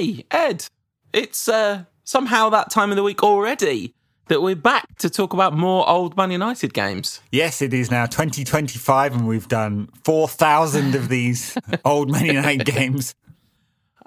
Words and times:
Hey, 0.00 0.24
Ed, 0.30 0.64
it's 1.12 1.46
uh, 1.46 1.84
somehow 2.04 2.48
that 2.48 2.70
time 2.70 2.88
of 2.88 2.96
the 2.96 3.02
week 3.02 3.22
already 3.22 3.92
that 4.28 4.40
we're 4.40 4.56
back 4.56 4.96
to 4.96 5.10
talk 5.10 5.34
about 5.34 5.52
more 5.52 5.86
old 5.86 6.16
Man 6.16 6.30
United 6.30 6.72
games. 6.72 7.20
Yes, 7.30 7.60
it 7.60 7.74
is 7.74 7.90
now 7.90 8.06
2025, 8.06 9.14
and 9.14 9.28
we've 9.28 9.46
done 9.46 9.90
4,000 10.04 10.94
of 10.94 11.10
these 11.10 11.54
old 11.84 12.10
Man 12.10 12.24
United 12.24 12.64
games. 12.64 13.14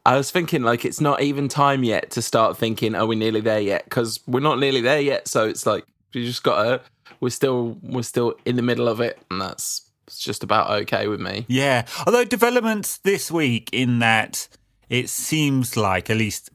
I 0.03 0.17
was 0.17 0.31
thinking, 0.31 0.63
like, 0.63 0.84
it's 0.84 0.99
not 0.99 1.21
even 1.21 1.48
time 1.48 1.84
yet 1.84 2.09
to 2.09 2.23
start 2.23 2.57
thinking, 2.57 2.95
are 2.95 3.05
we 3.05 3.15
nearly 3.15 3.41
there 3.41 3.62
yet? 3.62 3.84
Because 3.84 4.20
we're 4.25 4.39
not 4.39 4.57
nearly 4.57 4.81
there 4.81 4.99
yet. 4.99 5.27
So 5.27 5.45
it's 5.45 5.67
like, 5.67 5.85
you 6.12 6.25
just 6.25 6.41
got 6.41 6.63
to, 6.63 6.81
we're 7.20 7.29
still, 7.29 7.77
we're 7.84 8.01
still 8.01 8.34
in 8.45 8.55
the 8.55 8.63
middle 8.63 8.87
of 8.87 8.99
it. 8.99 9.20
And 9.29 9.39
that's 9.39 9.91
it's 10.07 10.17
just 10.17 10.43
about 10.43 10.71
okay 10.81 11.07
with 11.07 11.21
me. 11.21 11.45
Yeah. 11.48 11.85
Although 12.07 12.25
developments 12.25 12.98
this 12.98 13.31
week 13.31 13.70
in 13.71 13.99
that 13.99 14.48
it 14.89 15.09
seems 15.09 15.77
like, 15.77 16.09
at 16.09 16.17
least 16.17 16.49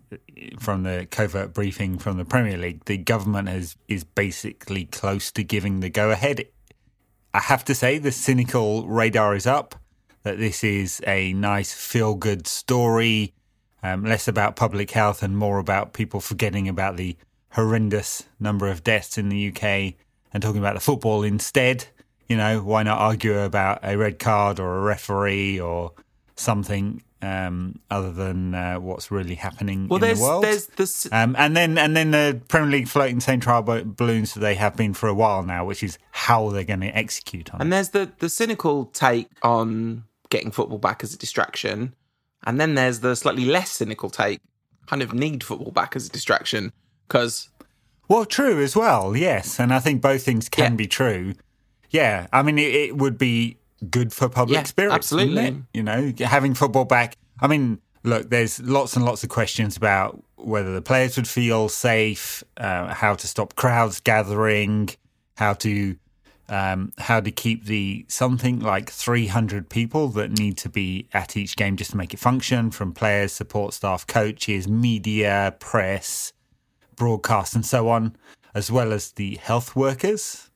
from 0.58 0.82
the 0.82 1.06
covert 1.10 1.54
briefing 1.54 1.98
from 1.98 2.18
the 2.18 2.24
Premier 2.24 2.56
League, 2.56 2.84
the 2.84 2.98
government 2.98 3.48
has 3.48 3.76
is 3.88 4.04
basically 4.04 4.84
close 4.84 5.30
to 5.32 5.42
giving 5.42 5.80
the 5.80 5.90
go 5.90 6.10
ahead. 6.10 6.46
I 7.32 7.40
have 7.40 7.64
to 7.66 7.74
say, 7.74 7.98
the 7.98 8.12
cynical 8.12 8.86
radar 8.86 9.34
is 9.34 9.46
up. 9.46 9.74
That 10.24 10.38
this 10.38 10.64
is 10.64 11.00
a 11.06 11.32
nice 11.32 11.72
feel 11.72 12.14
good 12.14 12.46
story, 12.46 13.34
um, 13.82 14.04
less 14.04 14.28
about 14.28 14.56
public 14.56 14.90
health 14.90 15.22
and 15.22 15.36
more 15.36 15.58
about 15.58 15.92
people 15.92 16.20
forgetting 16.20 16.68
about 16.68 16.96
the 16.96 17.16
horrendous 17.52 18.24
number 18.38 18.68
of 18.68 18.84
deaths 18.84 19.16
in 19.16 19.28
the 19.28 19.48
UK 19.48 19.94
and 20.32 20.42
talking 20.42 20.58
about 20.58 20.74
the 20.74 20.80
football 20.80 21.22
instead. 21.22 21.86
You 22.28 22.36
know, 22.36 22.60
why 22.60 22.82
not 22.82 22.98
argue 22.98 23.38
about 23.38 23.80
a 23.82 23.96
red 23.96 24.18
card 24.18 24.60
or 24.60 24.76
a 24.76 24.82
referee 24.82 25.58
or 25.58 25.92
something 26.36 27.02
um, 27.22 27.80
other 27.90 28.12
than 28.12 28.54
uh, 28.54 28.76
what's 28.78 29.10
really 29.10 29.34
happening 29.34 29.88
Well, 29.88 29.96
in 29.96 30.02
there's 30.02 30.18
the 30.18 30.24
world. 30.24 30.44
there's 30.44 30.66
this. 30.68 31.08
Um, 31.12 31.34
and 31.38 31.56
then 31.56 31.76
and 31.78 31.96
then 31.96 32.10
the 32.12 32.40
Premier 32.48 32.70
League 32.70 32.88
floating 32.88 33.20
same 33.20 33.40
trial 33.40 33.62
balloons 33.62 34.34
that 34.34 34.40
they 34.40 34.54
have 34.54 34.76
been 34.76 34.94
for 34.94 35.08
a 35.08 35.14
while 35.14 35.42
now, 35.42 35.64
which 35.64 35.82
is 35.82 35.98
how 36.12 36.50
they're 36.50 36.64
going 36.64 36.80
to 36.80 36.96
execute 36.96 37.52
on 37.52 37.60
And 37.60 37.68
it. 37.68 37.70
there's 37.70 37.90
the 37.90 38.12
the 38.18 38.28
cynical 38.28 38.86
take 38.86 39.28
on 39.42 40.04
getting 40.30 40.50
football 40.50 40.78
back 40.78 41.02
as 41.02 41.12
a 41.14 41.18
distraction, 41.18 41.94
and 42.46 42.60
then 42.60 42.74
there's 42.74 43.00
the 43.00 43.14
slightly 43.16 43.44
less 43.44 43.70
cynical 43.70 44.10
take, 44.10 44.40
kind 44.86 45.02
of 45.02 45.12
need 45.12 45.42
football 45.42 45.72
back 45.72 45.96
as 45.96 46.06
a 46.06 46.10
distraction 46.10 46.72
because 47.08 47.48
Well, 48.08 48.24
true 48.24 48.62
as 48.62 48.74
well, 48.76 49.16
yes. 49.16 49.58
And 49.60 49.72
I 49.74 49.80
think 49.80 50.00
both 50.00 50.22
things 50.22 50.48
can 50.48 50.72
Yeah. 50.72 50.76
be 50.76 50.86
true. 50.86 51.34
Yeah, 51.90 52.26
I 52.32 52.42
mean, 52.42 52.58
it, 52.58 52.74
it 52.74 52.96
would 52.96 53.16
be 53.18 53.57
good 53.90 54.12
for 54.12 54.28
public 54.28 54.56
Yeah, 54.56 54.64
spirits, 54.64 54.94
absolutely. 54.94 55.62
You 55.72 55.82
know, 55.82 56.12
having 56.20 56.54
football 56.54 56.84
back. 56.84 57.16
I 57.40 57.46
mean, 57.46 57.80
look, 58.02 58.30
there's 58.30 58.60
lots 58.60 58.96
and 58.96 59.04
lots 59.04 59.22
of 59.22 59.28
questions 59.30 59.76
about 59.76 60.22
whether 60.36 60.72
the 60.72 60.82
players 60.82 61.16
would 61.16 61.28
feel 61.28 61.68
safe, 61.68 62.42
uh, 62.56 62.92
how 62.94 63.14
to 63.14 63.26
stop 63.26 63.54
crowds 63.56 64.00
gathering, 64.00 64.90
how 65.36 65.54
to 65.54 65.96
um, 66.48 66.92
how 66.98 67.20
to 67.20 67.30
keep 67.30 67.66
the 67.66 68.06
something 68.08 68.60
like 68.60 68.90
300 68.90 69.68
people 69.68 70.08
that 70.08 70.30
need 70.30 70.56
to 70.58 70.68
be 70.68 71.08
at 71.12 71.36
each 71.36 71.56
game 71.56 71.76
just 71.76 71.90
to 71.90 71.96
make 71.96 72.14
it 72.14 72.20
function 72.20 72.70
from 72.70 72.92
players, 72.92 73.32
support 73.32 73.74
staff, 73.74 74.06
coaches, 74.06 74.66
media, 74.66 75.54
press, 75.60 76.32
broadcast, 76.96 77.54
and 77.54 77.66
so 77.66 77.88
on, 77.88 78.16
as 78.54 78.70
well 78.70 78.92
as 78.92 79.12
the 79.12 79.36
health 79.36 79.76
workers 79.76 80.50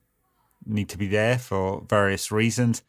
need 0.65 0.89
to 0.89 0.97
be 0.97 1.09
there 1.09 1.39
for 1.39 1.85
various 1.89 2.33
reasons, 2.33 2.83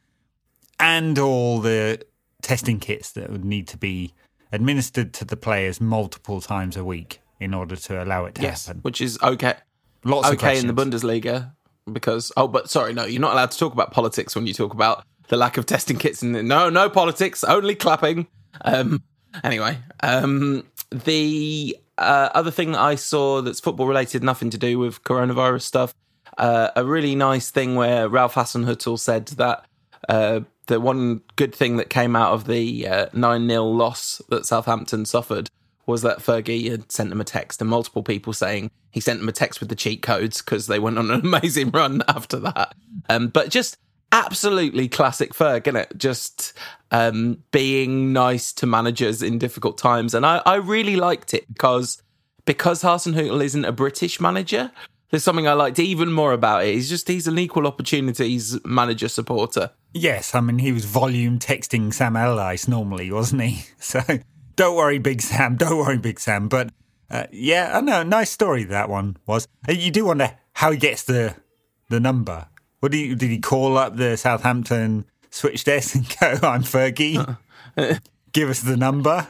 and 0.83 1.17
all 1.17 1.59
the 1.59 2.05
testing 2.41 2.77
kits 2.77 3.13
that 3.13 3.31
would 3.31 3.45
need 3.45 3.67
to 3.69 3.77
be 3.77 4.13
administered 4.51 5.13
to 5.13 5.25
the 5.25 5.37
players 5.37 5.79
multiple 5.79 6.41
times 6.41 6.75
a 6.75 6.83
week 6.83 7.21
in 7.39 7.53
order 7.53 7.75
to 7.77 8.03
allow 8.03 8.25
it 8.25 8.35
to 8.35 8.41
yes, 8.41 8.67
happen. 8.67 8.81
which 8.81 8.99
is 8.99 9.17
okay. 9.23 9.55
Lots 10.03 10.27
of 10.27 10.33
okay 10.35 10.59
in 10.59 10.67
the. 10.67 10.73
Bundesliga 10.73 11.53
because 11.91 12.31
oh, 12.35 12.47
but 12.47 12.69
sorry, 12.69 12.93
no, 12.93 13.05
you're 13.05 13.21
not 13.21 13.31
allowed 13.31 13.51
to 13.51 13.57
talk 13.57 13.73
about 13.73 13.91
politics 13.91 14.35
when 14.35 14.45
you 14.45 14.53
talk 14.53 14.73
about 14.73 15.05
the 15.29 15.37
lack 15.37 15.57
of 15.57 15.65
testing 15.65 15.97
kits. 15.97 16.21
And 16.21 16.47
no, 16.47 16.69
no 16.69 16.89
politics, 16.89 17.43
only 17.45 17.75
clapping. 17.75 18.27
Um, 18.61 19.03
anyway, 19.43 19.77
um, 20.01 20.65
the 20.91 21.77
uh, 21.97 22.29
other 22.33 22.51
thing 22.51 22.73
that 22.73 22.81
I 22.81 22.95
saw 22.95 23.41
that's 23.41 23.61
football 23.61 23.87
related, 23.87 24.21
nothing 24.21 24.49
to 24.49 24.57
do 24.57 24.77
with 24.77 25.03
coronavirus 25.03 25.61
stuff. 25.61 25.95
Uh, 26.37 26.69
a 26.75 26.83
really 26.83 27.15
nice 27.15 27.51
thing 27.51 27.75
where 27.75 28.09
Ralph 28.09 28.35
Hasenhüttl 28.35 28.99
said 28.99 29.27
that 29.27 29.65
uh, 30.09 30.41
the 30.67 30.79
one 30.79 31.21
good 31.35 31.53
thing 31.53 31.77
that 31.77 31.89
came 31.89 32.15
out 32.15 32.33
of 32.33 32.45
the 32.45 32.87
uh, 32.87 33.05
nine 33.13 33.47
0 33.47 33.63
loss 33.63 34.21
that 34.29 34.45
Southampton 34.45 35.05
suffered 35.05 35.49
was 35.85 36.01
that 36.01 36.19
Fergie 36.19 36.71
had 36.71 36.91
sent 36.91 37.09
them 37.09 37.21
a 37.21 37.25
text, 37.25 37.61
and 37.61 37.69
multiple 37.69 38.03
people 38.03 38.33
saying 38.33 38.71
he 38.91 38.99
sent 38.99 39.19
them 39.19 39.29
a 39.29 39.33
text 39.33 39.59
with 39.59 39.69
the 39.69 39.75
cheat 39.75 40.01
codes 40.01 40.41
because 40.41 40.67
they 40.67 40.79
went 40.79 40.97
on 40.97 41.11
an 41.11 41.19
amazing 41.25 41.71
run 41.71 42.01
after 42.07 42.39
that. 42.39 42.73
Um, 43.09 43.27
but 43.27 43.49
just 43.49 43.77
absolutely 44.11 44.87
classic 44.87 45.33
Ferg, 45.33 45.67
is 45.67 45.75
it? 45.75 45.97
Just 45.97 46.53
um, 46.91 47.43
being 47.51 48.13
nice 48.13 48.53
to 48.53 48.65
managers 48.65 49.21
in 49.21 49.39
difficult 49.39 49.77
times, 49.77 50.13
and 50.13 50.25
I, 50.25 50.41
I 50.45 50.55
really 50.55 50.95
liked 50.95 51.33
it 51.33 51.45
because 51.47 52.01
because 52.45 52.81
Hasenhüttl 52.83 53.43
isn't 53.43 53.65
a 53.65 53.71
British 53.71 54.19
manager. 54.19 54.71
There's 55.13 55.23
something 55.23 55.47
I 55.47 55.53
liked 55.53 55.77
even 55.77 56.11
more 56.11 56.33
about 56.33 56.65
it. 56.65 56.73
He's 56.73 56.89
just 56.89 57.07
he's 57.07 57.27
an 57.27 57.37
equal 57.37 57.67
opportunities 57.67 58.57
manager 58.65 59.07
supporter. 59.07 59.69
Yes, 59.93 60.33
I 60.33 60.41
mean 60.41 60.57
he 60.57 60.71
was 60.71 60.85
volume 60.85 61.37
texting 61.37 61.93
Sam 61.93 62.15
Allardyce 62.15 62.67
normally, 62.67 63.11
wasn't 63.11 63.43
he? 63.43 63.65
So 63.77 64.01
don't 64.55 64.75
worry, 64.75 64.97
Big 64.97 65.21
Sam. 65.21 65.55
Don't 65.55 65.77
worry, 65.77 65.99
Big 65.99 66.19
Sam. 66.19 66.47
But 66.47 66.71
uh, 67.11 67.27
yeah, 67.31 67.77
I 67.77 67.81
know. 67.81 68.01
Nice 68.01 68.31
story 68.31 68.63
that 68.63 68.89
one 68.89 69.17
was. 69.27 69.47
Uh, 69.69 69.73
You 69.73 69.91
do 69.91 70.05
wonder 70.05 70.35
how 70.53 70.71
he 70.71 70.79
gets 70.79 71.03
the 71.03 71.35
the 71.89 71.99
number. 71.99 72.47
What 72.79 72.91
did 72.91 72.97
he, 72.97 73.13
did 73.13 73.29
he 73.29 73.37
call 73.37 73.77
up 73.77 73.95
the 73.97 74.17
Southampton 74.17 75.05
switch 75.29 75.63
desk 75.63 75.93
and 75.93 76.09
go, 76.19 76.47
"I'm 76.47 76.63
Fergie, 76.63 77.37
give 78.31 78.49
us 78.49 78.61
the 78.61 78.77
number." 78.77 79.27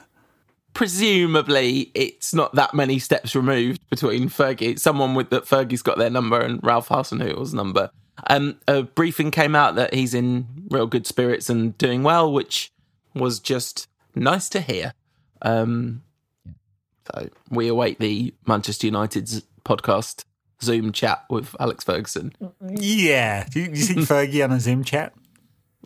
Presumably 0.73 1.91
it's 1.93 2.33
not 2.33 2.55
that 2.55 2.73
many 2.73 2.99
steps 2.99 3.35
removed 3.35 3.87
between 3.89 4.29
Fergie, 4.29 4.79
someone 4.79 5.13
with 5.15 5.29
that 5.29 5.45
Fergie's 5.45 5.81
got 5.81 5.97
their 5.97 6.09
number 6.09 6.39
and 6.39 6.59
Ralph 6.63 6.89
Hasenhüttl's 6.89 7.53
number. 7.53 7.91
Um, 8.27 8.59
a 8.67 8.83
briefing 8.83 9.31
came 9.31 9.55
out 9.55 9.75
that 9.75 9.93
he's 9.93 10.13
in 10.13 10.47
real 10.69 10.87
good 10.87 11.07
spirits 11.07 11.49
and 11.49 11.77
doing 11.77 12.03
well, 12.03 12.31
which 12.31 12.71
was 13.13 13.39
just 13.39 13.87
nice 14.15 14.49
to 14.49 14.61
hear. 14.61 14.93
Um, 15.41 16.03
so 17.11 17.29
we 17.49 17.67
await 17.67 17.99
the 17.99 18.33
Manchester 18.45 18.87
United's 18.87 19.43
podcast 19.65 20.25
Zoom 20.61 20.91
chat 20.91 21.25
with 21.29 21.55
Alex 21.59 21.83
Ferguson. 21.83 22.33
Yeah, 22.69 23.45
do 23.49 23.59
you, 23.59 23.69
you 23.69 23.75
see 23.75 23.93
Fergie 23.95 24.43
on 24.43 24.51
a 24.51 24.59
Zoom 24.59 24.83
chat? 24.83 25.13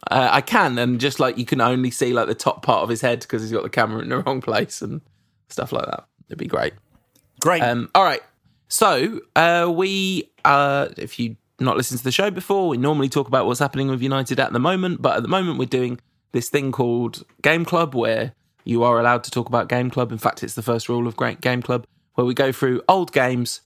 Uh, 0.09 0.29
I 0.31 0.41
can, 0.41 0.77
and 0.77 0.99
just 0.99 1.19
like 1.19 1.37
you 1.37 1.45
can 1.45 1.59
only 1.59 1.91
see 1.91 2.13
like 2.13 2.27
the 2.27 2.35
top 2.35 2.63
part 2.63 2.83
of 2.83 2.89
his 2.89 3.01
head 3.01 3.21
because 3.21 3.41
he's 3.41 3.51
got 3.51 3.63
the 3.63 3.69
camera 3.69 4.01
in 4.01 4.09
the 4.09 4.19
wrong 4.25 4.41
place 4.41 4.81
and 4.81 5.01
stuff 5.49 5.71
like 5.71 5.85
that. 5.85 6.05
It'd 6.27 6.37
be 6.37 6.47
great. 6.47 6.73
Great. 7.39 7.61
Um, 7.61 7.89
all 7.95 8.03
right. 8.03 8.21
So 8.67 9.21
uh, 9.35 9.71
we, 9.73 10.29
uh, 10.45 10.89
if 10.97 11.19
you 11.19 11.37
not 11.59 11.77
listened 11.77 11.99
to 11.99 12.03
the 12.03 12.11
show 12.11 12.29
before, 12.29 12.67
we 12.67 12.77
normally 12.77 13.09
talk 13.09 13.27
about 13.27 13.45
what's 13.45 13.59
happening 13.59 13.87
with 13.87 14.01
United 14.01 14.39
at 14.39 14.53
the 14.53 14.59
moment. 14.59 15.01
But 15.01 15.17
at 15.17 15.23
the 15.23 15.29
moment, 15.29 15.57
we're 15.57 15.65
doing 15.65 15.99
this 16.31 16.49
thing 16.49 16.71
called 16.71 17.23
Game 17.41 17.65
Club, 17.65 17.95
where 17.95 18.33
you 18.65 18.83
are 18.83 18.99
allowed 18.99 19.23
to 19.23 19.31
talk 19.31 19.47
about 19.47 19.69
Game 19.69 19.89
Club. 19.89 20.11
In 20.11 20.17
fact, 20.17 20.43
it's 20.43 20.55
the 20.55 20.61
first 20.61 20.89
rule 20.89 21.07
of 21.07 21.15
Great 21.15 21.41
Game 21.41 21.61
Club, 21.61 21.87
where 22.15 22.25
we 22.25 22.33
go 22.33 22.51
through 22.51 22.81
old 22.87 23.11
games 23.11 23.61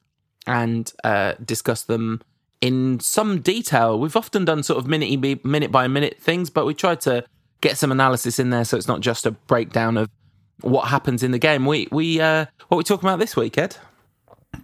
and 0.47 0.94
uh, 1.03 1.33
discuss 1.44 1.83
them 1.83 2.21
in 2.61 2.99
some 2.99 3.41
detail. 3.41 3.99
We've 3.99 4.15
often 4.15 4.45
done 4.45 4.63
sort 4.63 4.79
of 4.79 4.87
minute 4.87 5.43
minute 5.43 5.71
by 5.71 5.87
minute 5.87 6.17
things, 6.19 6.49
but 6.49 6.65
we 6.65 6.73
tried 6.73 7.01
to 7.01 7.25
get 7.59 7.77
some 7.77 7.91
analysis 7.91 8.39
in 8.39 8.49
there, 8.49 8.65
so 8.65 8.77
it's 8.77 8.87
not 8.87 9.01
just 9.01 9.25
a 9.25 9.31
breakdown 9.31 9.97
of 9.97 10.09
what 10.61 10.87
happens 10.87 11.23
in 11.23 11.31
the 11.31 11.39
game. 11.39 11.65
We 11.65 11.87
we 11.91 12.21
uh, 12.21 12.45
what 12.67 12.75
are 12.75 12.77
we 12.77 12.83
talking 12.83 13.07
about 13.07 13.19
this 13.19 13.35
week, 13.35 13.57
Ed? 13.57 13.77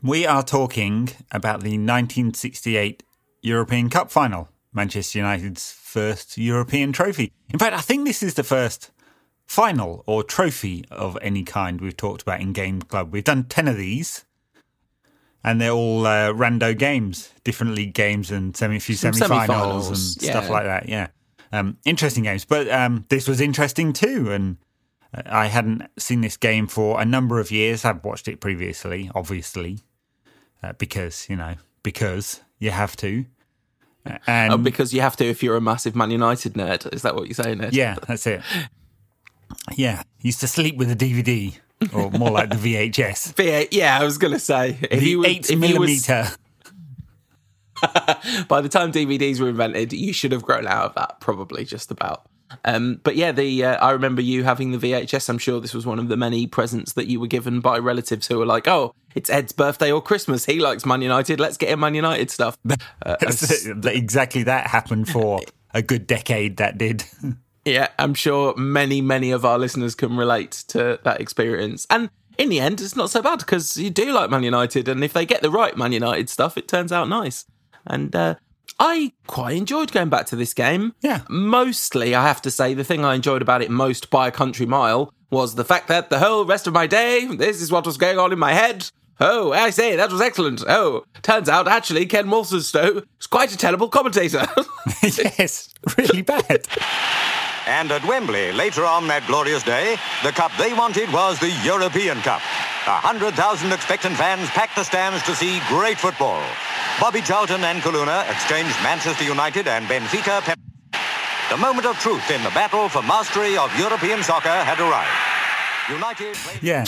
We 0.03 0.25
are 0.25 0.44
talking 0.44 1.09
about 1.31 1.61
the 1.61 1.77
1968 1.77 3.03
European 3.41 3.89
Cup 3.89 4.11
final, 4.11 4.49
Manchester 4.73 5.19
United's 5.19 5.71
first 5.71 6.38
European 6.38 6.91
trophy. 6.91 7.31
In 7.49 7.57
fact, 7.57 7.75
I 7.75 7.81
think 7.81 8.05
this 8.05 8.21
is 8.21 8.33
the 8.33 8.44
first 8.44 8.91
final 9.45 10.03
or 10.05 10.23
trophy 10.23 10.85
of 10.91 11.17
any 11.21 11.44
kind 11.44 11.79
we've 11.79 11.97
talked 11.97 12.21
about 12.21 12.41
in 12.41 12.51
Game 12.53 12.81
Club. 12.81 13.11
We've 13.11 13.23
done 13.23 13.45
10 13.45 13.69
of 13.69 13.77
these, 13.77 14.25
and 15.44 15.62
they're 15.62 15.72
all 15.72 16.06
uh, 16.06 16.31
rando 16.34 16.78
games, 16.78 17.31
different 17.44 17.75
league 17.75 17.94
games 17.94 18.31
and 18.31 18.56
semi 18.56 18.80
few 18.80 18.95
semi 18.95 19.18
finals 19.19 19.30
semi-finals, 19.48 19.88
and 19.89 19.98
stuff 20.24 20.50
like 20.50 20.66
that. 20.66 20.89
Yeah. 20.89 21.07
Um, 21.51 21.78
interesting 21.86 22.24
games. 22.24 22.44
But 22.45 22.69
um, 22.69 23.06
this 23.10 23.28
was 23.28 23.39
interesting 23.39 23.94
too. 23.94 24.31
And 24.31 24.57
I 25.25 25.45
hadn't 25.48 25.84
seen 25.98 26.22
this 26.22 26.36
game 26.38 26.68
for 26.68 27.00
a 27.00 27.06
number 27.06 27.39
of 27.39 27.51
years. 27.51 27.86
I've 27.86 28.04
watched 28.04 28.28
it 28.28 28.42
previously, 28.42 29.10
obviously, 29.16 29.80
uh, 30.62 30.74
because, 30.74 31.28
you 31.30 31.36
know, 31.38 31.56
because 31.83 32.42
you 32.60 32.72
have 32.72 32.98
to. 32.98 33.25
Uh, 34.06 34.18
And 34.28 34.54
Oh, 34.54 34.57
because 34.57 34.94
you 34.94 35.00
have 35.01 35.16
to 35.18 35.25
if 35.25 35.42
you're 35.42 35.56
a 35.56 35.62
massive 35.62 35.95
Man 35.95 36.12
United 36.12 36.54
nerd. 36.56 36.94
Is 36.94 37.04
that 37.04 37.16
what 37.16 37.28
you're 37.28 37.36
saying, 37.36 37.63
Ed? 37.63 37.74
yeah, 37.74 37.95
that's 38.07 38.28
it. 38.28 38.42
Yeah, 39.78 40.04
used 40.22 40.42
to 40.42 40.48
sleep 40.48 40.75
with 40.75 40.92
a 40.92 40.95
DVD 40.95 41.57
or 41.94 42.09
more 42.12 42.31
like 42.31 42.50
the 42.50 42.56
VHS. 42.56 43.33
V8, 43.35 43.68
yeah, 43.71 44.00
I 44.00 44.03
was 44.03 44.18
going 44.18 44.33
to 44.33 44.39
say. 44.39 44.77
If 44.89 45.00
The 45.00 45.15
were- 45.18 45.25
eight 45.25 45.50
you 45.50 45.59
was- 45.59 45.69
millimeter. 45.69 46.27
by 48.47 48.62
the 48.62 48.69
time 48.69 48.91
DVDs 48.91 49.39
were 49.39 49.50
invented, 49.50 49.94
you 49.94 50.12
should 50.13 50.31
have 50.31 50.41
grown 50.44 50.65
out 50.68 50.85
of 50.85 50.95
that, 50.95 51.19
probably 51.19 51.63
just 51.63 51.91
about. 51.91 52.25
Um, 52.65 53.00
but 53.03 53.15
yeah, 53.18 53.31
the 53.33 53.65
uh, 53.65 53.75
I 53.85 53.91
remember 53.91 54.21
you 54.21 54.44
having 54.45 54.71
the 54.71 54.77
VHS. 54.77 55.27
I'm 55.29 55.38
sure 55.38 55.59
this 55.59 55.74
was 55.74 55.85
one 55.85 56.00
of 56.00 56.07
the 56.07 56.15
many 56.15 56.47
presents 56.47 56.94
that 56.94 57.07
you 57.07 57.19
were 57.19 57.27
given 57.27 57.59
by 57.59 57.77
relatives 57.77 58.25
who 58.27 58.38
were 58.39 58.45
like, 58.45 58.68
"Oh, 58.69 58.94
it's 59.15 59.30
Ed's 59.30 59.51
birthday 59.51 59.91
or 59.91 60.01
Christmas. 60.01 60.45
He 60.45 60.59
likes 60.59 60.85
Man 60.85 61.01
United. 61.01 61.41
Let's 61.41 61.57
get 61.57 61.69
him 61.69 61.81
Man 61.81 61.94
United 61.94 62.31
stuff." 62.31 62.57
Uh, 63.06 63.15
exactly 63.85 64.44
that 64.44 64.68
happened 64.68 65.07
for 65.09 65.41
a 65.73 65.81
good 65.81 66.07
decade. 66.07 66.57
That 66.57 66.77
did. 66.77 67.03
Yeah, 67.68 67.90
I'm 68.00 68.14
sure 68.14 68.56
many, 68.56 69.02
many 69.02 69.31
of 69.31 69.46
our 69.46 69.60
listeners 69.60 69.96
can 69.96 70.16
relate 70.16 70.52
to 70.69 71.00
that 71.04 71.19
experience. 71.19 71.86
And 71.90 72.10
in 72.38 72.50
the 72.50 72.60
end, 72.60 72.81
it's 72.81 72.96
not 72.96 73.10
so 73.10 73.22
bad 73.22 73.40
because 73.40 73.78
you 73.78 73.90
do 73.90 74.12
like 74.14 74.30
Man 74.30 74.44
United, 74.44 74.88
and 74.88 75.04
if 75.04 75.14
they 75.14 75.25
get 75.25 75.42
the 75.42 75.52
right 75.52 75.75
Man 75.75 75.92
United 75.92 76.30
stuff, 76.30 76.58
it 76.58 76.68
turns 76.68 76.92
out 76.92 77.10
nice. 77.10 77.46
And 77.86 78.16
uh, 78.16 78.36
I 78.80 79.14
quite 79.25 79.58
enjoyed 79.58 79.92
going 79.92 80.10
back 80.10 80.28
to 80.28 80.36
this 80.36 80.54
game. 80.54 80.94
Yeah. 81.02 81.22
Mostly, 81.30 82.16
I 82.16 82.25
have 82.28 82.42
to 82.44 82.52
say, 82.52 82.74
the 82.74 82.84
thing 82.84 83.04
I 83.04 83.16
enjoyed 83.16 83.42
about 83.42 83.62
it 83.62 83.72
most 83.72 84.10
by 84.10 84.28
a 84.28 84.31
country 84.31 84.66
mile 84.66 85.14
was 85.30 85.56
the 85.56 85.66
fact 85.66 85.88
that 85.90 86.10
the 86.10 86.19
whole 86.19 86.46
rest 86.46 86.68
of 86.68 86.74
my 86.74 86.88
day, 86.88 87.25
this 87.25 87.62
is 87.62 87.72
what 87.72 87.86
was 87.86 87.98
going 87.98 88.19
on 88.19 88.31
in 88.31 88.40
my 88.40 88.54
head. 88.54 88.90
Oh, 89.19 89.52
I 89.52 89.72
say, 89.72 89.96
that 89.96 90.12
was 90.12 90.22
excellent. 90.22 90.64
Oh, 90.68 91.04
turns 91.24 91.50
out 91.50 91.68
actually 91.68 92.06
Ken 92.06 92.30
Waltherstowe 92.30 93.02
is 93.19 93.28
quite 93.28 93.52
a 93.52 93.58
terrible 93.58 93.90
commentator. 93.90 94.46
yes, 95.02 95.74
really 95.98 96.22
bad. 96.22 96.68
And 97.68 97.92
at 97.92 98.04
Wembley, 98.06 98.54
later 98.54 98.86
on 98.86 99.08
that 99.08 99.28
glorious 99.28 99.62
day, 99.62 99.98
the 100.24 100.31
cup 100.31 100.52
they 100.58 100.72
wanted 100.74 101.12
was 101.12 101.38
the 101.38 101.52
European 101.68 102.22
Cup. 102.22 102.40
A 102.88 102.96
hundred 103.04 103.36
thousand 103.36 103.74
expectant 103.74 104.16
fans 104.16 104.48
packed 104.56 104.78
the 104.80 104.84
stands 104.84 105.22
to 105.24 105.36
see 105.36 105.60
great 105.68 106.00
football. 106.00 106.42
Bobby 106.98 107.19
Charlton 107.19 107.64
and 107.66 107.84
Coluna 107.84 108.24
exchanged 108.31 108.72
Manchester 108.81 109.25
United 109.25 109.68
and 109.68 109.86
Benfica. 109.86 110.40
Pep- 110.42 110.58
the 111.52 111.58
moment 111.58 111.86
of 111.86 112.00
truth 112.00 112.31
in 112.31 112.42
the 112.44 112.50
battle 112.52 112.88
for 112.88 113.04
mastery 113.04 113.58
of 113.58 113.68
European 113.78 114.24
soccer 114.24 114.48
had 114.48 114.80
arrived. 114.80 115.12
United 115.92 116.36
Yeah, 116.62 116.86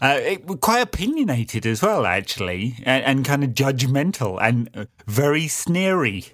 uh, 0.00 0.20
it, 0.20 0.46
quite 0.60 0.80
opinionated 0.80 1.66
as 1.66 1.82
well, 1.82 2.06
actually, 2.06 2.76
and, 2.84 3.04
and 3.04 3.24
kind 3.24 3.44
of 3.44 3.50
judgmental 3.50 4.38
and 4.40 4.70
uh, 4.74 4.84
very 5.06 5.48
sneery 5.48 6.24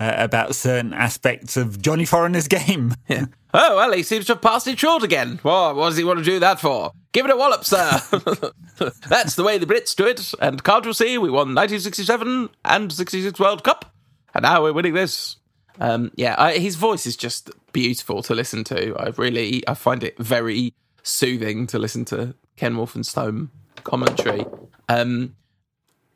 uh, 0.00 0.14
about 0.16 0.54
certain 0.54 0.92
aspects 0.92 1.56
of 1.56 1.80
Johnny 1.80 2.04
Foreigner's 2.04 2.48
game. 2.48 2.94
Oh, 3.56 3.76
well, 3.76 3.92
he 3.92 4.02
seems 4.02 4.26
to 4.26 4.32
have 4.32 4.42
passed 4.42 4.66
it 4.66 4.80
short 4.80 5.04
again. 5.04 5.38
Well, 5.44 5.76
what 5.76 5.90
does 5.90 5.96
he 5.96 6.02
want 6.02 6.18
to 6.18 6.24
do 6.24 6.40
that 6.40 6.58
for? 6.58 6.90
Give 7.12 7.24
it 7.24 7.30
a 7.30 7.36
wallop, 7.36 7.64
sir. 7.64 8.00
That's 9.08 9.36
the 9.36 9.44
way 9.44 9.58
the 9.58 9.66
Brits 9.66 9.94
do 9.94 10.08
it. 10.08 10.34
And 10.40 10.64
can't 10.64 10.84
you 10.84 10.92
see, 10.92 11.18
we 11.18 11.30
won 11.30 11.54
1967 11.54 12.48
and 12.64 12.92
66 12.92 13.38
World 13.38 13.62
Cup, 13.62 13.94
and 14.34 14.42
now 14.42 14.64
we're 14.64 14.72
winning 14.72 14.94
this. 14.94 15.36
Um, 15.78 16.10
yeah, 16.16 16.34
I, 16.36 16.58
his 16.58 16.74
voice 16.74 17.06
is 17.06 17.16
just 17.16 17.48
beautiful 17.72 18.24
to 18.24 18.34
listen 18.34 18.64
to. 18.64 18.96
I 18.96 19.10
really, 19.10 19.62
I 19.68 19.74
find 19.74 20.02
it 20.02 20.18
very 20.18 20.74
soothing 21.04 21.68
to 21.68 21.78
listen 21.78 22.04
to 22.06 22.34
Ken 22.56 22.74
Wolfenstone 22.74 23.50
commentary. 23.84 24.44
Um, 24.88 25.36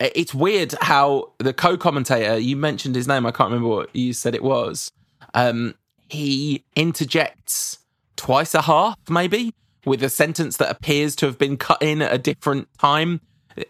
it's 0.01 0.35
weird 0.35 0.75
how 0.81 1.33
the 1.39 1.53
co-commentator 1.53 2.39
you 2.39 2.57
mentioned 2.57 2.95
his 2.95 3.09
name. 3.09 3.27
I 3.27 3.31
can't 3.31 3.51
remember 3.51 3.69
what 3.69 3.95
you 3.95 4.13
said 4.13 4.35
it 4.35 4.43
was. 4.43 4.93
Um, 5.35 5.75
he 6.09 6.65
interjects 6.77 7.79
twice 8.17 8.55
a 8.55 8.63
half, 8.63 8.97
maybe, 9.09 9.55
with 9.85 10.03
a 10.03 10.09
sentence 10.09 10.57
that 10.59 10.71
appears 10.71 11.17
to 11.17 11.27
have 11.27 11.39
been 11.39 11.57
cut 11.57 11.83
in 11.83 12.03
at 12.03 12.13
a 12.13 12.19
different 12.19 12.69
time. 12.79 13.21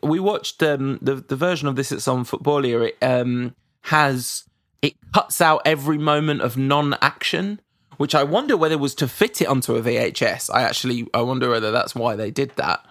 We 0.03 0.21
watched 0.21 0.63
um, 0.63 0.99
the 1.01 1.17
the 1.17 1.37
version 1.37 1.67
of 1.69 1.77
this 1.77 1.89
that's 1.89 2.09
on 2.09 2.25
Footballia. 2.25 2.89
It 2.89 2.99
um, 3.03 3.55
has 3.83 4.45
it 4.83 4.95
cuts 5.15 5.41
out 5.41 5.63
every 5.65 5.99
moment 5.99 6.43
of 6.43 6.57
non-action, 6.57 7.61
which 7.97 8.15
I 8.15 8.23
wonder 8.23 8.57
whether 8.57 8.77
was 8.77 8.95
to 8.97 9.09
fit 9.09 9.41
it 9.41 9.47
onto 9.47 9.75
a 9.77 9.83
VHS. 9.83 10.51
I 10.53 10.63
actually 10.63 11.09
I 11.15 11.23
wonder 11.23 11.49
whether 11.49 11.71
that's 11.71 11.95
why 11.95 12.17
they 12.17 12.31
did 12.31 12.51
that. 12.57 12.85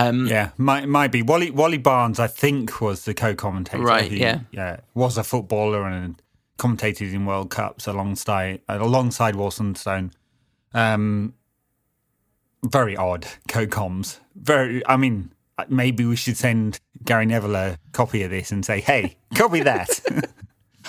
Um, 0.00 0.26
yeah, 0.26 0.50
might 0.56 0.88
might 0.88 1.12
be 1.12 1.22
Wally 1.22 1.50
Wally 1.50 1.78
Barnes. 1.78 2.18
I 2.18 2.26
think 2.26 2.80
was 2.80 3.04
the 3.04 3.14
co-commentator. 3.14 3.82
Right, 3.82 4.10
who, 4.10 4.16
yeah. 4.16 4.80
was 4.94 5.18
a 5.18 5.24
footballer 5.24 5.86
and 5.86 6.20
commentated 6.58 7.12
in 7.12 7.26
World 7.26 7.50
Cups 7.50 7.86
alongside 7.86 8.60
uh, 8.68 8.78
alongside 8.80 9.34
Walsonstone. 9.34 10.12
Um, 10.72 11.34
very 12.64 12.96
odd 12.96 13.26
co-coms. 13.48 14.20
Very. 14.34 14.86
I 14.86 14.96
mean, 14.96 15.32
uh, 15.58 15.64
maybe 15.68 16.04
we 16.04 16.16
should 16.16 16.36
send 16.36 16.80
Gary 17.04 17.26
Neville 17.26 17.56
a 17.56 17.78
copy 17.92 18.22
of 18.22 18.30
this 18.30 18.50
and 18.52 18.64
say, 18.64 18.80
"Hey, 18.80 19.16
copy 19.34 19.60
that." 19.64 20.00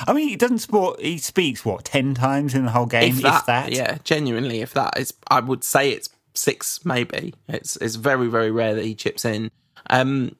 I 0.08 0.13
mean, 0.13 0.30
he 0.30 0.38
doesn't 0.38 0.60
sport. 0.60 1.02
He 1.02 1.18
speaks 1.18 1.66
what 1.66 1.84
ten 1.84 2.13
times 2.13 2.56
in 2.56 2.66
the 2.66 2.72
whole 2.72 2.86
game, 2.86 3.18
if 3.18 3.46
that, 3.46 3.72
yeah, 3.74 3.98
genuinely, 4.06 4.62
if 4.62 4.74
that 4.74 4.98
is, 4.98 5.13
I 5.28 5.42
would 5.42 5.66
say 5.66 5.92
it's 5.92 6.10
six, 6.33 6.86
maybe. 6.86 7.33
It's 7.48 7.78
it's 7.78 7.95
very 7.95 8.28
very 8.28 8.51
rare 8.51 8.75
that 8.75 8.86
he 8.86 8.95
chips 8.95 9.25
in, 9.25 9.51
um, 9.89 10.36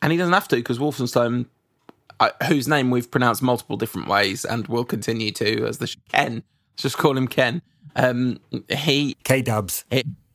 and 0.00 0.12
he 0.12 0.18
doesn't 0.18 0.32
have 0.32 0.48
to 0.48 0.56
because 0.56 0.78
Wolfenstein, 0.78 1.46
uh, 2.20 2.30
whose 2.48 2.68
name 2.68 2.90
we've 2.90 3.10
pronounced 3.10 3.42
multiple 3.42 3.76
different 3.76 4.08
ways 4.08 4.44
and 4.44 4.66
will 4.68 4.84
continue 4.84 5.32
to 5.32 5.66
as 5.66 5.78
the 5.78 5.86
sh- 5.86 5.96
Ken. 6.10 6.42
Let's 6.72 6.82
just 6.82 6.98
call 6.98 7.16
him 7.16 7.28
Ken. 7.28 7.62
Um, 7.96 8.40
he 8.68 9.16
K 9.24 9.42
Dubs. 9.42 9.84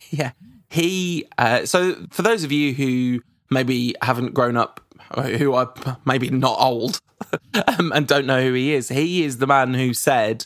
yeah, 0.10 0.32
he. 0.70 1.26
Uh, 1.38 1.66
so 1.66 1.96
for 2.12 2.22
those 2.22 2.44
of 2.44 2.52
you 2.52 2.74
who 2.74 3.22
maybe 3.50 3.96
haven't 4.02 4.34
grown 4.34 4.58
up, 4.58 4.82
uh, 5.12 5.24
who 5.24 5.54
are 5.54 5.74
maybe 6.06 6.30
not 6.30 6.60
old, 6.60 7.02
um, 7.80 7.92
and 7.94 8.08
don't 8.08 8.26
know 8.26 8.42
who 8.42 8.54
he 8.54 8.74
is, 8.74 8.90
he 8.90 9.24
is 9.24 9.38
the 9.38 9.48
man 9.48 9.74
who 9.74 9.94
said. 9.94 10.46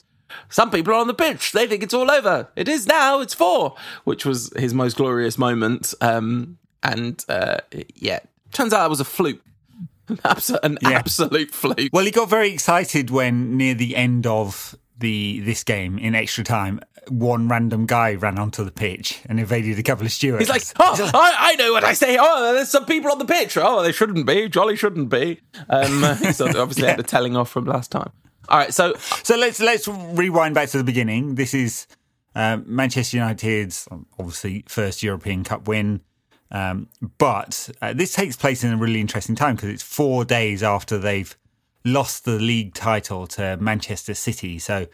Some 0.49 0.71
people 0.71 0.93
are 0.93 0.97
on 0.97 1.07
the 1.07 1.13
pitch. 1.13 1.51
They 1.51 1.67
think 1.67 1.83
it's 1.83 1.93
all 1.93 2.09
over. 2.11 2.49
It 2.55 2.67
is 2.67 2.87
now. 2.87 3.19
It's 3.21 3.33
four, 3.33 3.75
which 4.03 4.25
was 4.25 4.51
his 4.57 4.73
most 4.73 4.97
glorious 4.97 5.37
moment. 5.37 5.93
Um, 6.01 6.57
and 6.83 7.23
uh, 7.29 7.57
yeah, 7.95 8.19
turns 8.51 8.73
out 8.73 8.79
that 8.81 8.89
was 8.89 8.99
a 8.99 9.05
fluke, 9.05 9.41
an, 10.07 10.17
abso- 10.17 10.59
an 10.63 10.77
Yeah. 10.81 10.89
absolute 10.91 11.51
fluke. 11.51 11.89
Well, 11.93 12.05
he 12.05 12.11
got 12.11 12.29
very 12.29 12.51
excited 12.51 13.09
when 13.09 13.57
near 13.57 13.73
the 13.73 13.95
end 13.95 14.25
of 14.27 14.75
the 14.97 15.39
this 15.39 15.63
game 15.63 15.97
in 15.97 16.13
extra 16.13 16.43
time, 16.43 16.79
one 17.07 17.47
random 17.47 17.87
guy 17.87 18.13
ran 18.13 18.37
onto 18.37 18.63
the 18.63 18.71
pitch 18.71 19.19
and 19.25 19.39
invaded 19.39 19.79
a 19.79 19.83
couple 19.83 20.05
of 20.05 20.11
stewards. 20.11 20.41
He's 20.41 20.49
like, 20.49 20.63
oh, 20.79 21.09
I, 21.15 21.35
I 21.39 21.55
know 21.55 21.71
what 21.71 21.83
I 21.83 21.93
say. 21.93 22.17
Oh, 22.19 22.53
there's 22.53 22.69
some 22.69 22.85
people 22.85 23.11
on 23.11 23.17
the 23.17 23.25
pitch. 23.25 23.57
Oh, 23.57 23.81
they 23.81 23.91
shouldn't 23.91 24.27
be. 24.27 24.47
Jolly 24.47 24.75
shouldn't 24.75 25.09
be. 25.09 25.39
Um, 25.69 26.03
so 26.33 26.45
obviously 26.47 26.87
had 26.87 26.99
the 26.99 27.03
telling 27.03 27.35
off 27.35 27.49
from 27.49 27.65
last 27.65 27.89
time. 27.89 28.11
All 28.49 28.57
right, 28.57 28.73
so 28.73 28.95
So 29.23 29.37
let's 29.37 29.59
let's 29.59 29.87
rewind 29.87 30.55
back 30.55 30.69
to 30.69 30.77
the 30.77 30.83
beginning. 30.83 31.35
This 31.35 31.53
is 31.53 31.87
um, 32.35 32.63
Manchester 32.67 33.17
United's 33.17 33.87
obviously 34.19 34.63
first 34.67 35.03
European 35.03 35.43
Cup 35.43 35.67
win, 35.67 36.01
um, 36.49 36.87
but 37.17 37.69
uh, 37.81 37.93
this 37.93 38.13
takes 38.13 38.35
place 38.35 38.63
in 38.63 38.73
a 38.73 38.77
really 38.77 38.99
interesting 38.99 39.35
time 39.35 39.55
because 39.55 39.69
it's 39.69 39.83
four 39.83 40.25
days 40.25 40.63
after 40.63 40.97
they've 40.97 41.37
lost 41.85 42.25
the 42.25 42.39
league 42.39 42.73
title 42.73 43.27
to 43.27 43.57
Manchester 43.57 44.13
City. 44.13 44.59
So 44.59 44.87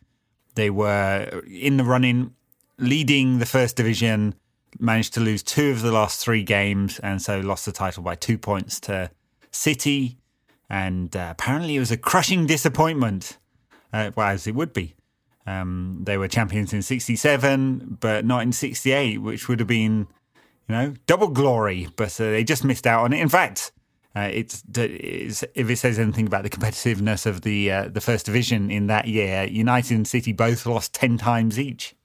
they 0.56 0.70
were 0.70 1.44
in 1.48 1.78
the 1.78 1.84
running, 1.84 2.34
leading 2.78 3.40
the 3.40 3.46
first 3.46 3.76
division, 3.76 4.36
managed 4.80 5.14
to 5.14 5.20
lose 5.20 5.44
two 5.44 5.70
of 5.72 5.82
the 5.82 5.92
last 5.92 6.24
three 6.24 6.44
games, 6.44 7.00
and 7.00 7.22
so 7.22 7.40
lost 7.40 7.66
the 7.66 7.72
title 7.72 8.04
by 8.04 8.16
two 8.16 8.38
points 8.38 8.80
to 8.82 9.10
City. 9.52 10.18
And 10.70 11.16
uh, 11.16 11.30
apparently, 11.32 11.76
it 11.76 11.80
was 11.80 11.92
a 11.92 11.98
crushing 11.98 12.46
disappointment, 12.46 13.38
uh, 13.94 14.12
well, 14.16 14.28
as 14.28 14.48
it 14.48 14.56
would 14.56 14.74
be. 14.74 14.96
Um, 15.46 16.00
they 16.04 16.18
were 16.18 16.28
champions 16.28 16.74
in 16.74 16.82
67, 16.82 17.98
but 18.02 18.26
not 18.26 18.44
in 18.44 18.52
68, 18.52 19.22
which 19.22 19.48
would 19.48 19.60
have 19.60 19.68
been, 19.68 20.08
you 20.68 20.76
know, 20.76 20.94
double 21.06 21.30
glory. 21.30 21.88
But 21.96 22.20
uh, 22.20 22.26
they 22.26 22.44
just 22.44 22.66
missed 22.66 22.86
out 22.86 23.06
on 23.06 23.14
it. 23.14 23.22
In 23.22 23.30
fact, 23.30 23.72
uh, 24.14 24.30
it's, 24.34 24.64
it's 24.76 25.44
if 25.56 25.70
it 25.70 25.78
says 25.78 26.00
anything 26.00 26.28
about 26.28 26.44
the 26.44 26.50
competitiveness 26.50 27.26
of 27.26 27.42
the 27.42 27.72
uh, 27.72 27.88
the 27.88 28.02
first 28.02 28.26
division 28.26 28.70
in 28.70 28.88
that 28.88 29.08
year, 29.08 29.46
United 29.46 29.96
and 29.96 30.08
City 30.08 30.34
both 30.34 30.66
lost 30.66 30.94
10 30.94 31.18
times 31.18 31.58
each 31.58 31.96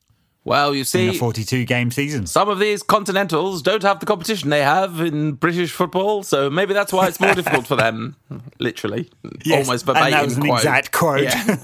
well, 0.44 0.72
you 0.75 0.80
in 0.80 0.82
a 0.82 0.84
see, 0.84 1.18
42 1.18 1.64
game 1.64 1.90
season. 1.90 2.26
some 2.26 2.49
of 2.49 2.58
these 2.58 2.82
continentals 2.82 3.62
don't 3.62 3.82
have 3.82 4.00
the 4.00 4.06
competition 4.06 4.50
they 4.50 4.62
have 4.62 5.00
in 5.00 5.32
British 5.32 5.70
football, 5.70 6.22
so 6.22 6.50
maybe 6.50 6.75
that's 6.75 6.92
why 6.92 7.06
it's 7.06 7.20
more 7.20 7.34
difficult 7.34 7.66
for 7.66 7.76
them. 7.76 8.16
Literally, 8.58 9.08
Yes, 9.44 9.66
almost 9.66 9.87
verbatim. 9.87 10.06
And 10.06 10.14
that 10.14 10.25
was 10.25 10.37
an 10.37 10.42
quote. 10.42 10.58
exact 10.58 10.92
quote. 10.92 11.22
Yeah. 11.22 11.56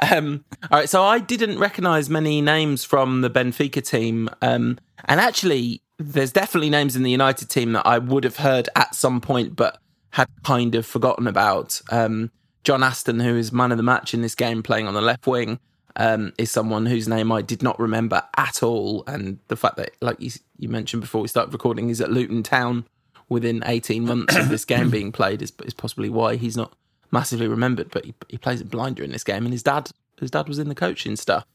um, 0.10 0.44
all 0.70 0.78
right, 0.80 0.88
so 0.88 1.02
I 1.02 1.18
didn't 1.18 1.58
recognise 1.58 2.10
many 2.10 2.40
names 2.40 2.84
from 2.84 3.20
the 3.20 3.30
Benfica 3.30 3.84
team, 3.86 4.28
um, 4.42 4.78
and 5.04 5.20
actually, 5.20 5.82
there's 5.98 6.32
definitely 6.32 6.70
names 6.70 6.96
in 6.96 7.02
the 7.04 7.10
United 7.10 7.48
team 7.48 7.72
that 7.72 7.86
I 7.86 7.98
would 7.98 8.24
have 8.24 8.36
heard 8.36 8.68
at 8.74 8.94
some 8.94 9.20
point, 9.20 9.54
but 9.54 9.78
had 10.10 10.28
kind 10.42 10.74
of 10.74 10.84
forgotten 10.86 11.26
about. 11.26 11.80
Um, 11.90 12.30
John 12.64 12.82
Aston, 12.82 13.20
who 13.20 13.36
is 13.36 13.52
man 13.52 13.70
of 13.70 13.76
the 13.76 13.84
match 13.84 14.12
in 14.12 14.22
this 14.22 14.34
game, 14.34 14.60
playing 14.60 14.88
on 14.88 14.94
the 14.94 15.00
left 15.00 15.28
wing. 15.28 15.60
Um, 15.98 16.34
is 16.36 16.50
someone 16.50 16.84
whose 16.84 17.08
name 17.08 17.32
I 17.32 17.40
did 17.40 17.62
not 17.62 17.80
remember 17.80 18.22
at 18.36 18.62
all, 18.62 19.02
and 19.06 19.38
the 19.48 19.56
fact 19.56 19.76
that, 19.76 19.92
like 20.02 20.20
you, 20.20 20.30
you 20.58 20.68
mentioned 20.68 21.00
before 21.00 21.22
we 21.22 21.28
started 21.28 21.54
recording, 21.54 21.88
he's 21.88 22.02
at 22.02 22.10
Luton 22.10 22.42
Town 22.42 22.84
within 23.28 23.62
18 23.64 24.04
months 24.04 24.36
of 24.36 24.48
this 24.50 24.64
game 24.64 24.90
being 24.90 25.10
played 25.10 25.40
is, 25.40 25.52
is 25.64 25.74
possibly 25.74 26.10
why 26.10 26.36
he's 26.36 26.56
not 26.56 26.74
massively 27.10 27.48
remembered. 27.48 27.90
But 27.90 28.04
he, 28.04 28.14
he 28.28 28.38
plays 28.38 28.60
at 28.60 28.70
blinder 28.70 29.02
in 29.02 29.10
this 29.10 29.24
game, 29.24 29.44
and 29.44 29.52
his 29.52 29.62
dad 29.62 29.90
his 30.20 30.30
dad 30.30 30.48
was 30.48 30.58
in 30.58 30.68
the 30.68 30.74
coaching 30.74 31.16
stuff. 31.16 31.46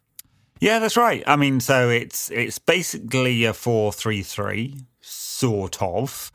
Yeah, 0.60 0.78
that's 0.78 0.98
right. 0.98 1.24
I 1.26 1.36
mean, 1.36 1.60
so 1.60 1.90
it's 1.90 2.30
it's 2.32 2.60
basically 2.60 3.46
a 3.46 3.54
four 3.54 3.92
three 3.92 4.22
three 4.22 4.86
sort 5.02 5.82
of, 5.82 6.32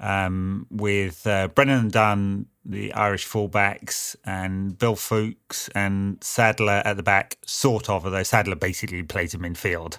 um, 0.00 0.66
with 0.70 1.26
uh, 1.26 1.48
Brennan 1.48 1.88
Dunne, 1.88 2.46
the 2.64 2.92
Irish 2.92 3.26
fullbacks, 3.26 4.16
and 4.24 4.78
Bill 4.78 4.96
Foulkes 4.96 5.68
and 5.74 6.22
Sadler 6.22 6.82
at 6.84 6.96
the 6.96 7.02
back, 7.02 7.38
sort 7.44 7.88
of. 7.88 8.04
Although 8.04 8.22
Sadler 8.22 8.56
basically 8.56 9.02
plays 9.02 9.34
him 9.34 9.44
in 9.44 9.54
midfield. 9.54 9.98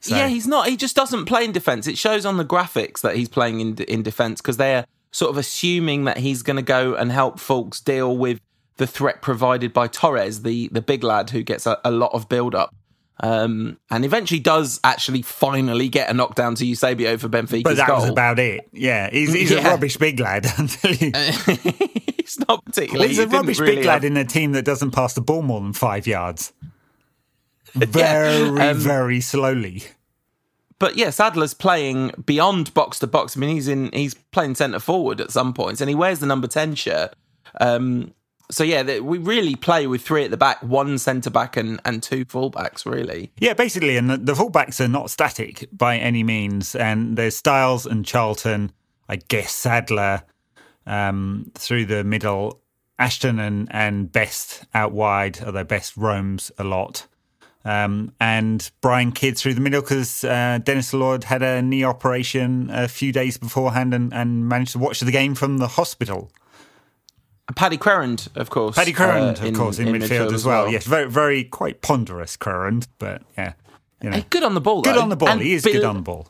So, 0.00 0.16
Yeah, 0.16 0.28
he's 0.28 0.46
not. 0.46 0.68
He 0.68 0.76
just 0.76 0.94
doesn't 0.94 1.24
play 1.24 1.44
in 1.44 1.52
defence. 1.52 1.86
It 1.86 1.96
shows 1.96 2.26
on 2.26 2.36
the 2.36 2.44
graphics 2.44 3.00
that 3.00 3.16
he's 3.16 3.28
playing 3.28 3.60
in 3.60 3.76
in 3.84 4.02
defence 4.02 4.40
because 4.40 4.58
they're 4.58 4.84
sort 5.10 5.30
of 5.30 5.38
assuming 5.38 6.04
that 6.04 6.18
he's 6.18 6.42
going 6.42 6.56
to 6.56 6.62
go 6.62 6.94
and 6.94 7.10
help 7.10 7.38
Foulkes 7.38 7.80
deal 7.80 8.16
with 8.16 8.40
the 8.76 8.86
threat 8.86 9.22
provided 9.22 9.72
by 9.72 9.86
Torres, 9.86 10.42
the 10.42 10.68
the 10.68 10.82
big 10.82 11.02
lad 11.02 11.30
who 11.30 11.42
gets 11.42 11.66
a, 11.66 11.80
a 11.84 11.90
lot 11.90 12.12
of 12.12 12.28
build 12.28 12.54
up. 12.54 12.74
Um, 13.20 13.78
and 13.90 14.04
eventually 14.04 14.40
does 14.40 14.80
actually 14.82 15.22
finally 15.22 15.88
get 15.88 16.10
a 16.10 16.14
knockdown 16.14 16.56
to 16.56 16.66
Eusebio 16.66 17.16
for 17.16 17.28
Benfica's 17.28 17.62
but 17.62 17.76
that 17.76 17.86
goal. 17.86 18.00
was 18.00 18.08
about 18.08 18.40
it. 18.40 18.68
Yeah, 18.72 19.08
he's, 19.08 19.32
he's 19.32 19.52
a 19.52 19.62
rubbish 19.62 19.96
big 19.96 20.18
lad. 20.18 20.46
he's 20.82 22.38
not 22.48 22.64
particularly. 22.64 23.08
he's 23.08 23.20
a 23.20 23.28
rubbish 23.28 23.60
really 23.60 23.76
big 23.76 23.84
lad 23.84 24.02
have- 24.02 24.04
in 24.04 24.16
a 24.16 24.24
team 24.24 24.52
that 24.52 24.64
doesn't 24.64 24.90
pass 24.90 25.14
the 25.14 25.20
ball 25.20 25.42
more 25.42 25.60
than 25.60 25.72
five 25.72 26.06
yards. 26.08 26.52
Very, 27.74 28.60
um, 28.60 28.78
very 28.78 29.20
slowly. 29.20 29.82
but 30.78 30.96
yeah, 30.96 31.10
Sadler's 31.10 31.54
playing 31.54 32.12
beyond 32.24 32.72
box 32.72 33.00
to 33.00 33.08
box. 33.08 33.36
I 33.36 33.40
mean, 33.40 33.50
he's 33.50 33.66
in 33.66 33.90
he's 33.92 34.14
playing 34.14 34.54
centre 34.54 34.78
forward 34.78 35.20
at 35.20 35.32
some 35.32 35.52
points, 35.52 35.80
and 35.80 35.88
he 35.88 35.94
wears 35.96 36.20
the 36.20 36.26
number 36.26 36.46
ten 36.46 36.76
shirt. 36.76 37.14
Um, 37.60 38.12
so 38.50 38.64
yeah, 38.64 39.00
we 39.00 39.18
really 39.18 39.56
play 39.56 39.86
with 39.86 40.02
three 40.02 40.24
at 40.24 40.30
the 40.30 40.36
back, 40.36 40.62
one 40.62 40.98
centre 40.98 41.30
back, 41.30 41.56
and 41.56 41.80
and 41.84 42.02
two 42.02 42.24
fullbacks. 42.24 42.84
Really, 42.84 43.32
Yeah, 43.38 43.54
basically, 43.54 43.96
and 43.96 44.10
the, 44.10 44.16
the 44.16 44.34
fullbacks 44.34 44.80
are 44.80 44.88
not 44.88 45.10
static 45.10 45.68
by 45.72 45.96
any 45.96 46.22
means. 46.22 46.74
And 46.74 47.16
there's 47.16 47.36
Stiles 47.36 47.86
and 47.86 48.04
Charlton, 48.04 48.72
I 49.08 49.16
guess 49.16 49.52
Sadler 49.52 50.24
um, 50.86 51.50
through 51.54 51.86
the 51.86 52.04
middle, 52.04 52.60
Aston 52.98 53.38
and, 53.38 53.68
and 53.70 54.10
Best 54.12 54.64
out 54.74 54.92
wide, 54.92 55.40
although 55.44 55.64
Best 55.64 55.96
roams 55.96 56.52
a 56.58 56.64
lot. 56.64 57.06
Um, 57.66 58.12
and 58.20 58.70
Brian 58.82 59.12
Kidd 59.12 59.38
through 59.38 59.54
the 59.54 59.60
middle 59.62 59.80
because 59.80 60.22
uh, 60.22 60.58
Denis 60.62 60.92
Law 60.92 61.18
had 61.22 61.42
a 61.42 61.62
knee 61.62 61.82
operation 61.82 62.68
a 62.70 62.88
few 62.88 63.10
days 63.10 63.38
beforehand 63.38 63.94
and, 63.94 64.12
and 64.12 64.46
managed 64.46 64.72
to 64.72 64.78
watch 64.78 65.00
the 65.00 65.10
game 65.10 65.34
from 65.34 65.56
the 65.58 65.68
hospital. 65.68 66.30
Paddy 67.56 67.76
Crerand, 67.76 68.28
of 68.36 68.48
course. 68.50 68.74
Paddy 68.74 68.92
Crerand, 68.92 69.42
uh, 69.42 69.46
of 69.48 69.54
course, 69.54 69.78
in, 69.78 69.88
midfield, 69.88 70.32
as 70.32 70.44
well. 70.44 70.70
Yes, 70.70 70.86
very, 70.86 71.10
very 71.10 71.44
quite 71.44 71.82
ponderous 71.82 72.36
Crerand, 72.36 72.86
but 72.98 73.22
yeah, 73.36 73.52
you 74.02 74.10
know, 74.10 74.22
good 74.30 74.42
on 74.42 74.54
the 74.54 74.60
ball. 74.60 74.82
good 74.82 74.96
though. 74.96 75.02
on 75.02 75.08
the 75.10 75.16
ball. 75.16 75.28
And 75.28 75.40
he 75.42 75.52
is 75.52 75.62
bel- 75.62 75.72
good 75.74 75.84
on 75.84 75.96
the 75.96 76.02
ball. 76.02 76.28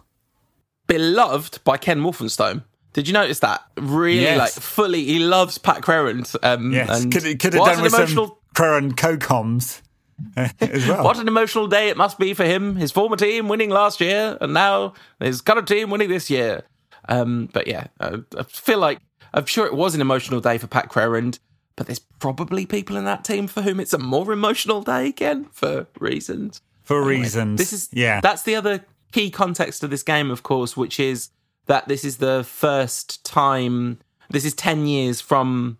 Beloved 0.86 1.62
by 1.64 1.76
Ken 1.76 2.00
Wolfenstone. 2.00 2.64
Did 2.92 3.08
you 3.08 3.14
notice 3.14 3.40
that? 3.40 3.62
Really, 3.76 4.22
Yes. 4.22 4.38
like 4.38 4.52
fully, 4.52 5.04
he 5.04 5.18
loves 5.18 5.58
Pat 5.58 5.82
Crerand. 5.82 6.34
Um, 6.42 6.72
Yes, 6.72 7.02
and 7.02 7.12
could, 7.12 7.22
could 7.40 7.54
have 7.54 7.64
done 7.64 7.82
with 7.82 7.94
emotional, 7.94 8.26
some 8.26 8.36
Crerand 8.54 8.96
co-coms 8.96 9.82
as 10.36 10.86
well. 10.86 11.02
What 11.04 11.18
an 11.18 11.26
emotional 11.26 11.66
day 11.66 11.88
it 11.88 11.96
must 11.96 12.18
be 12.18 12.34
for 12.34 12.44
him. 12.44 12.76
His 12.76 12.92
former 12.92 13.16
team 13.16 13.48
winning 13.48 13.70
last 13.70 14.00
year, 14.00 14.38
and 14.40 14.52
now 14.54 14.94
his 15.18 15.40
current 15.40 15.66
team 15.66 15.90
winning 15.90 16.08
this 16.08 16.30
year. 16.30 16.62
Um, 17.08 17.48
but 17.52 17.66
yeah, 17.66 17.86
uh, 17.98 18.18
I 18.38 18.44
feel 18.44 18.78
like 18.78 19.00
I'm 19.34 19.46
sure 19.46 19.66
it 19.66 19.74
was 19.74 19.94
an 19.94 20.00
emotional 20.00 20.40
day 20.40 20.58
for 20.58 20.68
Pat 20.68 20.88
Crerand, 20.88 21.40
but 21.76 21.86
there's 21.86 21.98
probably 21.98 22.64
people 22.66 22.96
in 22.96 23.04
that 23.04 23.24
team 23.24 23.48
for 23.48 23.62
whom 23.62 23.80
it's 23.80 23.92
a 23.92 23.98
more 23.98 24.32
emotional 24.32 24.80
day 24.80 25.08
again 25.08 25.46
for 25.52 25.88
reasons. 25.98 26.62
For 26.82 27.02
reasons, 27.02 27.58
This 27.58 27.72
is 27.72 27.88
yeah. 27.92 28.20
That's 28.20 28.42
the 28.42 28.54
other 28.54 28.84
key 29.12 29.30
context 29.30 29.82
of 29.82 29.90
this 29.90 30.02
game, 30.02 30.30
of 30.30 30.42
course, 30.42 30.76
which 30.76 31.00
is 31.00 31.30
that 31.66 31.88
this 31.88 32.04
is 32.04 32.18
the 32.18 32.44
first 32.44 33.24
time. 33.24 33.98
This 34.30 34.44
is 34.44 34.54
ten 34.54 34.86
years 34.86 35.20
from 35.20 35.78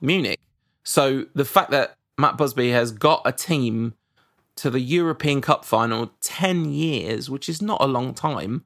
Munich. 0.00 0.38
So 0.84 1.26
the 1.34 1.44
fact 1.44 1.70
that 1.72 1.96
Matt 2.16 2.36
Busby 2.36 2.70
has 2.70 2.92
got 2.92 3.22
a 3.24 3.32
team 3.32 3.94
to 4.56 4.70
the 4.70 4.80
European 4.80 5.40
Cup 5.40 5.64
final 5.64 6.12
10 6.20 6.72
years, 6.72 7.28
which 7.28 7.48
is 7.48 7.60
not 7.60 7.80
a 7.80 7.86
long 7.86 8.14
time 8.14 8.64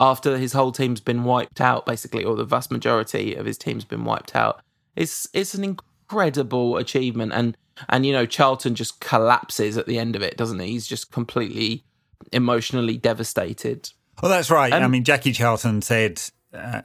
after 0.00 0.38
his 0.38 0.54
whole 0.54 0.72
team's 0.72 1.00
been 1.00 1.22
wiped 1.24 1.60
out, 1.60 1.84
basically, 1.86 2.24
or 2.24 2.34
the 2.34 2.44
vast 2.44 2.70
majority 2.72 3.34
of 3.34 3.44
his 3.46 3.58
team's 3.58 3.84
been 3.84 4.04
wiped 4.04 4.34
out. 4.34 4.62
It's 4.96 5.28
it's 5.32 5.54
an 5.54 5.62
incredible 5.64 6.76
achievement. 6.78 7.32
And 7.34 7.56
and 7.88 8.04
you 8.06 8.12
know, 8.12 8.26
Charlton 8.26 8.74
just 8.74 9.00
collapses 9.00 9.76
at 9.76 9.86
the 9.86 9.98
end 9.98 10.16
of 10.16 10.22
it, 10.22 10.36
doesn't 10.36 10.58
he? 10.58 10.68
He's 10.72 10.86
just 10.86 11.12
completely 11.12 11.84
emotionally 12.32 12.96
devastated. 12.96 13.90
well, 14.22 14.30
that's 14.30 14.50
right. 14.50 14.72
I 14.72 14.82
Um, 14.82 14.90
mean, 14.90 15.04
Jackie 15.04 15.32
Charlton 15.32 15.82
said 15.82 16.20
uh, 16.52 16.82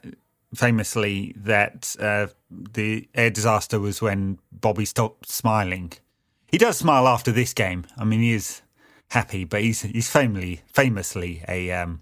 famously 0.53 1.33
that 1.37 1.95
uh, 1.99 2.27
the 2.49 3.07
air 3.13 3.29
disaster 3.29 3.79
was 3.79 4.01
when 4.01 4.39
Bobby 4.51 4.85
stopped 4.85 5.29
smiling. 5.29 5.93
He 6.47 6.57
does 6.57 6.77
smile 6.77 7.07
after 7.07 7.31
this 7.31 7.53
game. 7.53 7.85
I 7.97 8.05
mean, 8.05 8.21
he 8.21 8.31
is 8.33 8.61
happy, 9.09 9.43
but 9.43 9.61
he's 9.61 9.81
he's 9.81 10.09
famously 10.09 10.61
famously 10.71 11.43
a 11.47 11.71
um, 11.71 12.01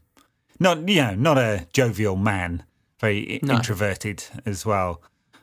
not 0.64 0.88
you 0.90 1.02
know 1.02 1.14
not 1.16 1.38
a 1.38 1.68
jovial 1.74 2.16
man, 2.16 2.64
very 3.00 3.40
No. 3.44 3.56
introverted 3.56 4.24
as 4.46 4.66
well. 4.66 5.02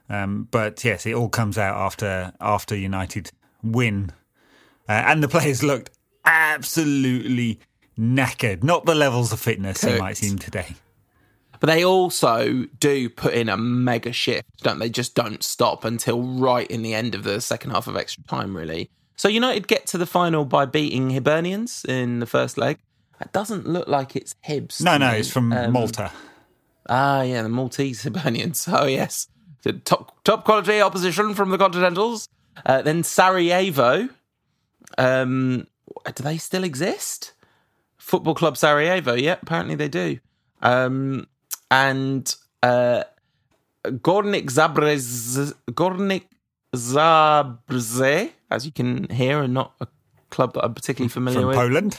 Um, 0.09 0.49
but 0.51 0.83
yes, 0.85 1.07
it 1.07 1.15
all 1.15 1.29
comes 1.29 1.57
out 1.57 1.77
after 1.77 2.33
after 2.41 2.75
United 2.77 3.31
win, 3.63 4.11
uh, 4.89 4.93
and 4.93 5.23
the 5.23 5.29
players 5.29 5.63
looked 5.63 5.91
absolutely 6.25 7.61
knackered. 7.99 8.63
Not 8.65 8.87
the 8.87 8.95
levels 8.95 9.33
of 9.33 9.39
fitness 9.41 9.81
they 9.83 9.99
might 9.99 10.17
seem 10.17 10.39
today. 10.39 10.75
But 11.61 11.67
they 11.67 11.85
also 11.85 12.65
do 12.81 13.11
put 13.11 13.35
in 13.35 13.51
a 13.51 13.57
mega 13.57 14.13
shift, 14.13 14.63
don't 14.63 14.79
they? 14.79 14.89
Just 14.89 15.15
don't 15.15 15.43
stop 15.43 15.85
until 15.85 16.23
right 16.23 16.67
in 16.71 16.81
the 16.83 16.95
end 16.95 17.15
of 17.15 17.23
the 17.23 17.39
second 17.41 17.73
half 17.73 17.87
of 17.87 17.97
extra 17.97 18.25
time, 18.25 18.57
really. 18.57 18.91
So 19.17 19.29
United 19.29 19.69
get 19.69 19.87
to 19.89 19.99
the 19.99 20.07
final 20.07 20.47
by 20.47 20.65
beating 20.65 21.11
Hibernians 21.11 21.85
in 21.85 22.21
the 22.21 22.27
first 22.27 22.57
leg. 22.57 22.79
It 23.21 23.33
doesn't 23.33 23.67
look 23.67 23.87
like 23.89 24.17
it's 24.17 24.35
Hibs. 24.47 24.83
No, 24.83 24.97
no, 24.97 25.13
me. 25.13 25.19
it's 25.19 25.31
from 25.31 25.53
Um, 25.53 25.73
Malta. 25.73 26.11
Ah, 26.89 27.23
yeah, 27.23 27.43
the 27.43 27.49
Maltese 27.49 28.03
Hibernians. 28.05 28.67
Oh, 28.73 28.87
yes. 28.87 29.29
The 29.63 29.75
top 29.75 30.25
top 30.25 30.45
quality 30.45 30.81
opposition 30.81 31.35
from 31.35 31.51
the 31.51 31.59
Continentals. 31.59 32.29
Uh, 32.65 32.81
then 32.83 33.03
Sarajevo. 33.03 34.09
Um, 34.99 35.67
do 36.15 36.23
they 36.23 36.39
still 36.39 36.65
exist? 36.65 37.33
Football 37.99 38.35
Club 38.35 38.57
Sarajevo. 38.57 39.15
Yeah, 39.15 39.37
apparently 39.43 39.75
they 39.75 39.89
do. 39.89 40.19
Um, 40.63 41.27
and 41.71 42.35
uh, 42.63 43.05
Gornik 43.85 44.47
Zabrze, 44.51 45.53
Gornik 45.71 46.25
Zabrze, 46.75 48.31
as 48.51 48.67
you 48.67 48.73
can 48.73 49.09
hear, 49.11 49.43
and 49.43 49.55
not 49.55 49.75
a 49.81 49.87
club 50.31 50.55
that 50.55 50.65
I'm 50.65 50.75
particularly 50.75 51.09
familiar 51.09 51.41
From 51.41 51.49
with 51.49 51.57
Poland. 51.57 51.99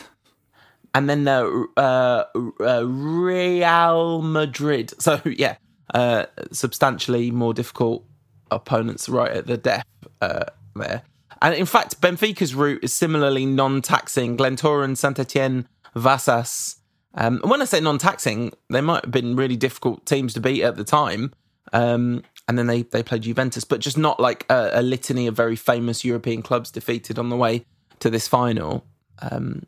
And 0.94 1.10
then 1.10 1.24
the 1.24 1.68
uh, 1.78 2.26
uh, 2.60 2.86
Real 2.86 4.22
Madrid. 4.22 4.94
So 5.02 5.22
yeah, 5.26 5.56
uh, 5.94 6.26
substantially 6.52 7.32
more 7.32 7.54
difficult 7.54 8.06
opponents 8.50 9.08
right 9.10 9.32
at 9.32 9.48
the 9.48 9.58
death 9.58 9.86
uh, 10.22 10.46
there. 10.76 11.04
And 11.42 11.56
in 11.56 11.66
fact, 11.66 12.02
Benfica's 12.02 12.54
route 12.54 12.84
is 12.84 12.94
similarly 12.94 13.46
non-taxing. 13.46 14.38
Glentoran, 14.38 14.96
Saint 14.96 15.18
Etienne, 15.18 15.68
Vasas. 15.96 16.78
Um, 17.16 17.40
and 17.42 17.50
when 17.50 17.62
I 17.62 17.66
say 17.66 17.80
non-taxing, 17.80 18.54
they 18.70 18.82
might 18.82 19.06
have 19.06 19.12
been 19.12 19.36
really 19.36 19.58
difficult 19.58 20.06
teams 20.06 20.34
to 20.36 20.40
beat 20.40 20.64
at 20.64 20.76
the 20.76 20.84
time. 20.84 21.34
Um, 21.74 22.24
and 22.48 22.58
then 22.58 22.68
they 22.68 22.84
they 22.84 23.02
played 23.02 23.22
Juventus, 23.22 23.64
but 23.64 23.80
just 23.80 23.98
not 23.98 24.20
like 24.20 24.46
a, 24.50 24.72
a 24.74 24.82
litany 24.82 25.28
of 25.28 25.36
very 25.36 25.56
famous 25.56 26.04
European 26.04 26.42
clubs 26.42 26.70
defeated 26.70 27.18
on 27.18 27.30
the 27.30 27.38
way 27.38 27.66
to 28.00 28.10
this 28.10 28.28
final. 28.28 28.86
Um, 29.22 29.66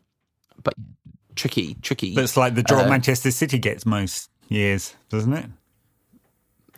but 0.62 0.74
tricky, 1.36 1.74
tricky. 1.82 2.14
But 2.14 2.24
it's 2.24 2.36
like 2.36 2.54
the 2.54 2.62
draw 2.62 2.80
Uh, 2.82 2.88
Manchester 2.88 3.30
City 3.30 3.58
gets 3.58 3.84
most 3.86 4.30
years, 4.48 4.94
doesn't 5.10 5.32
it? 5.32 5.46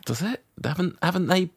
Does 0.05 0.21
it? 0.21 0.43
Haven't 0.63 0.97
haven't 1.01 1.27
they 1.27 1.49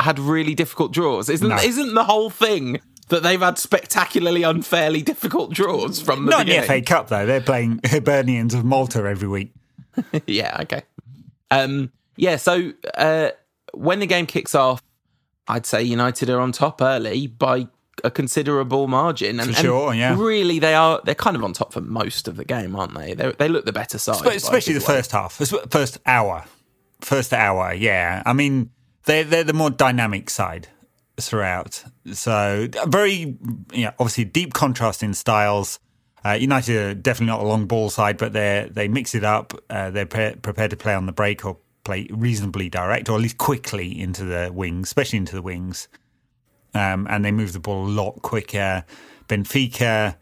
had 0.00 0.18
really 0.18 0.54
difficult 0.54 0.92
draws? 0.92 1.28
Isn't 1.28 1.48
No. 1.48 1.56
isn't 1.56 1.94
the 1.94 2.04
whole 2.04 2.30
thing 2.30 2.80
that 3.08 3.22
they've 3.22 3.40
had 3.40 3.58
spectacularly 3.58 4.42
unfairly 4.42 5.02
difficult 5.02 5.52
draws 5.52 6.00
from 6.00 6.24
the 6.24 6.30
Not 6.30 6.48
in 6.48 6.60
the? 6.60 6.66
FA 6.66 6.80
Cup, 6.82 7.08
though. 7.08 7.26
They're 7.26 7.40
playing 7.40 7.80
Hibernians 7.86 8.54
of 8.54 8.64
Malta 8.64 9.00
every 9.06 9.28
week. 9.28 9.52
yeah, 10.26 10.56
okay. 10.62 10.82
Um, 11.50 11.92
yeah, 12.16 12.36
so 12.36 12.72
uh, 12.94 13.30
when 13.74 13.98
the 14.00 14.06
game 14.06 14.24
kicks 14.26 14.54
off, 14.54 14.82
I'd 15.46 15.66
say 15.66 15.82
United 15.82 16.30
are 16.30 16.40
on 16.40 16.52
top 16.52 16.80
early 16.80 17.26
by 17.26 17.68
a 18.04 18.10
considerable 18.10 18.88
margin. 18.88 19.40
And, 19.40 19.54
sure, 19.54 19.90
and 19.90 19.98
yeah. 19.98 20.16
Really, 20.18 20.58
they 20.58 20.74
are 20.74 21.00
they're 21.04 21.14
kind 21.14 21.36
of 21.36 21.44
on 21.44 21.52
top 21.52 21.72
for 21.72 21.80
most 21.80 22.28
of 22.28 22.36
the 22.36 22.44
game, 22.44 22.76
aren't 22.76 22.94
they? 22.94 23.14
They 23.14 23.32
they 23.32 23.48
look 23.48 23.64
the 23.64 23.72
better 23.72 23.98
side, 23.98 24.24
especially 24.26 24.74
the 24.74 24.80
way. 24.80 24.86
first 24.86 25.12
half, 25.12 25.32
first 25.70 25.98
hour, 26.06 26.44
first 27.00 27.32
hour. 27.32 27.72
Yeah, 27.72 28.22
I 28.26 28.32
mean 28.32 28.70
they're 29.04 29.24
they're 29.24 29.44
the 29.44 29.52
more 29.52 29.70
dynamic 29.70 30.30
side 30.30 30.68
throughout. 31.20 31.84
So 32.12 32.68
very, 32.86 33.36
you 33.72 33.84
know, 33.84 33.92
obviously 33.98 34.24
deep 34.24 34.54
contrast 34.54 35.02
in 35.02 35.14
styles. 35.14 35.78
Uh, 36.24 36.32
United 36.32 36.76
are 36.76 36.94
definitely 36.94 37.26
not 37.26 37.40
a 37.40 37.46
long 37.46 37.66
ball 37.66 37.90
side, 37.90 38.16
but 38.16 38.32
they 38.32 38.68
they 38.70 38.88
mix 38.88 39.14
it 39.14 39.24
up. 39.24 39.54
Uh, 39.68 39.90
they're 39.90 40.06
pre- 40.06 40.36
prepared 40.36 40.70
to 40.70 40.76
play 40.76 40.94
on 40.94 41.06
the 41.06 41.12
break 41.12 41.44
or 41.44 41.58
play 41.84 42.06
reasonably 42.10 42.68
direct, 42.68 43.08
or 43.08 43.16
at 43.16 43.20
least 43.20 43.38
quickly 43.38 43.98
into 43.98 44.24
the 44.24 44.50
wings, 44.52 44.88
especially 44.88 45.18
into 45.18 45.34
the 45.34 45.42
wings. 45.42 45.88
Um, 46.74 47.06
and 47.10 47.24
they 47.24 47.32
move 47.32 47.52
the 47.52 47.60
ball 47.60 47.86
a 47.86 47.88
lot 47.88 48.22
quicker. 48.22 48.84
Benfica, 49.28 50.16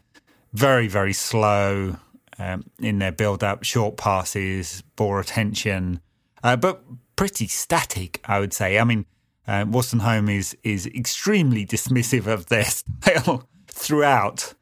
very 0.53 0.87
very 0.87 1.13
slow 1.13 1.97
um, 2.39 2.63
in 2.79 2.99
their 2.99 3.11
build 3.11 3.43
up, 3.43 3.63
short 3.63 3.97
passes, 3.97 4.83
ball 4.95 5.19
attention, 5.19 6.01
uh, 6.43 6.55
but 6.55 6.83
pretty 7.15 7.47
static, 7.47 8.19
I 8.25 8.39
would 8.39 8.53
say. 8.53 8.79
I 8.79 8.83
mean, 8.83 9.05
uh, 9.47 9.65
Wolstenholme 9.65 10.35
is 10.35 10.57
is 10.63 10.87
extremely 10.87 11.65
dismissive 11.65 12.27
of 12.27 12.47
their 12.47 12.65
style 12.65 13.47
throughout. 13.67 14.53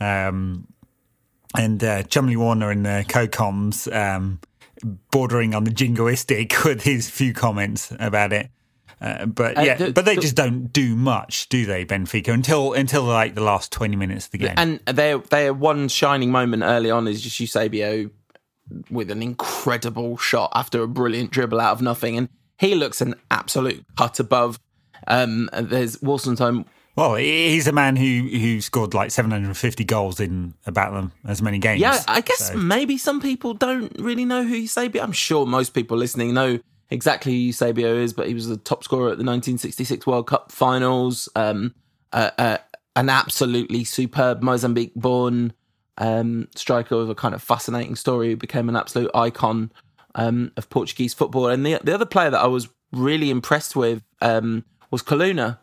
Um, 0.00 0.68
and 1.56 1.82
uh, 1.82 2.02
Chumley 2.04 2.36
Warner 2.36 2.70
in 2.70 2.82
the 2.82 3.04
co-coms 3.08 3.88
um, 3.88 4.40
bordering 5.10 5.54
on 5.54 5.64
the 5.64 5.70
jingoistic 5.70 6.64
with 6.64 6.82
his 6.82 7.08
few 7.08 7.32
comments 7.32 7.92
about 7.98 8.32
it. 8.32 8.50
Uh, 9.00 9.26
but 9.26 9.56
Uh, 9.58 9.60
yeah, 9.62 9.74
the- 9.76 9.92
but 9.92 10.04
they 10.04 10.16
the- 10.16 10.20
just 10.20 10.34
don't 10.34 10.72
do 10.72 10.96
much, 10.96 11.48
do 11.48 11.64
they, 11.66 11.84
Benfica? 11.84 12.28
Until 12.32 12.72
until 12.72 13.04
like 13.04 13.34
the 13.34 13.42
last 13.42 13.70
twenty 13.70 13.96
minutes 13.96 14.26
of 14.26 14.32
the 14.32 14.38
game. 14.38 14.54
And 14.56 14.80
their 14.86 15.18
their 15.18 15.52
one 15.54 15.88
shining 15.88 16.30
moment 16.32 16.62
early 16.64 16.90
on 16.90 17.06
is 17.06 17.20
just 17.22 17.38
Eusebio 17.40 18.10
with 18.90 19.10
an 19.10 19.22
incredible 19.22 20.16
shot 20.18 20.50
after 20.54 20.82
a 20.82 20.88
brilliant 20.88 21.30
dribble 21.30 21.60
out 21.60 21.72
of 21.72 21.80
nothing, 21.82 22.16
and 22.18 22.28
he 22.58 22.74
looks 22.74 23.00
an 23.00 23.14
absolute 23.30 23.84
cut 23.96 24.18
above. 24.20 24.58
Um, 25.06 25.48
there's 25.58 25.96
Wolstenholme. 25.98 26.64
Well, 26.96 27.14
he's 27.14 27.68
a 27.68 27.72
man 27.72 27.94
who 27.94 28.22
who 28.28 28.60
scored 28.60 28.92
like 28.92 29.12
750 29.12 29.84
goals 29.84 30.18
in 30.18 30.54
about 30.66 30.92
them 30.92 31.12
as 31.24 31.40
many 31.40 31.58
games. 31.58 31.80
Yeah, 31.80 32.02
I 32.08 32.20
guess 32.20 32.48
So- 32.48 32.56
maybe 32.56 32.98
some 32.98 33.20
people 33.20 33.54
don't 33.54 33.92
really 34.00 34.24
know 34.24 34.42
who 34.42 34.56
Eusebio. 34.56 35.02
I'm 35.04 35.12
sure 35.12 35.46
most 35.46 35.70
people 35.74 35.96
listening 35.96 36.34
know 36.34 36.58
exactly 36.90 37.32
who 37.32 37.38
Eusebio 37.38 37.96
is, 37.96 38.12
but 38.12 38.28
he 38.28 38.34
was 38.34 38.48
the 38.48 38.56
top 38.56 38.84
scorer 38.84 39.06
at 39.06 39.18
the 39.18 39.24
1966 39.24 40.06
World 40.06 40.26
Cup 40.26 40.52
finals. 40.52 41.28
Um, 41.36 41.74
uh, 42.12 42.30
uh, 42.38 42.58
an 42.96 43.08
absolutely 43.08 43.84
superb 43.84 44.42
Mozambique-born 44.42 45.52
um, 45.98 46.48
striker 46.54 46.96
with 46.96 47.10
a 47.10 47.14
kind 47.14 47.34
of 47.34 47.42
fascinating 47.42 47.96
story 47.96 48.30
who 48.30 48.36
became 48.36 48.68
an 48.68 48.76
absolute 48.76 49.10
icon 49.14 49.70
um, 50.14 50.52
of 50.56 50.68
Portuguese 50.70 51.14
football. 51.14 51.48
And 51.48 51.64
the 51.64 51.78
the 51.82 51.94
other 51.94 52.06
player 52.06 52.30
that 52.30 52.40
I 52.40 52.46
was 52.46 52.68
really 52.92 53.30
impressed 53.30 53.76
with 53.76 54.02
um, 54.20 54.64
was 54.90 55.02
Coluna, 55.02 55.58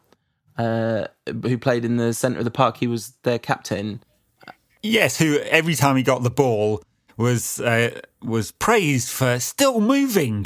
uh, 0.58 1.08
who 1.26 1.58
played 1.58 1.86
in 1.86 1.98
the 1.98 2.14
centre 2.14 2.40
of 2.40 2.46
the 2.46 2.52
park. 2.52 2.78
He 2.78 2.88
was 2.88 3.14
their 3.24 3.40
captain. 3.40 4.04
Yes, 4.82 5.18
who 5.18 5.40
every 5.40 5.76
time 5.76 5.98
he 5.98 6.04
got 6.04 6.24
the 6.24 6.30
ball 6.30 6.84
was 7.18 7.60
uh, 7.60 8.00
was 8.22 8.52
praised 8.52 9.10
for 9.10 9.40
still 9.40 9.82
moving, 9.82 10.46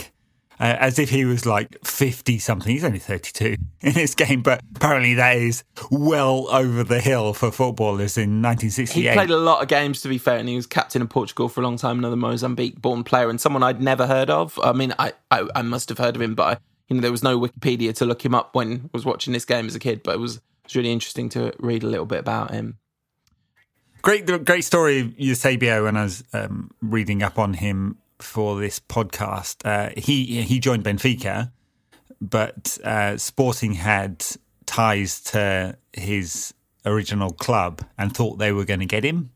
uh, 0.59 0.75
as 0.79 0.99
if 0.99 1.09
he 1.09 1.25
was 1.25 1.45
like 1.45 1.77
fifty 1.85 2.37
something. 2.37 2.71
He's 2.71 2.83
only 2.83 2.99
thirty 2.99 3.31
two 3.31 3.55
in 3.81 3.93
this 3.93 4.13
game, 4.15 4.41
but 4.41 4.61
apparently 4.75 5.13
that 5.15 5.37
is 5.37 5.63
well 5.89 6.47
over 6.49 6.83
the 6.83 6.99
hill 6.99 7.33
for 7.33 7.51
footballers 7.51 8.17
in 8.17 8.41
nineteen 8.41 8.69
sixty 8.69 9.03
He 9.03 9.09
played 9.09 9.29
a 9.29 9.37
lot 9.37 9.61
of 9.61 9.67
games, 9.67 10.01
to 10.01 10.09
be 10.09 10.17
fair, 10.17 10.37
and 10.37 10.49
he 10.49 10.55
was 10.55 10.67
captain 10.67 11.01
of 11.01 11.09
Portugal 11.09 11.49
for 11.49 11.61
a 11.61 11.63
long 11.63 11.77
time. 11.77 11.99
Another 11.99 12.15
Mozambique-born 12.15 13.03
player, 13.03 13.29
and 13.29 13.39
someone 13.39 13.63
I'd 13.63 13.81
never 13.81 14.05
heard 14.07 14.29
of. 14.29 14.59
I 14.61 14.73
mean, 14.73 14.93
I, 14.99 15.13
I, 15.31 15.47
I 15.55 15.61
must 15.61 15.89
have 15.89 15.97
heard 15.97 16.15
of 16.15 16.21
him, 16.21 16.35
but 16.35 16.57
I, 16.57 16.61
you 16.89 16.95
know, 16.95 17.01
there 17.01 17.11
was 17.11 17.23
no 17.23 17.39
Wikipedia 17.39 17.95
to 17.95 18.05
look 18.05 18.23
him 18.23 18.35
up 18.35 18.55
when 18.55 18.81
I 18.85 18.89
was 18.93 19.05
watching 19.05 19.33
this 19.33 19.45
game 19.45 19.65
as 19.65 19.75
a 19.75 19.79
kid. 19.79 20.03
But 20.03 20.15
it 20.15 20.19
was, 20.19 20.37
it 20.37 20.41
was 20.65 20.75
really 20.75 20.91
interesting 20.91 21.29
to 21.29 21.53
read 21.59 21.83
a 21.83 21.87
little 21.87 22.05
bit 22.05 22.19
about 22.19 22.51
him. 22.51 22.77
Great, 24.01 24.25
great 24.45 24.63
story 24.63 25.01
of 25.01 25.19
Eusebio. 25.19 25.83
When 25.83 25.97
I 25.97 26.03
was 26.03 26.23
um, 26.33 26.71
reading 26.81 27.21
up 27.21 27.37
on 27.37 27.53
him 27.53 27.97
for 28.21 28.59
this 28.59 28.79
podcast, 28.79 29.65
uh, 29.65 29.91
he 29.97 30.41
he 30.41 30.59
joined 30.59 30.83
Benfica, 30.83 31.51
but 32.21 32.77
uh, 32.83 33.17
Sporting 33.17 33.73
had 33.73 34.25
ties 34.65 35.19
to 35.21 35.77
his 35.93 36.53
original 36.85 37.31
club 37.31 37.81
and 37.97 38.15
thought 38.15 38.37
they 38.37 38.51
were 38.51 38.65
going 38.65 38.79
to 38.79 38.85
get 38.85 39.03
him. 39.03 39.31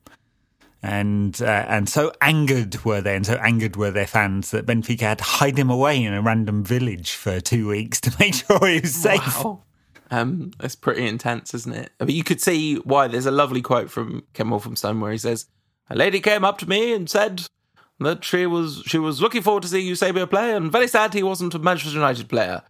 And 0.82 1.42
uh, 1.42 1.66
and 1.68 1.88
so 1.88 2.12
angered 2.22 2.84
were 2.84 3.00
they, 3.00 3.16
and 3.16 3.26
so 3.26 3.36
angered 3.36 3.78
were 3.78 3.92
their 3.92 4.08
fans 4.08 4.52
that 4.52 4.66
Benfica 4.66 5.00
had 5.00 5.18
to 5.20 5.24
hide 5.24 5.58
him 5.58 5.70
away 5.70 6.04
in 6.04 6.14
a 6.14 6.22
random 6.22 6.64
village 6.64 7.14
for 7.14 7.40
two 7.40 7.70
weeks 7.70 8.02
to 8.02 8.14
make 8.20 8.34
sure 8.34 8.68
he 8.68 8.82
was 8.82 8.94
safe. 8.94 9.44
Wow. 9.44 9.64
Um, 10.12 10.52
it's 10.60 10.76
pretty 10.76 11.08
intense, 11.08 11.54
isn't 11.54 11.74
it? 11.74 11.92
I 12.00 12.04
mean, 12.04 12.18
you 12.18 12.24
could 12.24 12.42
see 12.42 12.76
why. 12.76 13.08
There's 13.08 13.26
a 13.26 13.32
lovely 13.32 13.62
quote 13.62 13.90
from 13.90 14.26
Ken 14.34 14.48
Wolfenstone 14.48 15.00
where 15.00 15.14
he 15.14 15.18
says, 15.18 15.48
"A 15.90 15.96
lady 15.96 16.20
came 16.20 16.44
up 16.44 16.58
to 16.58 16.70
me 16.70 16.94
and 16.94 17.10
said 17.10 17.48
that 18.04 18.24
she 18.24 18.46
was 18.46 18.84
she 18.86 18.98
was 18.98 19.22
looking 19.22 19.42
forward 19.42 19.64
to 19.64 19.70
seeing 19.70 19.88
Eusebio 19.88 20.26
play, 20.26 20.56
and 20.56 20.72
very 20.72 20.88
sad 20.88 21.14
he 21.14 21.24
wasn't 21.24 21.56
a 21.56 21.60
Manchester 21.60 21.96
United 21.96 22.30
player." 22.30 22.62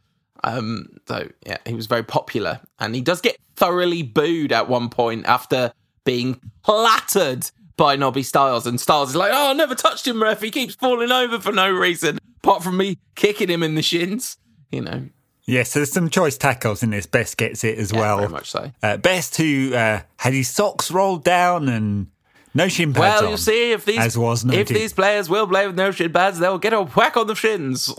Um, 0.44 0.88
so 1.08 1.30
yeah, 1.46 1.58
he 1.66 1.74
was 1.74 1.88
very 1.88 2.04
popular, 2.04 2.62
and 2.80 2.96
he 2.96 3.02
does 3.02 3.22
get 3.22 3.38
thoroughly 3.56 4.04
booed 4.04 4.52
at 4.52 4.68
one 4.68 4.90
point 4.90 5.26
after 5.26 5.74
being 6.04 6.40
plattered 6.64 7.50
by 7.78 7.96
Nobby 7.96 8.24
Stiles, 8.24 8.68
and 8.68 8.80
Stiles 8.80 9.10
is 9.12 9.16
like, 9.16 9.32
"Oh, 9.34 9.52
I 9.52 9.54
never 9.54 9.76
touched 9.76 10.08
him, 10.08 10.22
ref. 10.22 10.42
He 10.42 10.52
keeps 10.52 10.76
falling 10.76 11.12
over 11.12 11.40
for 11.40 11.52
no 11.52 11.72
reason, 11.72 12.20
apart 12.44 12.64
from 12.64 12.78
me 12.78 12.98
kicking 13.16 13.50
him 13.50 13.64
in 13.64 13.76
the 13.76 13.82
shins." 13.82 14.38
You 14.72 14.82
know, 14.82 15.04
Yes, 15.46 15.74
there's 15.74 15.92
some 15.92 16.10
choice 16.10 16.38
tackles 16.38 16.84
in 16.84 16.92
this. 16.92 17.06
Best 17.06 17.38
gets 17.38 17.64
it 17.64 17.78
as 17.78 17.92
yeah, 17.92 18.00
well. 18.00 18.18
very 18.20 18.30
much 18.30 18.50
so. 18.50 18.72
Uh, 18.82 18.98
Best 18.98 19.38
who 19.38 19.74
uh, 19.74 20.02
had 20.18 20.34
his 20.34 20.50
socks 20.50 20.90
rolled 20.90 21.24
down 21.24 21.68
and 21.68 22.08
no 22.54 22.68
shin 22.68 22.94
pads 22.94 23.00
Well, 23.00 23.26
on, 23.26 23.32
you 23.32 23.38
see, 23.38 23.72
if 23.72 23.86
these 23.86 24.00
as 24.00 24.18
was 24.18 24.46
if 24.46 24.68
these 24.68 24.94
players 24.94 25.30
will 25.30 25.48
play 25.48 25.68
with 25.68 25.76
no 25.76 25.92
shin 25.92 26.12
pads, 26.12 26.40
they'll 26.40 26.58
get 26.58 26.74
a 26.74 26.84
whack 26.84 27.18
on 27.18 27.28
the 27.28 27.36
shins. 27.36 27.94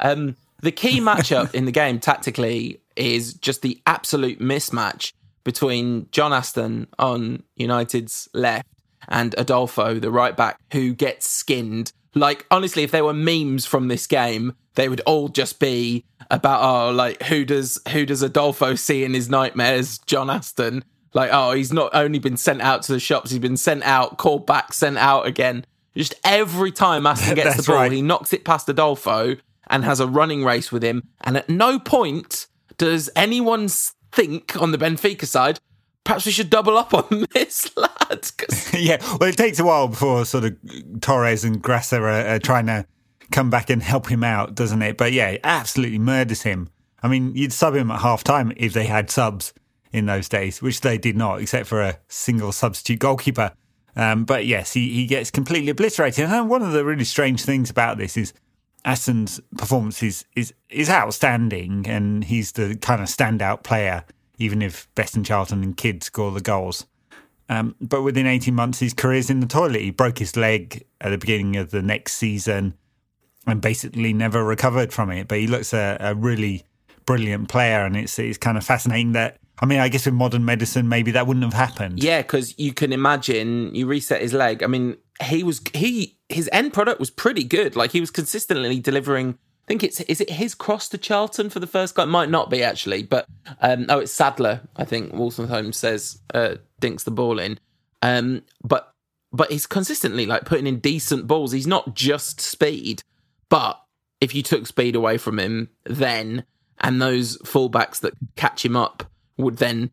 Um, 0.00 0.36
the 0.60 0.72
key 0.72 1.00
matchup 1.00 1.54
in 1.54 1.64
the 1.64 1.72
game 1.72 2.00
tactically 2.00 2.80
is 2.96 3.34
just 3.34 3.62
the 3.62 3.80
absolute 3.86 4.40
mismatch 4.40 5.12
between 5.44 6.08
John 6.10 6.32
Aston 6.32 6.86
on 6.98 7.42
United's 7.56 8.28
left 8.32 8.66
and 9.08 9.34
Adolfo, 9.36 9.98
the 9.98 10.10
right 10.10 10.36
back, 10.36 10.58
who 10.72 10.94
gets 10.94 11.28
skinned. 11.28 11.92
Like 12.14 12.46
honestly, 12.50 12.82
if 12.82 12.90
there 12.90 13.04
were 13.04 13.14
memes 13.14 13.66
from 13.66 13.88
this 13.88 14.06
game, 14.06 14.54
they 14.74 14.88
would 14.88 15.00
all 15.00 15.28
just 15.28 15.58
be 15.58 16.04
about 16.30 16.62
oh, 16.62 16.92
like 16.92 17.22
who 17.24 17.44
does 17.44 17.80
who 17.90 18.06
does 18.06 18.22
Adolfo 18.22 18.74
see 18.74 19.04
in 19.04 19.14
his 19.14 19.28
nightmares? 19.28 19.98
John 20.06 20.30
Aston. 20.30 20.84
Like 21.14 21.30
oh, 21.32 21.52
he's 21.52 21.72
not 21.72 21.90
only 21.94 22.18
been 22.18 22.36
sent 22.36 22.62
out 22.62 22.82
to 22.82 22.92
the 22.92 23.00
shops, 23.00 23.30
he's 23.30 23.38
been 23.38 23.56
sent 23.56 23.82
out, 23.82 24.18
called 24.18 24.46
back, 24.46 24.72
sent 24.72 24.98
out 24.98 25.26
again. 25.26 25.64
Just 25.96 26.14
every 26.24 26.72
time 26.72 27.06
Aston 27.06 27.34
gets 27.36 27.56
the 27.56 27.62
ball, 27.62 27.76
right. 27.76 27.92
he 27.92 28.02
knocks 28.02 28.32
it 28.32 28.44
past 28.44 28.68
Adolfo 28.68 29.36
and 29.68 29.84
has 29.84 30.00
a 30.00 30.06
running 30.06 30.44
race 30.44 30.72
with 30.72 30.82
him. 30.82 31.08
And 31.20 31.36
at 31.36 31.48
no 31.48 31.78
point 31.78 32.46
does 32.78 33.10
anyone 33.14 33.68
think 34.10 34.60
on 34.60 34.72
the 34.72 34.78
Benfica 34.78 35.26
side, 35.26 35.60
perhaps 36.04 36.26
we 36.26 36.32
should 36.32 36.50
double 36.50 36.78
up 36.78 36.94
on 36.94 37.26
this 37.34 37.74
lad. 37.76 38.30
yeah, 38.72 38.98
well, 39.20 39.28
it 39.28 39.36
takes 39.36 39.58
a 39.58 39.64
while 39.64 39.88
before 39.88 40.24
sort 40.24 40.44
of 40.44 40.56
Torres 41.00 41.44
and 41.44 41.62
Graça 41.62 41.98
are, 41.98 42.34
are 42.34 42.38
trying 42.38 42.66
to 42.66 42.86
come 43.30 43.50
back 43.50 43.70
and 43.70 43.82
help 43.82 44.08
him 44.08 44.24
out, 44.24 44.54
doesn't 44.54 44.82
it? 44.82 44.96
But 44.96 45.12
yeah, 45.12 45.30
it 45.30 45.40
absolutely 45.44 45.98
murders 45.98 46.42
him. 46.42 46.68
I 47.02 47.08
mean, 47.08 47.34
you'd 47.34 47.52
sub 47.52 47.74
him 47.74 47.90
at 47.90 48.00
half 48.00 48.22
time 48.22 48.52
if 48.56 48.72
they 48.72 48.84
had 48.84 49.10
subs 49.10 49.52
in 49.92 50.06
those 50.06 50.28
days, 50.28 50.62
which 50.62 50.80
they 50.80 50.98
did 50.98 51.16
not, 51.16 51.40
except 51.40 51.66
for 51.66 51.80
a 51.80 51.98
single 52.08 52.52
substitute 52.52 52.98
goalkeeper. 52.98 53.52
Um, 53.94 54.24
but 54.24 54.46
yes, 54.46 54.72
he, 54.72 54.90
he 54.90 55.06
gets 55.06 55.30
completely 55.30 55.70
obliterated. 55.70 56.24
And 56.24 56.48
one 56.48 56.62
of 56.62 56.72
the 56.72 56.84
really 56.84 57.04
strange 57.04 57.44
things 57.44 57.68
about 57.68 57.98
this 57.98 58.16
is 58.16 58.32
Aston's 58.84 59.40
performance 59.56 60.02
is, 60.02 60.24
is, 60.34 60.54
is 60.70 60.88
outstanding, 60.88 61.86
and 61.86 62.24
he's 62.24 62.52
the 62.52 62.76
kind 62.76 63.02
of 63.02 63.08
standout 63.08 63.62
player, 63.62 64.04
even 64.38 64.62
if 64.62 64.88
Best 64.94 65.14
and 65.14 65.26
Charlton 65.26 65.62
and 65.62 65.76
Kidd 65.76 66.02
score 66.02 66.32
the 66.32 66.40
goals. 66.40 66.86
Um, 67.48 67.76
but 67.80 68.02
within 68.02 68.26
18 68.26 68.54
months, 68.54 68.78
his 68.78 68.94
career's 68.94 69.28
in 69.28 69.40
the 69.40 69.46
toilet. 69.46 69.82
He 69.82 69.90
broke 69.90 70.18
his 70.18 70.36
leg 70.36 70.86
at 71.00 71.10
the 71.10 71.18
beginning 71.18 71.56
of 71.56 71.70
the 71.70 71.82
next 71.82 72.14
season 72.14 72.74
and 73.46 73.60
basically 73.60 74.12
never 74.12 74.42
recovered 74.44 74.92
from 74.92 75.10
it. 75.10 75.28
But 75.28 75.38
he 75.38 75.46
looks 75.46 75.74
a, 75.74 75.96
a 76.00 76.14
really 76.14 76.64
brilliant 77.04 77.48
player, 77.48 77.84
and 77.84 77.96
it's 77.96 78.18
it's 78.18 78.38
kind 78.38 78.56
of 78.56 78.64
fascinating 78.64 79.12
that. 79.12 79.38
I 79.62 79.66
mean, 79.66 79.78
I 79.78 79.88
guess 79.88 80.06
in 80.08 80.14
modern 80.14 80.44
medicine, 80.44 80.88
maybe 80.88 81.12
that 81.12 81.26
wouldn't 81.26 81.44
have 81.44 81.54
happened. 81.54 82.02
yeah, 82.02 82.20
because 82.20 82.58
you 82.58 82.74
can 82.74 82.92
imagine 82.92 83.74
you 83.74 83.86
reset 83.86 84.20
his 84.20 84.34
leg. 84.34 84.62
I 84.62 84.66
mean, 84.66 84.96
he 85.22 85.44
was 85.44 85.60
he 85.72 86.18
his 86.28 86.50
end 86.52 86.72
product 86.72 86.98
was 86.98 87.10
pretty 87.10 87.44
good. 87.44 87.76
Like 87.76 87.92
he 87.92 88.00
was 88.00 88.10
consistently 88.10 88.80
delivering 88.80 89.38
I 89.64 89.66
think 89.68 89.84
it's 89.84 90.00
is 90.00 90.20
it 90.20 90.30
his 90.30 90.56
cross 90.56 90.88
to 90.88 90.98
Charlton 90.98 91.48
for 91.48 91.60
the 91.60 91.68
first 91.68 91.94
goal? 91.94 92.04
It 92.04 92.08
might 92.08 92.30
not 92.30 92.50
be 92.50 92.64
actually, 92.64 93.04
but 93.04 93.26
um, 93.60 93.86
oh, 93.88 94.00
it's 94.00 94.12
Sadler. 94.12 94.60
I 94.76 94.84
think 94.84 95.12
Wolstenholme 95.12 95.72
says 95.72 96.18
uh, 96.34 96.56
dinks 96.80 97.04
the 97.04 97.12
ball 97.12 97.38
in. 97.38 97.60
Um, 98.02 98.42
but 98.64 98.92
but 99.32 99.52
he's 99.52 99.66
consistently 99.66 100.26
like 100.26 100.44
putting 100.44 100.66
in 100.66 100.80
decent 100.80 101.28
balls. 101.28 101.52
He's 101.52 101.68
not 101.68 101.94
just 101.94 102.40
speed, 102.40 103.04
but 103.48 103.80
if 104.20 104.34
you 104.34 104.42
took 104.42 104.66
speed 104.66 104.96
away 104.96 105.16
from 105.16 105.38
him, 105.38 105.70
then 105.84 106.44
and 106.80 107.00
those 107.00 107.38
fullbacks 107.38 108.00
that 108.00 108.14
catch 108.34 108.64
him 108.64 108.74
up 108.74 109.04
would 109.42 109.58
then 109.58 109.90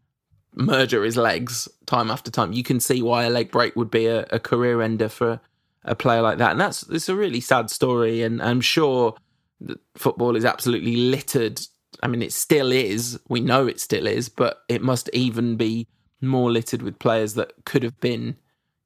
murder 0.56 1.04
his 1.04 1.18
legs 1.18 1.68
time 1.86 2.10
after 2.10 2.32
time. 2.32 2.54
You 2.54 2.64
can 2.64 2.80
see 2.80 3.02
why 3.02 3.24
a 3.24 3.30
leg 3.30 3.52
break 3.52 3.76
would 3.76 3.92
be 3.92 4.08
a, 4.08 4.26
a 4.32 4.40
career 4.40 4.82
ender 4.82 5.10
for 5.10 5.40
a 5.84 5.96
player 5.96 6.22
like 6.22 6.38
that, 6.40 6.52
and 6.52 6.60
that's 6.60 6.84
it's 6.84 7.10
a 7.10 7.16
really 7.16 7.42
sad 7.42 7.70
story. 7.70 8.22
And 8.22 8.42
I'm 8.42 8.62
sure 8.62 9.16
football 9.96 10.36
is 10.36 10.46
absolutely 10.46 10.96
littered. 10.96 11.62
I 12.02 12.08
mean, 12.08 12.22
it 12.22 12.34
still 12.34 12.72
is. 12.72 13.20
We 13.28 13.42
know 13.42 13.68
it 13.68 13.80
still 13.80 14.08
is, 14.08 14.30
but 14.30 14.64
it 14.70 14.82
must 14.82 15.10
even 15.14 15.56
be 15.56 15.88
more 16.22 16.52
littered 16.52 16.82
with 16.82 17.00
players 17.00 17.34
that 17.36 17.54
could 17.66 17.84
have 17.84 18.00
been, 18.00 18.38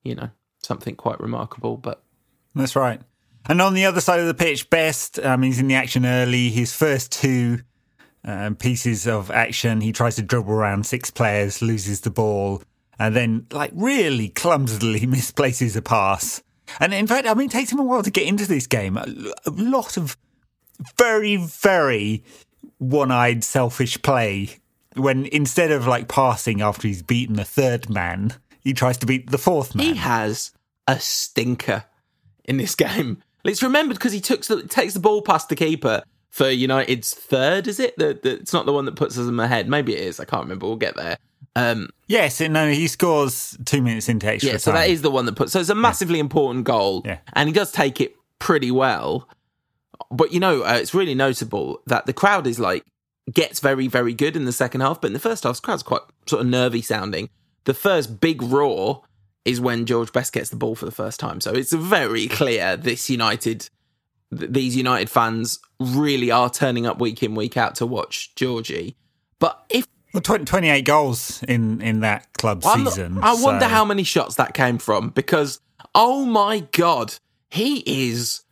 you 0.04 0.16
know, 0.16 0.30
something 0.60 0.96
quite 0.96 1.20
remarkable. 1.20 1.78
But 1.78 2.04
that's 2.56 2.76
right. 2.76 3.02
And 3.46 3.62
on 3.62 3.74
the 3.74 3.86
other 3.86 4.02
side 4.02 4.20
of 4.20 4.28
the 4.28 4.34
pitch, 4.34 4.70
Best, 4.70 5.20
um, 5.20 5.42
he's 5.42 5.60
in 5.60 5.68
the 5.68 5.76
action 5.76 6.06
early. 6.06 6.50
His 6.50 6.74
first 6.74 7.12
two 7.12 7.60
um, 8.26 8.56
pieces 8.56 9.08
of 9.08 9.32
action, 9.32 9.82
he 9.82 9.92
tries 9.92 10.16
to 10.16 10.22
dribble 10.22 10.54
around 10.54 10.86
six 10.86 11.12
players, 11.12 11.62
loses 11.62 12.02
the 12.02 12.10
ball, 12.10 12.62
and 13.00 13.16
then, 13.16 13.48
like, 13.52 13.72
really 13.74 14.30
clumsily 14.30 15.06
misplaces 15.06 15.76
a 15.76 15.82
pass. 15.82 16.42
And 16.80 16.94
in 16.94 17.08
fact, 17.08 17.28
I 17.28 17.34
mean, 17.34 17.48
it 17.48 17.52
takes 17.52 17.72
him 17.72 17.80
a 17.80 17.84
while 17.84 18.04
to 18.04 18.12
get 18.12 18.28
into 18.28 18.48
this 18.48 18.68
game. 18.68 18.98
A, 18.98 19.06
lot 19.48 19.98
of 19.98 20.18
very, 20.98 21.36
very 21.36 22.24
one 22.78 23.12
eyed, 23.12 23.44
selfish 23.44 24.02
play 24.02 24.60
when 24.96 25.26
instead 25.28 25.72
of 25.72 25.88
like 25.88 26.08
passing 26.08 26.62
after 26.62 26.88
he's 26.88 27.02
beaten 27.02 27.36
the 27.36 27.44
third 27.44 27.90
man, 27.90 28.34
he 28.62 28.74
tries 28.74 28.98
to 28.98 29.06
beat 29.06 29.30
the 29.30 29.38
fourth 29.38 29.76
man. 29.76 29.86
He 29.86 29.96
has 29.96 30.52
a 30.88 31.00
stinker 31.00 31.86
in 32.46 32.58
this 32.58 32.76
game. 32.76 33.24
It's 33.44 33.64
remembered 33.64 33.98
because 33.98 34.14
he 34.14 34.22
took 34.22 34.42
takes 34.70 34.94
the 34.94 35.00
ball 35.00 35.22
past 35.22 35.50
the 35.50 35.56
keeper 35.56 36.04
for 36.34 36.50
United's 36.50 37.14
third. 37.14 37.68
Is 37.68 37.80
it? 37.80 37.96
The, 37.96 38.20
the, 38.22 38.32
it's 38.40 38.54
not 38.54 38.66
the 38.66 38.74
one 38.74 38.86
that 38.86 38.96
puts 38.96 39.20
us 39.20 39.28
in 39.28 39.38
the 39.38 39.48
head. 39.48 39.70
Maybe 39.70 39.94
it 39.94 40.00
is. 40.00 40.20
I 40.20 40.26
can't 40.26 40.42
remember. 40.42 40.66
We'll 40.66 40.78
get 40.78 40.96
there. 40.96 41.18
Um, 41.56 41.90
yes, 42.08 42.40
no, 42.40 42.72
he 42.72 42.88
scores 42.88 43.56
two 43.66 43.84
minutes 43.84 44.10
into 44.10 44.26
extra 44.26 44.54
yeah, 44.54 44.58
so 44.58 44.72
that 44.72 44.90
is 44.90 45.04
the 45.04 45.12
one 45.12 45.26
that 45.28 45.36
puts. 45.36 45.52
So 45.52 45.60
it's 45.60 45.70
a 45.70 45.76
massively 45.76 46.18
yeah. 46.18 46.22
important 46.22 46.66
goal, 46.66 47.04
yeah. 47.06 47.20
and 47.34 47.48
he 47.48 47.54
does 47.54 47.72
take 47.72 48.02
it 48.02 48.16
pretty 48.40 48.72
well. 48.72 49.30
But 50.10 50.34
you 50.34 50.40
know, 50.40 50.64
uh, 50.64 50.80
it's 50.82 50.96
really 50.96 51.14
notable 51.14 51.84
that 51.86 52.08
the 52.08 52.14
crowd 52.14 52.48
is 52.48 52.60
like 52.60 52.84
gets 53.32 53.60
very, 53.60 53.88
very 53.88 54.16
good 54.16 54.36
in 54.36 54.46
the 54.46 54.52
second 54.52 54.82
half, 54.82 55.02
but 55.02 55.08
in 55.08 55.14
the 55.14 55.20
first 55.20 55.44
half, 55.44 55.58
the 55.58 55.62
crowd's 55.62 55.84
quite 55.84 56.02
sort 56.28 56.42
of 56.42 56.48
nervy 56.48 56.82
sounding. 56.82 57.30
The 57.66 57.76
first 57.76 58.20
big 58.20 58.42
roar 58.42 59.04
is 59.46 59.62
when 59.62 59.86
George 59.86 60.12
Best 60.12 60.34
gets 60.34 60.50
the 60.50 60.56
ball 60.56 60.74
for 60.74 60.86
the 60.86 60.92
first 60.92 61.20
time. 61.20 61.42
So 61.42 61.52
it's 61.52 61.74
very 61.74 62.28
clear 62.28 62.76
this 62.76 63.08
United, 63.08 63.70
th- 64.34 64.52
these 64.52 64.76
United 64.76 65.10
fans 65.10 65.60
really 65.80 66.32
are 66.32 66.50
turning 66.50 66.86
up 66.86 67.00
week 67.00 67.22
in, 67.24 67.36
week 67.36 67.58
out 67.58 67.76
to 67.76 67.86
watch 67.86 68.34
Georgie. 68.36 68.96
But 69.40 69.64
if 69.70 69.88
well, 70.14 70.22
20, 70.22 70.46
28 70.46 70.82
goals 70.84 71.42
in, 71.44 71.82
in 71.82 72.02
that 72.02 72.32
club 72.34 72.64
I'm 72.66 72.86
season. 72.86 73.16
Not, 73.16 73.24
I 73.24 73.36
so. 73.36 73.44
wonder 73.44 73.66
how 73.66 73.84
many 73.84 74.04
shots 74.04 74.36
that 74.36 74.54
came 74.54 74.78
from 74.78 75.10
because, 75.10 75.60
oh 75.96 76.26
my 76.26 76.60
God, 76.72 77.16
he 77.50 77.84
is. 78.12 78.44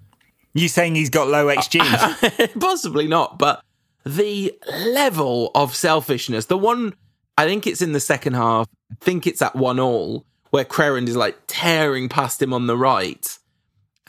You 0.53 0.67
saying 0.67 0.95
he's 0.95 1.11
got 1.11 1.27
low 1.27 1.47
XG? 1.47 2.59
Possibly 2.59 3.07
not, 3.07 3.37
but 3.37 3.63
the 4.05 4.53
level 4.87 5.51
of 5.53 5.75
selfishness, 5.75 6.47
the 6.47 6.57
one, 6.57 6.95
I 7.37 7.45
think 7.45 7.67
it's 7.67 7.81
in 7.81 7.93
the 7.93 7.99
second 7.99 8.33
half, 8.33 8.67
I 8.91 8.95
think 8.99 9.27
it's 9.27 9.41
at 9.41 9.55
one 9.55 9.79
all, 9.79 10.25
where 10.49 10.65
Crerand 10.65 11.07
is 11.07 11.15
like 11.15 11.37
tearing 11.47 12.09
past 12.09 12.41
him 12.41 12.53
on 12.53 12.67
the 12.67 12.75
right 12.75 13.37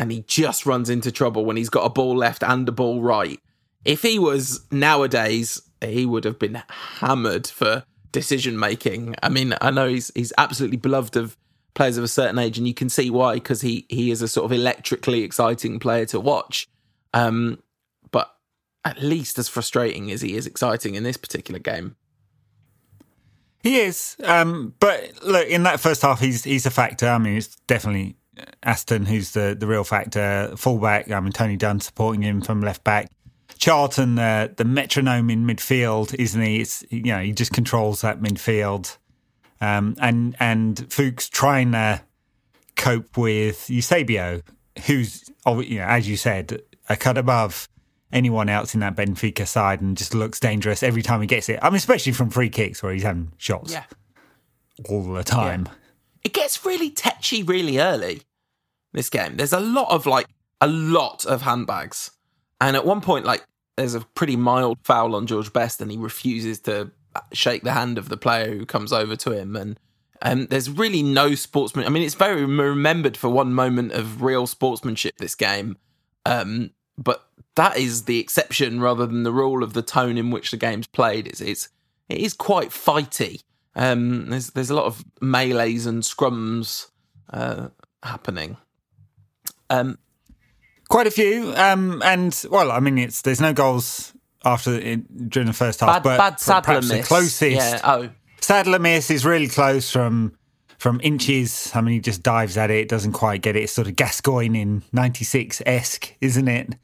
and 0.03 0.11
he 0.11 0.25
just 0.27 0.67
runs 0.67 0.91
into 0.91 1.12
trouble 1.12 1.45
when 1.45 1.57
he's 1.57 1.71
got 1.71 1.85
a 1.85 1.88
ball 1.88 2.17
left 2.17 2.43
and 2.43 2.69
a 2.69 2.73
ball 2.73 3.01
right. 3.01 3.38
If 3.85 4.03
he 4.03 4.19
was 4.19 4.67
nowadays, 4.73 5.62
he 5.81 6.07
would 6.07 6.25
have 6.25 6.41
been 6.41 6.61
hammered 6.69 7.47
for 7.47 7.85
decision 8.11 8.59
making. 8.59 9.15
I 9.23 9.29
mean, 9.29 9.55
I 9.61 9.71
know 9.71 9.87
he's 9.87 10.11
he's 10.17 10.33
absolutely 10.37 10.79
beloved 10.79 11.17
of 11.17 11.37
players 11.75 11.99
of 11.99 12.03
a 12.03 12.09
certain 12.09 12.37
age, 12.41 12.59
and 12.59 12.67
you 12.67 12.75
can 12.75 12.88
see 12.88 13.11
why 13.11 13.35
because 13.35 13.61
he 13.61 13.87
he 13.88 14.11
is 14.11 14.23
a 14.23 14.27
sort 14.27 14.45
of 14.45 14.51
electrically 14.51 15.23
exciting 15.23 15.79
player 15.79 16.05
to 16.07 16.19
watch. 16.19 16.67
Um, 17.15 17.62
but 18.11 18.35
at 18.85 19.01
least 19.01 19.38
as 19.38 19.47
frustrating 19.49 20.11
as 20.11 20.21
he 20.21 20.35
is 20.35 20.49
exciting 20.49 20.97
in 20.97 21.05
this 21.05 21.17
particular 21.17 21.61
game. 21.61 21.95
He 23.62 23.79
is, 23.79 24.17
um, 24.25 24.75
but 24.81 25.23
look 25.23 25.47
in 25.47 25.62
that 25.62 25.79
first 25.79 26.03
half, 26.03 26.19
he's 26.19 26.43
he's 26.43 26.67
a 26.67 26.73
factor. 26.73 27.07
I 27.07 27.19
mean, 27.19 27.37
it's 27.37 27.55
definitely 27.69 28.17
Aston 28.62 29.07
who's 29.07 29.33
the 29.33 29.57
the 29.59 29.66
real 29.66 29.85
factor. 29.85 30.53
Fullback, 30.57 31.11
I 31.11 31.21
mean, 31.21 31.33
Tony 31.33 31.57
Dunne 31.57 31.81
supporting 31.81 32.23
him 32.23 32.40
from 32.40 32.61
left 32.61 32.85
back. 32.85 33.11
Charlton, 33.59 34.18
uh, 34.18 34.49
the 34.57 34.64
metronome 34.64 35.31
in 35.31 35.47
midfield, 35.47 36.14
isn't 36.14 36.40
he? 36.40 36.61
It's 36.61 36.85
you 36.90 37.03
know 37.03 37.21
he 37.21 37.33
just 37.33 37.53
controls 37.53 38.01
that 38.01 38.21
midfield, 38.21 38.97
um, 39.61 39.97
and 40.01 40.35
and 40.40 40.77
Foulkes 40.90 41.29
trying 41.29 41.73
to 41.73 42.03
cope 42.77 43.16
with 43.16 43.68
Eusebio, 43.68 44.42
who's 44.87 45.31
you 45.47 45.79
know 45.79 45.87
as 45.87 46.09
you 46.09 46.16
said 46.16 46.62
a 46.88 46.97
cut 46.97 47.18
above 47.18 47.68
anyone 48.12 48.49
else 48.49 48.75
in 48.75 48.81
that 48.81 48.97
Benfica 48.97 49.47
side, 49.47 49.81
and 49.81 49.97
just 49.97 50.14
looks 50.14 50.40
dangerous 50.40 50.83
every 50.83 51.03
time 51.03 51.21
he 51.21 51.27
gets 51.27 51.49
it. 51.49 51.59
I 51.62 51.68
mean, 51.68 51.77
especially 51.77 52.12
from 52.12 52.31
free 52.31 52.51
kicks 52.51 52.83
where 52.83 52.92
he's 52.92 53.03
having 53.03 53.33
shots 53.37 53.73
yeah. 53.73 53.85
all 54.88 55.12
the 55.12 55.25
time. 55.25 55.68
Yeah. 55.68 55.75
It 56.24 56.32
gets 56.32 56.64
really 56.64 56.90
tetchy 56.90 57.42
really 57.42 57.78
early. 57.78 58.22
This 58.92 59.08
game, 59.08 59.37
there's 59.37 59.54
a 59.54 59.61
lot 59.61 59.90
of 59.90 60.04
like 60.06 60.26
a 60.61 60.66
lot 60.66 61.24
of 61.24 61.42
handbags, 61.42 62.11
and 62.61 62.76
at 62.76 62.85
one 62.85 63.00
point, 63.00 63.24
like 63.24 63.44
there's 63.76 63.94
a 63.94 64.00
pretty 64.00 64.37
mild 64.37 64.78
foul 64.85 65.14
on 65.14 65.26
George 65.26 65.52
Best, 65.52 65.80
and 65.80 65.90
he 65.90 65.96
refuses 65.96 66.61
to 66.61 66.90
shake 67.32 67.62
the 67.62 67.72
hand 67.72 67.98
of 67.98 68.08
the 68.08 68.16
player 68.16 68.54
who 68.54 68.66
comes 68.66 68.92
over 68.92 69.16
to 69.16 69.32
him. 69.32 69.56
And 69.56 69.78
um, 70.20 70.46
there's 70.46 70.70
really 70.70 71.02
no 71.02 71.35
sportsman. 71.35 71.87
I 71.87 71.88
mean, 71.88 72.02
it's 72.02 72.14
very 72.14 72.44
remembered 72.44 73.16
for 73.16 73.28
one 73.28 73.54
moment 73.54 73.92
of 73.92 74.22
real 74.22 74.46
sportsmanship. 74.46 75.16
This 75.16 75.35
game, 75.35 75.78
um, 76.26 76.70
but 76.98 77.26
that 77.54 77.76
is 77.76 78.04
the 78.04 78.18
exception 78.18 78.80
rather 78.80 79.06
than 79.06 79.22
the 79.22 79.32
rule 79.32 79.62
of 79.62 79.72
the 79.72 79.82
tone 79.82 80.16
in 80.16 80.30
which 80.30 80.50
the 80.50 80.56
game's 80.56 80.87
played. 80.87 81.26
It's, 81.26 81.40
it's 81.40 81.68
it 82.08 82.18
is 82.18 82.35
quite 82.35 82.70
fighty. 82.70 83.42
Um, 83.74 84.30
there's 84.30 84.50
there's 84.50 84.70
a 84.70 84.74
lot 84.74 84.85
of 84.87 85.04
melees 85.20 85.87
and 85.87 86.02
scrums 86.02 86.88
uh, 87.32 87.68
happening. 88.02 88.56
Um, 89.70 89.98
Quite 90.88 91.06
a 91.06 91.11
few, 91.11 91.54
um, 91.56 92.02
and 92.04 92.44
well, 92.50 92.70
I 92.70 92.78
mean, 92.78 92.98
it's 92.98 93.22
there's 93.22 93.40
no 93.40 93.54
goals 93.54 94.12
after 94.44 94.74
it, 94.74 95.30
during 95.30 95.46
the 95.46 95.54
first 95.54 95.80
half, 95.80 95.88
bad, 95.88 96.02
but 96.02 96.18
bad 96.18 96.38
Sadler 96.40 96.62
perhaps 96.62 96.88
miss. 96.90 97.00
the 97.00 97.06
closest. 97.06 97.56
Yeah. 97.56 97.80
Oh, 97.82 98.11
Sadler 98.42 98.78
miss 98.78 99.11
is 99.11 99.24
really 99.24 99.48
close 99.48 99.90
from 99.90 100.37
from 100.76 101.00
inches. 101.02 101.70
I 101.74 101.80
mean, 101.80 101.94
he 101.94 102.00
just 102.00 102.22
dives 102.22 102.58
at 102.58 102.70
it, 102.70 102.90
doesn't 102.90 103.12
quite 103.12 103.40
get 103.40 103.56
it. 103.56 103.62
It's 103.62 103.72
sort 103.72 103.87
of 103.88 103.96
Gascoigne 103.96 104.61
in 104.61 104.82
'96 104.92 105.62
esque, 105.64 106.14
isn't 106.20 106.48
it? 106.48 106.74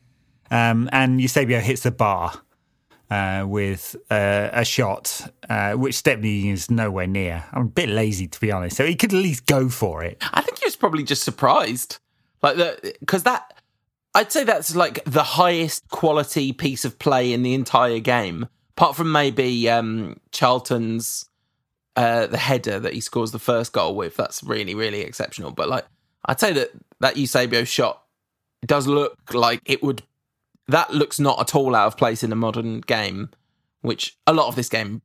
Um, 0.50 0.88
and 0.90 1.20
Eusebio 1.20 1.60
hits 1.60 1.82
the 1.82 1.90
bar 1.90 2.32
uh, 3.10 3.44
with 3.46 3.96
uh, 4.10 4.50
a 4.52 4.64
shot, 4.64 5.32
uh, 5.48 5.72
which 5.72 5.94
Stepney 5.94 6.50
is 6.50 6.70
nowhere 6.70 7.06
near. 7.06 7.44
I'm 7.52 7.62
a 7.62 7.64
bit 7.68 7.88
lazy 7.88 8.28
to 8.28 8.40
be 8.40 8.52
honest, 8.52 8.76
so 8.76 8.84
he 8.84 8.94
could 8.94 9.12
at 9.12 9.20
least 9.20 9.46
go 9.46 9.68
for 9.68 10.02
it. 10.02 10.18
I 10.32 10.40
think 10.42 10.58
he 10.58 10.66
was 10.66 10.76
probably 10.76 11.04
just 11.04 11.22
surprised, 11.22 11.98
like 12.42 12.56
because 13.00 13.22
that 13.24 13.54
I'd 14.14 14.32
say 14.32 14.44
that's 14.44 14.74
like 14.74 15.04
the 15.04 15.22
highest 15.22 15.88
quality 15.88 16.52
piece 16.52 16.84
of 16.84 16.98
play 16.98 17.32
in 17.32 17.42
the 17.42 17.54
entire 17.54 18.00
game, 18.00 18.48
apart 18.76 18.96
from 18.96 19.12
maybe 19.12 19.68
um, 19.68 20.18
Charlton's 20.32 21.28
uh, 21.96 22.26
the 22.26 22.38
header 22.38 22.78
that 22.80 22.94
he 22.94 23.00
scores 23.00 23.32
the 23.32 23.38
first 23.38 23.72
goal 23.72 23.94
with. 23.94 24.16
That's 24.16 24.42
really 24.42 24.74
really 24.74 25.00
exceptional. 25.00 25.50
But 25.50 25.68
like 25.68 25.84
I'd 26.24 26.40
say 26.40 26.52
that 26.52 26.70
that 27.00 27.16
Eusebio 27.16 27.64
shot 27.64 28.02
does 28.66 28.86
look 28.86 29.16
like 29.32 29.62
it 29.64 29.82
would. 29.82 30.02
That 30.68 30.92
looks 30.92 31.18
not 31.18 31.40
at 31.40 31.54
all 31.54 31.74
out 31.74 31.86
of 31.86 31.96
place 31.96 32.22
in 32.22 32.30
a 32.32 32.36
modern 32.36 32.80
game, 32.82 33.30
which 33.80 34.16
a 34.26 34.32
lot 34.32 34.48
of 34.48 34.54
this 34.54 34.68
game 34.68 35.02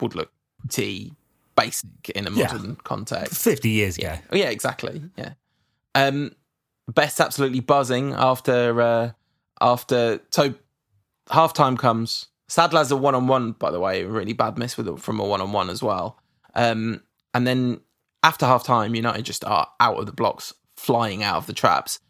would 0.00 0.14
look 0.14 0.32
pretty 0.60 1.12
basic 1.56 2.10
in 2.14 2.26
a 2.26 2.30
modern 2.30 2.70
Yeah. 2.70 2.74
context. 2.82 3.34
Fifty 3.42 3.70
years 3.70 3.96
ago. 3.96 4.18
Yeah, 4.32 4.50
exactly. 4.50 5.02
Yeah. 5.16 5.34
Um, 5.94 6.32
Best 6.92 7.18
absolutely 7.18 7.60
buzzing 7.60 8.12
after 8.12 8.80
uh, 8.82 9.10
after 9.60 10.20
so 10.30 10.52
half 11.30 11.54
time 11.54 11.78
comes. 11.78 12.26
Sadler's 12.48 12.90
a 12.90 12.96
one 12.96 13.14
on 13.14 13.26
one, 13.26 13.52
by 13.52 13.70
the 13.70 13.80
way, 13.80 14.02
a 14.02 14.06
really 14.08 14.34
bad 14.34 14.58
miss 14.58 14.76
with 14.76 14.98
from 15.00 15.18
a 15.18 15.24
one 15.24 15.40
on 15.40 15.52
one 15.52 15.70
as 15.70 15.82
well. 15.82 16.20
Um, 16.54 17.02
and 17.32 17.46
then 17.46 17.80
after 18.22 18.44
half 18.44 18.64
time, 18.64 18.94
United 18.94 19.24
just 19.24 19.46
are 19.46 19.68
out 19.80 19.96
of 19.96 20.04
the 20.04 20.12
blocks, 20.12 20.52
flying 20.76 21.22
out 21.22 21.36
of 21.38 21.46
the 21.46 21.54
traps, 21.54 22.00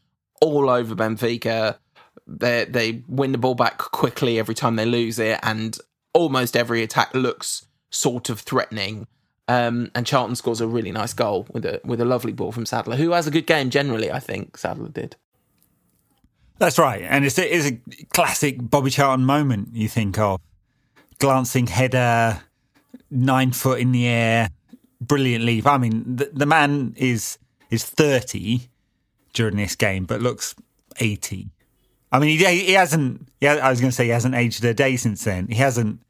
all 0.40 0.68
over 0.68 0.96
Benfica. 0.96 1.78
They 2.26 2.64
they 2.64 3.02
win 3.08 3.32
the 3.32 3.38
ball 3.38 3.54
back 3.54 3.78
quickly 3.78 4.38
every 4.38 4.54
time 4.54 4.76
they 4.76 4.86
lose 4.86 5.18
it, 5.18 5.38
and 5.42 5.78
almost 6.12 6.56
every 6.56 6.82
attack 6.82 7.14
looks 7.14 7.66
sort 7.90 8.30
of 8.30 8.40
threatening. 8.40 9.06
Um, 9.46 9.90
and 9.94 10.06
Charlton 10.06 10.36
scores 10.36 10.62
a 10.62 10.66
really 10.66 10.90
nice 10.90 11.12
goal 11.12 11.46
with 11.52 11.66
a 11.66 11.80
with 11.84 12.00
a 12.00 12.04
lovely 12.04 12.32
ball 12.32 12.50
from 12.50 12.64
Sadler, 12.64 12.96
who 12.96 13.10
has 13.10 13.26
a 13.26 13.30
good 13.30 13.46
game 13.46 13.68
generally. 13.68 14.10
I 14.10 14.20
think 14.20 14.56
Sadler 14.56 14.88
did. 14.88 15.16
That's 16.58 16.78
right, 16.78 17.02
and 17.02 17.24
it's 17.24 17.38
a, 17.38 17.54
it's 17.54 17.66
a 17.66 18.04
classic 18.06 18.56
Bobby 18.58 18.90
Charlton 18.90 19.26
moment. 19.26 19.70
You 19.72 19.88
think 19.88 20.18
of 20.18 20.40
glancing 21.18 21.66
header, 21.66 22.42
nine 23.10 23.50
foot 23.52 23.80
in 23.80 23.92
the 23.92 24.06
air, 24.06 24.50
brilliant 25.00 25.44
leap. 25.44 25.66
I 25.66 25.78
mean, 25.78 26.16
the, 26.16 26.30
the 26.32 26.46
man 26.46 26.94
is 26.96 27.38
is 27.70 27.84
thirty 27.84 28.68
during 29.34 29.56
this 29.56 29.76
game, 29.76 30.04
but 30.04 30.22
looks 30.22 30.54
eighty. 31.00 31.50
I 32.14 32.20
mean, 32.20 32.38
he, 32.38 32.44
he 32.60 32.72
hasn't. 32.74 33.28
Yeah, 33.40 33.54
I 33.54 33.70
was 33.70 33.80
going 33.80 33.90
to 33.90 33.94
say 33.94 34.04
he 34.04 34.10
hasn't 34.10 34.36
aged 34.36 34.64
a 34.64 34.72
day 34.72 34.96
since 34.96 35.24
then. 35.24 35.48
He 35.48 35.56
hasn't. 35.56 36.00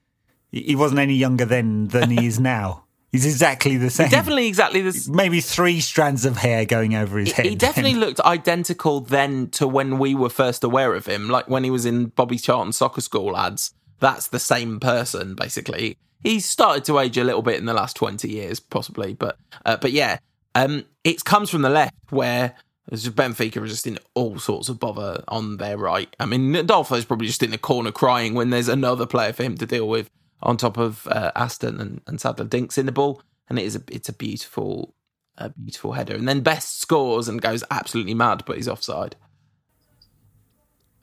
He 0.53 0.77
wasn't 0.77 1.01
any 1.01 1.15
younger 1.15 1.47
then 1.47 1.89
than 1.89 2.11
he 2.11 2.27
is 2.27 2.39
now. 2.39 2.85
He's 3.11 3.25
exactly 3.25 3.77
the 3.77 3.91
same. 3.91 4.11
Definitely 4.11 4.49
exactly 4.49 4.83
the 4.83 4.93
same. 4.93 5.17
Maybe 5.17 5.41
three 5.41 5.81
strands 5.81 6.25
of 6.27 6.37
hair 6.37 6.67
going 6.67 6.95
over 6.95 7.17
his 7.19 7.33
head. 7.33 7.47
He 7.47 7.55
definitely 7.55 7.95
looked 7.95 8.21
identical 8.21 9.01
then 9.01 9.49
to 9.51 9.67
when 9.67 9.99
we 9.99 10.15
were 10.15 10.29
first 10.29 10.63
aware 10.63 10.95
of 10.95 11.07
him, 11.07 11.29
like 11.29 11.49
when 11.49 11.65
he 11.65 11.71
was 11.71 11.87
in 11.87 12.07
Bobby 12.07 12.37
Charlton 12.37 12.73
Soccer 12.73 13.01
School 13.01 13.37
ads. 13.37 13.73
That's 14.01 14.27
the 14.27 14.41
same 14.41 14.81
person, 14.81 15.37
basically. 15.37 15.97
He's 16.23 16.45
started 16.45 16.85
to 16.87 16.99
age 16.99 17.17
a 17.17 17.25
little 17.25 17.43
bit 17.43 17.57
in 17.57 17.65
the 17.65 17.73
last 17.73 17.97
twenty 17.97 18.31
years, 18.31 18.61
possibly, 18.61 19.15
but 19.15 19.39
uh, 19.65 19.77
but 19.79 19.93
yeah, 19.93 20.19
um, 20.55 20.85
it 21.05 21.25
comes 21.25 21.51
from 21.51 21.63
the 21.63 21.71
left 21.71 21.95
where 22.11 22.57
Benfica 22.91 23.57
are 23.57 23.67
just 23.67 23.87
in 23.87 23.99
all 24.15 24.39
sorts 24.39 24.69
of 24.69 24.79
bother 24.79 25.25
on 25.29 25.57
their 25.57 25.79
right. 25.79 26.15
I 26.21 26.27
mean, 26.27 26.55
Adolfo's 26.55 27.05
probably 27.05 27.27
just 27.27 27.43
in 27.43 27.51
the 27.51 27.59
corner 27.59 27.91
crying 27.91 28.35
when 28.35 28.51
there's 28.51 28.69
another 28.69 29.07
player 29.07 29.33
for 29.33 29.43
him 29.43 29.57
to 29.59 29.67
deal 29.67 29.89
with 29.89 30.11
on 30.43 30.57
top 30.57 30.77
of 30.77 31.07
uh, 31.07 31.33
Aston 31.35 31.81
and, 31.81 32.03
and 32.07 32.21
Sadler 32.21 32.45
dinks 32.45 32.77
in 32.77 32.87
the 32.87 32.93
ball, 32.93 33.23
and 33.49 33.59
it 33.59 33.65
is 33.65 33.77
a 33.77 33.83
it's 33.91 34.09
a 34.09 34.13
beautiful 34.13 34.95
a 35.39 35.49
beautiful 35.49 35.93
header. 35.93 36.15
And 36.15 36.29
then 36.29 36.41
Best 36.41 36.81
scores 36.81 37.29
and 37.29 37.41
goes 37.41 37.65
absolutely 37.71 38.15
mad, 38.15 38.45
but 38.47 38.57
he's 38.57 38.69
offside. 38.69 39.17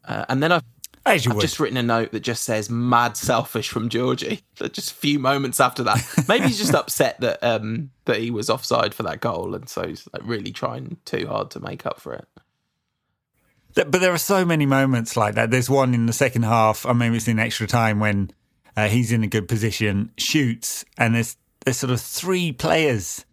Uh, 0.05 0.25
and 0.29 0.41
then 0.41 0.51
I've, 0.51 0.63
As 1.05 1.25
you 1.25 1.31
I've 1.31 1.37
would. 1.37 1.41
just 1.41 1.59
written 1.59 1.77
a 1.77 1.83
note 1.83 2.11
that 2.11 2.19
just 2.19 2.43
says 2.43 2.69
"mad 2.69 3.17
selfish" 3.17 3.69
from 3.69 3.89
Georgie. 3.89 4.41
Just 4.71 4.91
a 4.91 4.95
few 4.95 5.17
moments 5.17 5.59
after 5.59 5.81
that, 5.83 6.05
maybe 6.27 6.45
he's 6.45 6.59
just 6.59 6.75
upset 6.75 7.19
that 7.21 7.43
um, 7.43 7.89
that 8.05 8.17
he 8.17 8.29
was 8.29 8.51
offside 8.51 8.93
for 8.93 9.01
that 9.03 9.19
goal, 9.19 9.55
and 9.55 9.67
so 9.67 9.87
he's 9.87 10.07
like 10.13 10.21
really 10.23 10.51
trying 10.51 10.97
too 11.05 11.25
hard 11.27 11.49
to 11.51 11.59
make 11.59 11.87
up 11.87 11.99
for 11.99 12.13
it. 12.13 12.27
But 13.73 13.91
there 13.93 14.13
are 14.13 14.19
so 14.19 14.45
many 14.45 14.67
moments 14.67 15.17
like 15.17 15.33
that. 15.35 15.49
There's 15.49 15.69
one 15.69 15.93
in 15.95 16.05
the 16.05 16.13
second 16.13 16.43
half, 16.43 16.85
or 16.85 16.93
maybe 16.93 17.17
it's 17.17 17.27
in 17.27 17.39
extra 17.39 17.65
time 17.65 17.99
when 17.99 18.31
uh, 18.77 18.87
he's 18.87 19.11
in 19.11 19.23
a 19.23 19.27
good 19.27 19.47
position, 19.47 20.11
shoots, 20.17 20.85
and 20.97 21.15
there's 21.15 21.37
there's 21.65 21.77
sort 21.77 21.91
of 21.91 22.01
three 22.01 22.51
players 22.51 23.25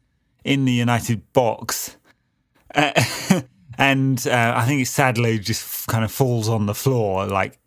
in 0.44 0.64
the 0.64 0.72
United 0.72 1.31
box, 1.33 1.96
uh, 2.74 2.92
and 3.78 4.26
uh, 4.26 4.54
I 4.56 4.66
think 4.66 4.82
it's 4.82 4.90
Sadler 4.90 5.30
who 5.30 5.38
just 5.38 5.86
kind 5.86 6.04
of 6.04 6.10
falls 6.10 6.48
on 6.48 6.66
the 6.66 6.74
floor, 6.74 7.26
like 7.26 7.58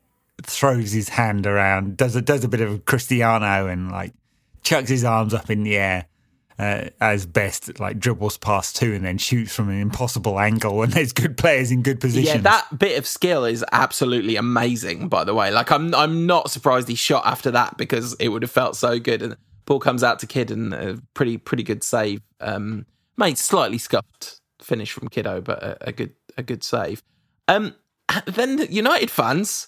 throws 0.43 0.91
his 0.91 1.09
hand 1.09 1.47
around, 1.47 1.95
does 1.95 2.15
a 2.17 2.21
does 2.21 2.43
a 2.43 2.49
bit 2.49 2.59
of 2.59 2.83
Cristiano, 2.83 3.67
and 3.67 3.89
like 3.89 4.13
chucks 4.61 4.89
his 4.89 5.05
arms 5.05 5.33
up 5.33 5.49
in 5.49 5.63
the 5.63 5.77
air. 5.77 6.05
Uh, 6.59 6.89
as 6.99 7.25
best, 7.25 7.79
like 7.79 7.97
dribbles 7.97 8.37
past 8.37 8.75
two 8.75 8.93
and 8.93 9.03
then 9.03 9.17
shoots 9.17 9.55
from 9.55 9.67
an 9.69 9.79
impossible 9.79 10.39
angle 10.39 10.77
when 10.77 10.91
there's 10.91 11.11
good 11.11 11.35
players 11.35 11.71
in 11.71 11.81
good 11.81 11.99
positions. 11.99 12.35
Yeah, 12.35 12.41
that 12.41 12.77
bit 12.77 12.99
of 12.99 13.07
skill 13.07 13.45
is 13.45 13.65
absolutely 13.71 14.35
amazing. 14.35 15.09
By 15.09 15.23
the 15.23 15.33
way, 15.33 15.49
like 15.49 15.71
I'm 15.71 15.95
I'm 15.95 16.27
not 16.27 16.51
surprised 16.51 16.87
he 16.87 16.93
shot 16.93 17.25
after 17.25 17.49
that 17.51 17.77
because 17.77 18.13
it 18.15 18.27
would 18.27 18.43
have 18.43 18.51
felt 18.51 18.75
so 18.75 18.99
good. 18.99 19.23
And 19.23 19.37
ball 19.65 19.79
comes 19.79 20.03
out 20.03 20.19
to 20.19 20.27
Kidd 20.27 20.51
and 20.51 20.71
a 20.71 21.01
pretty 21.15 21.37
pretty 21.37 21.63
good 21.63 21.83
save. 21.83 22.21
Um, 22.39 22.85
made 23.17 23.39
slightly 23.39 23.79
scuffed 23.79 24.40
finish 24.63 24.91
from 24.91 25.07
Kiddo, 25.07 25.41
but 25.41 25.61
a, 25.63 25.89
a 25.89 25.91
good 25.91 26.13
a 26.37 26.43
good 26.43 26.63
save. 26.63 27.03
Um, 27.47 27.75
then 28.25 28.57
the 28.57 28.71
United 28.71 29.11
fans 29.11 29.67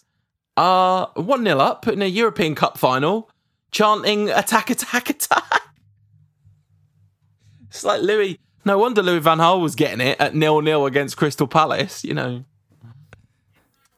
are 0.56 1.12
one 1.16 1.44
0 1.44 1.60
up 1.60 1.88
in 1.88 2.02
a 2.02 2.06
European 2.06 2.56
Cup 2.56 2.78
final, 2.78 3.30
chanting 3.72 4.30
"attack, 4.30 4.70
attack, 4.70 5.10
attack." 5.10 5.62
It's 7.70 7.84
like 7.84 8.04
Louis. 8.04 8.40
No 8.66 8.78
wonder 8.78 9.02
Louis 9.02 9.18
Van 9.18 9.40
Gaal 9.40 9.60
was 9.60 9.74
getting 9.74 10.00
it 10.00 10.22
at 10.22 10.36
nil 10.36 10.62
nil 10.62 10.86
against 10.86 11.18
Crystal 11.18 11.48
Palace. 11.48 12.04
You 12.04 12.14
know. 12.14 12.46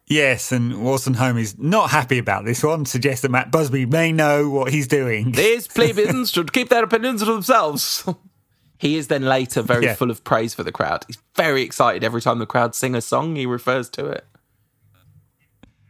Yes, 0.08 0.52
and 0.52 0.74
Wolstenholme 0.74 1.40
is 1.42 1.58
not 1.58 1.90
happy 1.90 2.20
about 2.20 2.46
this 2.46 2.64
one, 2.64 2.86
suggests 2.86 3.24
that 3.24 3.32
Matt 3.32 3.52
Busby 3.52 3.86
may 3.86 4.12
know 4.12 4.50
what 4.50 4.72
he's 4.72 4.88
doing. 4.88 5.32
These 5.32 5.68
plebeians 5.76 6.32
should 6.32 6.54
keep 6.54 6.70
their 6.70 6.84
opinions 6.84 7.22
to 7.22 7.26
themselves. 7.26 8.08
He 8.78 8.98
is 8.98 9.08
then 9.08 9.24
later 9.24 9.62
very 9.62 9.86
Yeah. 9.86 9.96
full 9.96 10.12
of 10.12 10.24
praise 10.24 10.54
for 10.54 10.64
the 10.64 10.72
crowd. 10.72 11.04
He's 11.08 11.18
very 11.36 11.62
excited 11.62 12.04
every 12.04 12.22
time 12.22 12.40
the 12.40 12.46
crowd 12.46 12.76
sing 12.76 12.96
a 12.96 13.02
song. 13.02 13.36
He 13.36 13.46
refers 13.46 13.90
to 13.92 14.06
it. 14.08 14.26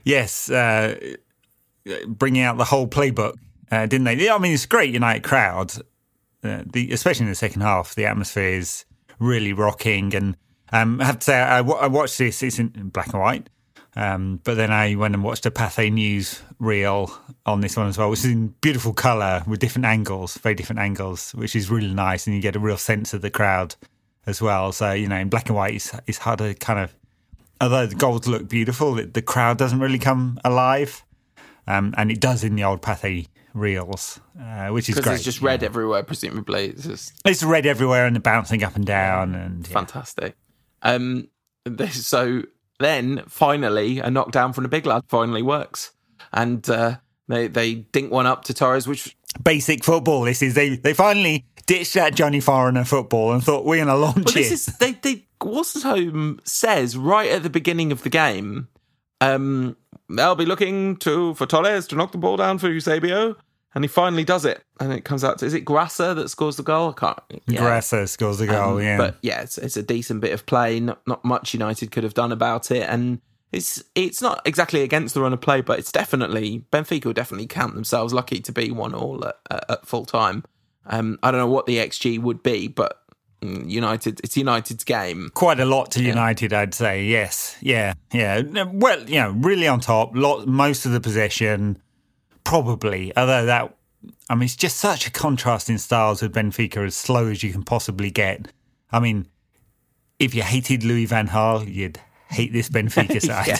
Yes, 0.03 0.49
uh, 0.51 0.95
bringing 2.07 2.43
out 2.43 2.57
the 2.57 2.65
whole 2.65 2.87
playbook, 2.87 3.33
uh, 3.71 3.85
didn't 3.87 4.05
they? 4.05 4.15
Yeah, 4.15 4.35
I 4.35 4.37
mean, 4.37 4.53
it's 4.53 4.65
a 4.65 4.67
great 4.67 4.93
United 4.93 5.23
crowd, 5.23 5.73
uh, 6.43 6.63
the, 6.65 6.91
especially 6.91 7.25
in 7.25 7.31
the 7.31 7.35
second 7.35 7.61
half. 7.61 7.95
The 7.95 8.05
atmosphere 8.05 8.49
is 8.49 8.85
really 9.19 9.53
rocking. 9.53 10.13
And 10.13 10.37
um, 10.71 11.01
I 11.01 11.05
have 11.05 11.19
to 11.19 11.25
say, 11.25 11.39
I, 11.39 11.61
watched 11.61 12.17
this, 12.19 12.43
it's 12.43 12.59
in 12.59 12.69
black 12.93 13.13
and 13.13 13.21
white. 13.21 13.49
Um, 13.97 14.41
but 14.43 14.55
then 14.55 14.71
I 14.71 14.95
went 14.95 15.13
and 15.13 15.23
watched 15.23 15.45
a 15.45 15.51
Pathé 15.51 15.91
News 15.91 16.41
reel 16.59 17.17
on 17.45 17.61
this 17.61 17.77
one 17.77 17.87
as 17.87 17.97
well, 17.97 18.09
which 18.09 18.19
is 18.19 18.25
in 18.25 18.49
beautiful 18.59 18.91
colour 18.93 19.41
with 19.47 19.59
different 19.59 19.85
angles, 19.85 20.37
very 20.39 20.53
different 20.55 20.79
angles, 20.79 21.31
which 21.33 21.55
is 21.55 21.69
really 21.69 21.93
nice. 21.93 22.27
And 22.27 22.35
you 22.35 22.41
get 22.41 22.55
a 22.55 22.59
real 22.59 22.77
sense 22.77 23.13
of 23.13 23.21
the 23.21 23.29
crowd 23.29 23.75
as 24.25 24.41
well. 24.41 24.71
So, 24.73 24.91
you 24.91 25.07
know, 25.07 25.15
in 25.15 25.29
black 25.29 25.47
and 25.47 25.55
white, 25.55 25.75
it's, 25.75 25.93
it's 26.07 26.17
hard 26.17 26.39
to 26.39 26.53
kind 26.55 26.79
of, 26.79 26.93
although 27.61 27.85
the 27.85 27.95
goals 27.95 28.27
look 28.27 28.49
beautiful, 28.49 28.95
the, 28.95 29.03
the 29.05 29.21
crowd 29.21 29.57
doesn't 29.57 29.79
really 29.79 29.99
come 29.99 30.39
alive. 30.43 31.01
Um, 31.67 31.93
and 31.97 32.11
it 32.11 32.19
does 32.19 32.43
in 32.43 32.55
the 32.55 32.63
old 32.65 32.81
Pathé 32.81 33.27
reels, 33.53 34.19
uh, 34.37 34.67
which 34.67 34.89
is 34.89 34.95
Because 34.95 35.05
great. 35.07 35.15
it's 35.15 35.23
just 35.23 35.41
red 35.41 35.63
everywhere, 35.63 36.03
presumably. 36.03 36.65
It's 36.67 36.83
just 36.83 37.13
It's 37.23 37.43
red 37.43 37.65
everywhere 37.65 38.05
and 38.05 38.15
the 38.15 38.19
bouncing 38.19 38.61
up 38.61 38.75
and 38.75 38.85
down. 38.85 39.33
and 39.35 39.65
yeah. 39.65 39.73
fantastic. 39.73 40.35
Um, 40.81 41.29
so 41.91 42.43
then 42.79 43.23
finally, 43.27 43.99
a 43.99 44.09
knockdown 44.09 44.53
from 44.53 44.63
the 44.63 44.69
big 44.69 44.85
lad 44.85 45.03
finally 45.07 45.41
works. 45.41 45.91
And 46.33 46.67
uh, 46.69 46.97
they, 47.27 47.47
they 47.47 47.75
dink 47.75 48.11
one 48.11 48.25
up 48.25 48.43
to 48.45 48.53
Torres, 48.53 48.87
which 48.87 49.15
basic 49.43 49.83
football. 49.83 50.21
This 50.23 50.41
is 50.41 50.53
they 50.53 50.75
they 50.75 50.93
finally 50.93 51.45
ditched 51.65 51.93
that 51.95 52.15
Johnny 52.15 52.39
Foreigner 52.39 52.83
football 52.85 53.33
and 53.33 53.43
thought 53.43 53.65
we're 53.65 53.77
going 53.77 53.87
to 53.87 53.95
launch 53.95 54.15
Well, 54.25 54.33
this 54.33 54.51
it. 54.51 54.53
is 54.53 54.65
they 54.77 54.91
they 54.93 55.25
says 56.43 56.97
right 56.97 57.29
at 57.29 57.43
the 57.43 57.49
beginning 57.49 57.91
of 57.91 58.03
the 58.03 58.09
game, 58.09 58.67
um, 59.21 59.77
they'll 60.09 60.35
be 60.35 60.45
looking 60.45 60.97
to 60.97 61.33
for 61.35 61.45
Torres 61.45 61.87
to 61.87 61.95
knock 61.95 62.11
the 62.11 62.17
ball 62.17 62.37
down 62.37 62.57
for 62.57 62.69
Eusebio, 62.69 63.35
and 63.75 63.83
he 63.83 63.87
finally 63.87 64.23
does 64.23 64.45
it, 64.45 64.63
and 64.79 64.91
it 64.93 65.05
comes 65.05 65.23
out. 65.23 65.37
To, 65.39 65.45
is 65.45 65.53
it 65.53 65.65
Graça 65.65 66.15
that 66.15 66.29
scores 66.29 66.55
the 66.55 66.63
goal? 66.63 66.89
I 66.89 66.99
can't. 66.99 67.19
Yeah. 67.45 67.59
Graça 67.59 68.07
scores 68.07 68.39
a 68.39 68.47
goal. 68.47 68.77
Um, 68.77 68.81
yeah, 68.81 68.97
But 68.97 69.17
yeah, 69.21 69.41
it's, 69.41 69.57
it's 69.57 69.77
a 69.77 69.83
decent 69.83 70.21
bit 70.21 70.31
of 70.31 70.45
play. 70.45 70.79
Not 70.79 71.05
not 71.05 71.23
much 71.23 71.53
United 71.53 71.91
could 71.91 72.03
have 72.03 72.13
done 72.13 72.31
about 72.31 72.71
it, 72.71 72.89
and 72.89 73.19
it's 73.51 73.83
it's 73.93 74.21
not 74.21 74.41
exactly 74.45 74.81
against 74.81 75.13
the 75.13 75.21
run 75.21 75.33
of 75.33 75.41
play, 75.41 75.61
but 75.61 75.77
it's 75.77 75.91
definitely 75.91 76.65
Benfica 76.71 77.05
will 77.05 77.13
definitely 77.13 77.47
count 77.47 77.75
themselves 77.75 78.13
lucky 78.13 78.39
to 78.39 78.51
be 78.51 78.71
one 78.71 78.93
all 78.95 79.23
at, 79.25 79.35
at, 79.51 79.69
at 79.69 79.85
full 79.85 80.05
time. 80.05 80.43
Um, 80.87 81.19
I 81.21 81.31
don't 81.31 81.39
know 81.39 81.47
what 81.49 81.65
the 81.65 81.77
xG 81.77 82.19
would 82.19 82.43
be, 82.43 82.67
but 82.67 83.01
mm, 83.41 83.69
United 83.69 84.19
it's 84.23 84.37
United's 84.37 84.83
game. 84.83 85.31
quite 85.33 85.59
a 85.59 85.65
lot 85.65 85.91
to 85.91 86.03
United, 86.03 86.53
I'd 86.53 86.73
say. 86.73 87.05
Yes, 87.05 87.57
yeah, 87.61 87.93
yeah. 88.13 88.41
Well, 88.71 89.01
you 89.09 89.19
know, 89.19 89.31
really 89.31 89.67
on 89.67 89.79
top. 89.79 90.15
Lot 90.15 90.47
most 90.47 90.85
of 90.85 90.91
the 90.91 91.01
possession, 91.01 91.81
probably. 92.45 93.11
Although 93.17 93.45
that, 93.47 93.75
I 94.29 94.35
mean, 94.35 94.43
it's 94.43 94.55
just 94.55 94.77
such 94.77 95.07
a 95.07 95.11
contrast 95.11 95.69
in 95.69 95.77
styles 95.77 96.21
with 96.21 96.33
Benfica, 96.33 96.85
as 96.85 96.95
slow 96.95 97.27
as 97.27 97.43
you 97.43 97.51
can 97.51 97.63
possibly 97.63 98.11
get. 98.11 98.47
I 98.91 99.01
mean, 99.01 99.27
if 100.19 100.33
you 100.33 100.43
hated 100.43 100.85
Louis 100.85 101.05
Van 101.05 101.27
Gaal, 101.27 101.67
you'd 101.67 101.99
hate 102.29 102.53
this 102.53 102.69
Benfica 102.69 103.21
side. 103.25 103.47
Yeah. 103.47 103.59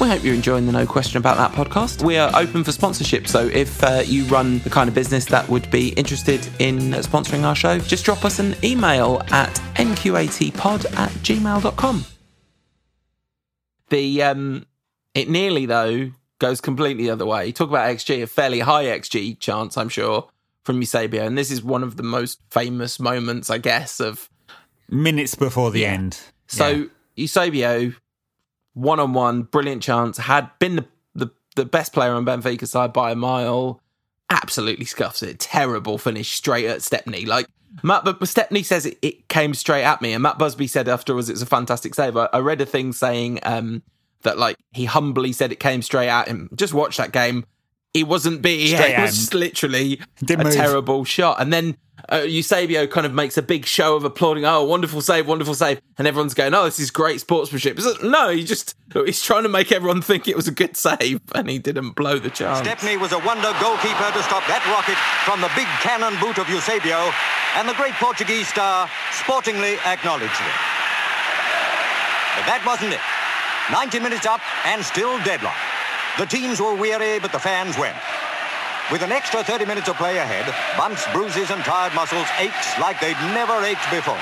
We 0.00 0.08
hope 0.08 0.24
you're 0.24 0.34
enjoying 0.34 0.66
the 0.66 0.72
No 0.72 0.84
Question 0.84 1.18
About 1.18 1.36
That 1.36 1.52
podcast. 1.52 2.02
We 2.02 2.16
are 2.16 2.28
open 2.34 2.64
for 2.64 2.72
sponsorship, 2.72 3.28
so 3.28 3.46
if 3.46 3.84
uh, 3.84 4.02
you 4.04 4.24
run 4.24 4.58
the 4.60 4.70
kind 4.70 4.88
of 4.88 4.96
business 4.96 5.26
that 5.26 5.48
would 5.48 5.70
be 5.70 5.90
interested 5.90 6.44
in 6.58 6.90
sponsoring 7.02 7.44
our 7.44 7.54
show, 7.54 7.78
just 7.78 8.04
drop 8.04 8.24
us 8.24 8.40
an 8.40 8.56
email 8.64 9.22
at 9.30 9.54
nqatpod 9.76 10.96
at 10.96 11.10
gmail.com. 11.10 12.04
The 13.90 14.22
um, 14.24 14.66
it 15.14 15.28
nearly 15.28 15.66
though 15.66 16.10
goes 16.38 16.60
completely 16.60 17.04
the 17.04 17.10
other 17.10 17.26
way. 17.26 17.46
You 17.46 17.52
talk 17.52 17.68
about 17.68 17.88
XG, 17.88 18.22
a 18.22 18.26
fairly 18.26 18.60
high 18.60 18.84
XG 18.84 19.38
chance, 19.38 19.76
I'm 19.76 19.88
sure, 19.88 20.28
from 20.64 20.80
Eusebio, 20.80 21.24
and 21.24 21.38
this 21.38 21.50
is 21.50 21.62
one 21.62 21.82
of 21.82 21.96
the 21.96 22.02
most 22.02 22.40
famous 22.50 22.98
moments, 22.98 23.50
I 23.50 23.58
guess, 23.58 24.00
of 24.00 24.28
Minutes 24.88 25.34
before 25.34 25.70
the 25.70 25.86
end. 25.86 26.20
so 26.48 26.68
Yeah. 26.68 26.84
Eusebio 27.16 27.94
one 28.74 29.00
on 29.00 29.12
one, 29.14 29.42
brilliant 29.42 29.82
chance. 29.82 30.18
Had 30.18 30.50
been 30.58 30.76
the, 30.76 30.86
the 31.14 31.30
the 31.56 31.64
best 31.64 31.92
player 31.92 32.12
on 32.12 32.26
Benfica 32.26 32.66
side 32.66 32.92
by 32.92 33.12
a 33.12 33.14
mile. 33.14 33.80
Absolutely 34.30 34.84
scuffs 34.84 35.22
it. 35.22 35.38
Terrible 35.38 35.98
finish 35.98 36.32
straight 36.32 36.66
at 36.66 36.82
Stepney. 36.82 37.24
Like 37.26 37.46
Matt, 37.82 38.04
but 38.04 38.26
Stepney 38.26 38.62
says 38.62 38.86
it, 38.86 38.98
it, 39.02 39.28
came 39.28 39.54
straight 39.54 39.84
at 39.84 40.02
me, 40.02 40.12
and 40.12 40.22
Matt 40.22 40.38
Busby 40.38 40.66
said 40.66 40.88
afterwards 40.88 41.30
it's 41.30 41.42
a 41.42 41.46
fantastic 41.46 41.94
save. 41.94 42.16
I, 42.16 42.28
I 42.32 42.38
read 42.38 42.60
a 42.60 42.66
thing 42.66 42.92
saying 42.92 43.40
um, 43.44 43.82
that 44.22 44.38
like 44.38 44.56
he 44.72 44.84
humbly 44.84 45.32
said 45.32 45.52
it 45.52 45.60
came 45.60 45.82
straight 45.82 46.08
at 46.08 46.28
him. 46.28 46.48
Just 46.54 46.74
watch 46.74 46.96
that 46.96 47.12
game. 47.12 47.44
It 47.94 48.08
wasn't 48.08 48.40
being. 48.40 48.74
It 48.74 48.98
was 49.00 49.14
just 49.14 49.34
literally 49.34 50.00
Didn't 50.24 50.40
a 50.40 50.44
move. 50.44 50.54
terrible 50.54 51.04
shot, 51.04 51.42
and 51.42 51.52
then 51.52 51.76
uh, 52.10 52.24
Eusebio 52.26 52.86
kind 52.86 53.04
of 53.04 53.12
makes 53.12 53.36
a 53.36 53.42
big 53.42 53.66
show 53.66 53.96
of 53.96 54.04
applauding. 54.04 54.46
Oh, 54.46 54.64
wonderful 54.64 55.02
save, 55.02 55.28
wonderful 55.28 55.52
save, 55.54 55.78
and 55.98 56.08
everyone's 56.08 56.32
going, 56.32 56.54
"Oh, 56.54 56.64
this 56.64 56.78
is 56.80 56.90
great 56.90 57.20
sportsmanship." 57.20 57.78
Like, 57.78 58.02
no, 58.02 58.30
he 58.30 58.44
just 58.44 58.74
he's 58.94 59.22
trying 59.22 59.42
to 59.42 59.50
make 59.50 59.70
everyone 59.72 60.00
think 60.00 60.26
it 60.26 60.34
was 60.36 60.48
a 60.48 60.52
good 60.52 60.74
save, 60.74 61.20
and 61.34 61.50
he 61.50 61.58
didn't 61.58 61.90
blow 61.90 62.18
the 62.18 62.30
chance. 62.30 62.60
Stepney 62.60 62.96
was 62.96 63.12
a 63.12 63.18
wonder 63.18 63.52
goalkeeper 63.60 64.08
to 64.16 64.22
stop 64.22 64.42
that 64.48 64.64
rocket 64.72 64.96
from 65.28 65.42
the 65.42 65.50
big 65.54 65.68
cannon 65.84 66.18
boot 66.18 66.38
of 66.38 66.48
Eusebio, 66.48 67.12
and 67.60 67.68
the 67.68 67.74
great 67.74 67.92
Portuguese 68.00 68.48
star 68.48 68.88
sportingly 69.12 69.76
acknowledged 69.84 70.32
it. 70.32 70.56
But 72.40 72.46
that 72.48 72.64
wasn't 72.64 72.94
it. 72.96 73.04
90 73.72 74.00
minutes 74.00 74.26
up 74.26 74.40
and 74.66 74.84
still 74.84 75.16
deadlock. 75.24 75.56
The 76.18 76.26
teams 76.26 76.60
were 76.60 76.74
weary, 76.74 77.18
but 77.18 77.32
the 77.32 77.38
fans 77.38 77.78
went. 77.78 77.96
With 78.90 79.02
an 79.02 79.12
extra 79.12 79.42
30 79.42 79.64
minutes 79.64 79.88
of 79.88 79.96
play 79.96 80.18
ahead, 80.18 80.44
bumps, 80.76 81.06
bruises, 81.12 81.50
and 81.50 81.64
tired 81.64 81.94
muscles 81.94 82.26
ached 82.38 82.78
like 82.78 83.00
they'd 83.00 83.16
never 83.32 83.54
ached 83.64 83.90
before. 83.90 84.20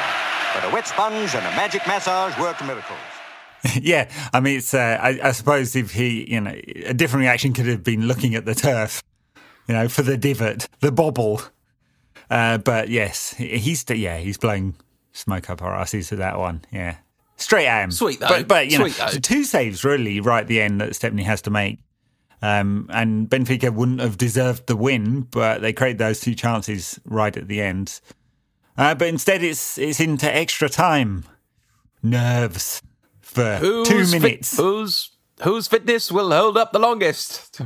But 0.54 0.70
a 0.70 0.72
wet 0.72 0.86
sponge 0.86 1.34
and 1.34 1.44
a 1.44 1.50
magic 1.56 1.84
massage 1.86 2.38
worked 2.38 2.64
miracles. 2.64 2.98
yeah, 3.80 4.08
I 4.32 4.40
mean, 4.40 4.58
it's. 4.58 4.72
Uh, 4.72 4.98
I, 5.00 5.18
I, 5.22 5.32
suppose 5.32 5.74
if 5.74 5.92
he, 5.92 6.30
you 6.32 6.40
know, 6.40 6.54
a 6.86 6.94
different 6.94 7.22
reaction 7.22 7.52
could 7.52 7.66
have 7.66 7.82
been 7.82 8.06
looking 8.06 8.34
at 8.34 8.44
the 8.44 8.54
turf, 8.54 9.02
you 9.66 9.74
know, 9.74 9.88
for 9.88 10.02
the 10.02 10.16
divot, 10.16 10.68
the 10.80 10.92
bobble. 10.92 11.42
Uh, 12.30 12.58
but 12.58 12.88
yes, 12.88 13.34
he's 13.34 13.84
yeah, 13.90 14.18
he's 14.18 14.38
blowing 14.38 14.76
smoke 15.12 15.50
up 15.50 15.62
our 15.62 15.74
asses 15.74 16.08
to 16.08 16.16
that 16.16 16.38
one. 16.38 16.64
Yeah, 16.72 16.96
straight 17.40 17.66
at 17.66 17.84
him. 17.84 17.90
Sweet 17.90 18.20
though. 18.20 18.28
But, 18.28 18.48
but 18.48 18.70
you 18.70 18.78
Sweet 18.78 18.98
know, 18.98 19.10
though. 19.10 19.18
two 19.18 19.44
saves 19.44 19.84
really 19.84 20.20
right 20.20 20.42
at 20.42 20.46
the 20.48 20.60
end 20.60 20.80
that 20.80 20.94
Stepney 20.94 21.24
has 21.24 21.42
to 21.42 21.50
make. 21.50 21.78
Um, 22.42 22.88
and 22.90 23.28
Benfica 23.28 23.72
wouldn't 23.72 24.00
have 24.00 24.16
deserved 24.16 24.66
the 24.66 24.76
win, 24.76 25.22
but 25.22 25.60
they 25.60 25.72
created 25.72 25.98
those 25.98 26.20
two 26.20 26.34
chances 26.34 26.98
right 27.04 27.36
at 27.36 27.48
the 27.48 27.60
end. 27.60 28.00
Uh, 28.78 28.94
but 28.94 29.08
instead, 29.08 29.42
it's 29.42 29.76
it's 29.76 30.00
into 30.00 30.34
extra 30.34 30.68
time. 30.68 31.24
Nerves 32.02 32.80
for 33.20 33.56
who's 33.56 33.88
two 33.88 34.18
minutes. 34.18 34.56
Fit, 34.56 34.62
whose 34.62 35.10
whose 35.42 35.68
fitness 35.68 36.10
will 36.10 36.30
hold 36.30 36.56
up 36.56 36.72
the 36.72 36.78
longest? 36.78 37.60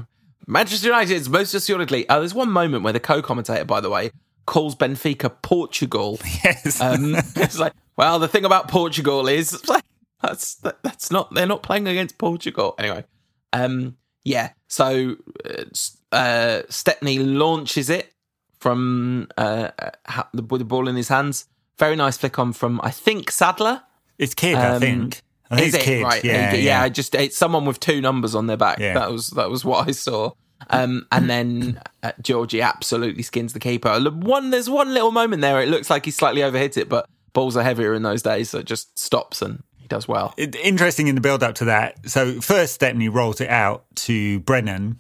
Manchester 0.47 0.89
United's 0.89 1.29
most 1.29 1.55
assuredly. 1.55 2.09
Uh, 2.09 2.19
there's 2.19 2.35
one 2.35 2.51
moment 2.51 2.85
where 2.85 2.93
the 2.93 3.01
co-commentator, 3.01 3.65
by 3.65 3.81
the 3.81 3.89
way, 3.89 4.11
calls 4.47 4.75
Benfica 4.75 5.31
Portugal. 5.43 6.19
Yes, 6.45 6.81
um, 6.81 7.15
it's 7.37 7.59
like, 7.59 7.73
well, 7.97 8.19
the 8.19 8.29
thing 8.29 8.45
about 8.45 8.69
Portugal 8.69 9.29
is 9.29 9.63
that's 10.23 10.55
that's 10.83 11.11
not 11.11 11.33
they're 11.35 11.47
not 11.47 11.63
playing 11.63 11.87
against 11.87 12.19
Portugal 12.19 12.75
anyway. 12.79 13.05
Um, 13.53 13.97
yeah, 14.25 14.51
so 14.69 15.17
uh, 15.45 15.65
uh, 16.13 16.63
Stepney 16.69 17.19
launches 17.19 17.91
it 17.91 18.13
from 18.59 19.29
uh, 19.37 19.71
with 20.33 20.61
the 20.61 20.65
ball 20.65 20.89
in 20.89 20.97
his 20.97 21.09
hands. 21.09 21.47
Very 21.79 21.97
nice 21.97 22.17
flick 22.17 22.39
on 22.39 22.53
from 22.53 22.81
I 22.83 22.91
think 22.91 23.31
Sadler. 23.31 23.83
It's 24.19 24.35
Kidd, 24.35 24.57
um, 24.57 24.77
I 24.77 24.79
think. 24.79 25.23
I 25.51 25.57
think 25.57 25.69
is 25.69 25.75
it 25.75 25.81
Kidd. 25.83 26.03
right? 26.03 26.25
Yeah, 26.25 26.55
yeah, 26.55 26.61
yeah. 26.61 26.89
Just 26.89 27.15
it's 27.15 27.37
someone 27.37 27.65
with 27.65 27.81
two 27.81 28.01
numbers 28.01 28.35
on 28.35 28.47
their 28.47 28.57
back. 28.57 28.79
Yeah. 28.79 28.95
That 28.95 29.13
was 29.13 29.29
that 29.31 29.51
was 29.51 29.65
what 29.65 29.89
I 29.89 29.93
saw. 29.93 30.33
Um, 30.71 31.07
and 31.13 31.29
then 31.29 31.81
uh, 32.03 32.13
Georgie 32.23 32.63
absolutely 32.63 33.23
skins 33.23 33.53
the 33.53 33.61
keeper. 33.61 34.01
One, 34.11 34.51
there's 34.51 34.71
one 34.71 34.95
little 34.95 35.11
moment 35.11 35.43
there. 35.43 35.61
It 35.61 35.69
looks 35.69 35.91
like 35.91 36.07
he 36.07 36.11
slightly 36.11 36.41
overhit 36.41 36.77
it, 36.79 36.89
but 36.89 37.07
balls 37.35 37.57
are 37.57 37.63
heavier 37.63 37.93
in 37.93 38.03
those 38.03 38.23
days, 38.23 38.51
so 38.51 38.61
it 38.61 38.65
just 38.65 38.99
stops 38.99 39.43
and 39.43 39.63
he 39.77 39.89
does 39.89 40.09
well. 40.09 40.33
Interesting 40.39 41.09
in 41.09 41.15
the 41.15 41.21
build 41.21 41.43
up 41.43 41.57
to 41.57 41.67
that. 41.67 42.09
So 42.09 42.41
first 42.41 42.73
Stepney 42.75 43.11
rolls 43.11 43.43
it 43.43 43.51
out 43.51 43.85
to 43.97 44.41
Brennan, 44.41 44.99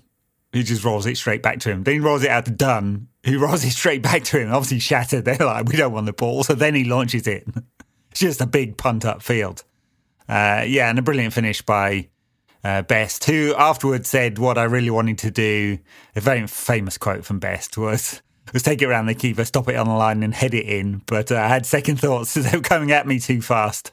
who 0.53 0.63
just 0.63 0.85
rolls 0.85 1.07
it 1.07 1.17
straight 1.17 1.43
back 1.43 1.61
to 1.61 1.71
him. 1.71 1.85
Then 1.85 1.95
he 1.95 2.01
rolls 2.01 2.23
it 2.23 2.29
out 2.29 2.45
to 2.45 2.51
Dunne, 2.51 3.09
who 3.25 3.39
rolls 3.43 3.65
it 3.65 3.71
straight 3.71 4.03
back 4.03 4.25
to 4.25 4.39
him. 4.39 4.53
Obviously 4.53 4.81
shattered. 4.81 5.25
They're 5.25 5.39
like, 5.39 5.67
we 5.67 5.77
don't 5.77 5.93
want 5.93 6.05
the 6.05 6.13
ball. 6.13 6.45
So 6.45 6.55
then 6.55 6.75
he 6.75 6.85
launches 6.85 7.27
it. 7.27 7.45
it's 8.11 8.21
just 8.21 8.43
a 8.43 8.47
big 8.47 8.77
punt 8.77 9.07
up 9.07 9.23
field. 9.23 9.65
Uh, 10.29 10.65
yeah, 10.67 10.91
and 10.91 10.99
a 10.99 11.03
brilliant 11.03 11.33
finish 11.33 11.63
by 11.63 12.09
uh, 12.63 12.83
Best, 12.83 13.25
who 13.25 13.55
afterwards 13.57 14.09
said 14.09 14.39
what 14.39 14.59
I 14.59 14.65
really 14.65 14.91
wanted 14.91 15.19
to 15.19 15.31
do. 15.31 15.79
A 16.17 16.21
very 16.21 16.47
famous 16.47 16.99
quote 16.99 17.25
from 17.25 17.39
Best 17.39 17.77
was 17.79 18.23
was 18.55 18.63
take 18.63 18.81
it 18.81 18.87
around 18.87 19.07
the 19.07 19.15
keeper, 19.15 19.45
stop 19.45 19.69
it 19.69 19.77
on 19.77 19.87
the 19.87 19.95
line, 19.95 20.23
and 20.23 20.33
head 20.33 20.55
it 20.55 20.65
in. 20.65 21.03
But 21.07 21.31
uh, 21.31 21.37
I 21.37 21.49
had 21.49 21.67
second 21.67 22.01
thoughts. 22.01 22.37
as 22.37 22.51
They 22.51 22.57
were 22.57 22.63
coming 22.63 22.93
at 22.93 23.07
me 23.07 23.19
too 23.19 23.43
fast. 23.43 23.93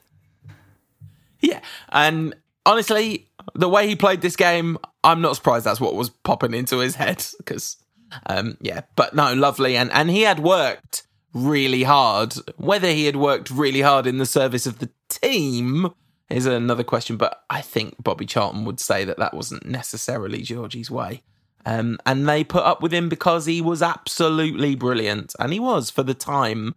Yeah, 1.40 1.60
and 1.90 2.34
honestly, 2.64 3.28
the 3.54 3.68
way 3.68 3.88
he 3.88 3.96
played 3.96 4.22
this 4.22 4.36
game, 4.36 4.78
I'm 5.02 5.20
not 5.20 5.36
surprised 5.36 5.66
that's 5.66 5.80
what 5.80 5.96
was 5.96 6.10
popping 6.10 6.54
into 6.54 6.78
his 6.78 6.94
head 6.94 7.26
because, 7.38 7.76
um, 8.26 8.56
yeah. 8.60 8.82
But 8.96 9.14
no, 9.14 9.34
lovely, 9.34 9.76
and 9.76 9.90
and 9.92 10.08
he 10.08 10.22
had 10.22 10.38
worked 10.38 11.06
really 11.34 11.82
hard. 11.82 12.34
Whether 12.56 12.88
he 12.88 13.06
had 13.06 13.16
worked 13.16 13.50
really 13.50 13.80
hard 13.80 14.06
in 14.06 14.18
the 14.18 14.26
service 14.26 14.66
of 14.66 14.78
the 14.78 14.90
team 15.08 15.92
is 16.30 16.46
another 16.46 16.84
question. 16.84 17.16
But 17.16 17.42
I 17.50 17.62
think 17.62 17.96
Bobby 18.02 18.26
Charlton 18.26 18.64
would 18.64 18.78
say 18.78 19.04
that 19.04 19.18
that 19.18 19.34
wasn't 19.34 19.66
necessarily 19.66 20.42
Georgie's 20.42 20.90
way. 20.90 21.22
Um, 21.64 21.98
and 22.04 22.28
they 22.28 22.42
put 22.42 22.64
up 22.64 22.82
with 22.82 22.92
him 22.92 23.08
because 23.08 23.46
he 23.46 23.60
was 23.60 23.82
absolutely 23.82 24.74
brilliant, 24.74 25.34
and 25.38 25.52
he 25.52 25.60
was 25.60 25.90
for 25.90 26.02
the 26.02 26.14
time 26.14 26.74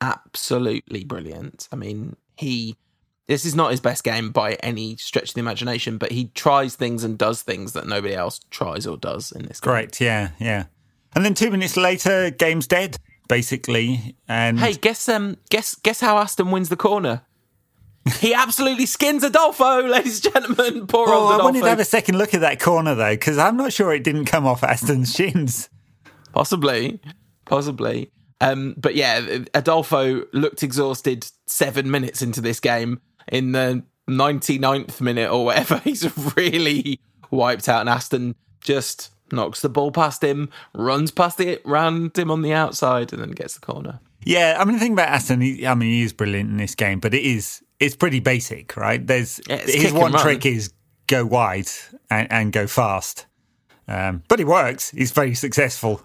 absolutely 0.00 1.04
brilliant. 1.04 1.68
I 1.72 1.76
mean, 1.76 2.16
he 2.36 2.76
this 3.26 3.44
is 3.44 3.54
not 3.54 3.72
his 3.72 3.80
best 3.80 4.04
game 4.04 4.30
by 4.30 4.54
any 4.54 4.96
stretch 4.96 5.30
of 5.30 5.34
the 5.34 5.40
imagination, 5.40 5.98
but 5.98 6.12
he 6.12 6.26
tries 6.34 6.76
things 6.76 7.02
and 7.02 7.18
does 7.18 7.42
things 7.42 7.72
that 7.72 7.86
nobody 7.86 8.14
else 8.14 8.40
tries 8.50 8.86
or 8.86 8.96
does 8.96 9.32
in 9.32 9.46
this 9.46 9.60
game. 9.60 9.72
Great, 9.72 10.00
yeah, 10.00 10.30
yeah. 10.38 10.64
And 11.14 11.24
then 11.24 11.34
two 11.34 11.50
minutes 11.50 11.76
later, 11.76 12.30
game's 12.30 12.66
dead, 12.66 12.98
basically. 13.28 14.16
And 14.28 14.60
hey, 14.60 14.74
guess 14.74 15.08
um, 15.08 15.38
guess 15.50 15.74
guess 15.74 16.00
how 16.00 16.18
Aston 16.18 16.50
wins 16.50 16.68
the 16.68 16.76
corner. 16.76 17.22
He 18.20 18.34
absolutely 18.34 18.86
skins 18.86 19.24
Adolfo, 19.24 19.82
ladies 19.82 20.24
and 20.24 20.34
gentlemen. 20.34 20.86
Poor 20.86 21.06
well, 21.06 21.20
old 21.20 21.28
Adolfo. 21.28 21.42
I 21.42 21.44
wanted 21.44 21.62
to 21.62 21.68
have 21.68 21.80
a 21.80 21.84
second 21.84 22.18
look 22.18 22.34
at 22.34 22.40
that 22.40 22.60
corner 22.60 22.94
though, 22.94 23.14
because 23.14 23.38
I'm 23.38 23.56
not 23.56 23.72
sure 23.72 23.92
it 23.92 24.04
didn't 24.04 24.26
come 24.26 24.46
off 24.46 24.62
Aston's 24.62 25.12
shins. 25.14 25.68
Possibly, 26.32 27.00
possibly. 27.44 28.10
Um, 28.40 28.74
but 28.76 28.94
yeah, 28.94 29.44
Adolfo 29.54 30.24
looked 30.32 30.62
exhausted 30.62 31.26
seven 31.46 31.90
minutes 31.90 32.22
into 32.22 32.40
this 32.40 32.60
game 32.60 33.00
in 33.28 33.52
the 33.52 33.82
99th 34.08 35.00
minute 35.00 35.30
or 35.30 35.44
whatever. 35.44 35.78
He's 35.84 36.10
really 36.36 37.00
wiped 37.30 37.68
out, 37.68 37.80
and 37.80 37.88
Aston 37.88 38.34
just 38.62 39.10
knocks 39.32 39.60
the 39.60 39.68
ball 39.68 39.90
past 39.90 40.22
him, 40.22 40.50
runs 40.74 41.10
past 41.10 41.40
it, 41.40 41.62
round 41.64 42.16
him 42.16 42.30
on 42.30 42.42
the 42.42 42.52
outside, 42.52 43.12
and 43.12 43.22
then 43.22 43.30
gets 43.30 43.54
the 43.54 43.60
corner. 43.60 44.00
Yeah, 44.24 44.56
I 44.58 44.64
mean, 44.64 44.74
the 44.74 44.80
thing 44.80 44.92
about 44.92 45.08
Aston, 45.08 45.40
he, 45.40 45.66
I 45.66 45.74
mean, 45.74 45.90
he 45.90 46.02
is 46.02 46.12
brilliant 46.12 46.50
in 46.50 46.56
this 46.56 46.74
game, 46.74 47.00
but 47.00 47.14
it 47.14 47.22
is 47.22 47.62
it's 47.80 47.96
pretty 47.96 48.20
basic, 48.20 48.76
right? 48.76 49.04
There's 49.04 49.40
yeah, 49.48 49.58
his 49.58 49.92
one 49.92 50.12
trick 50.12 50.46
is 50.46 50.72
go 51.06 51.24
wide 51.24 51.68
and, 52.10 52.30
and 52.30 52.52
go 52.52 52.66
fast, 52.66 53.26
um, 53.88 54.22
but 54.28 54.40
it 54.40 54.46
works. 54.46 54.90
He's 54.90 55.10
very 55.10 55.34
successful. 55.34 56.02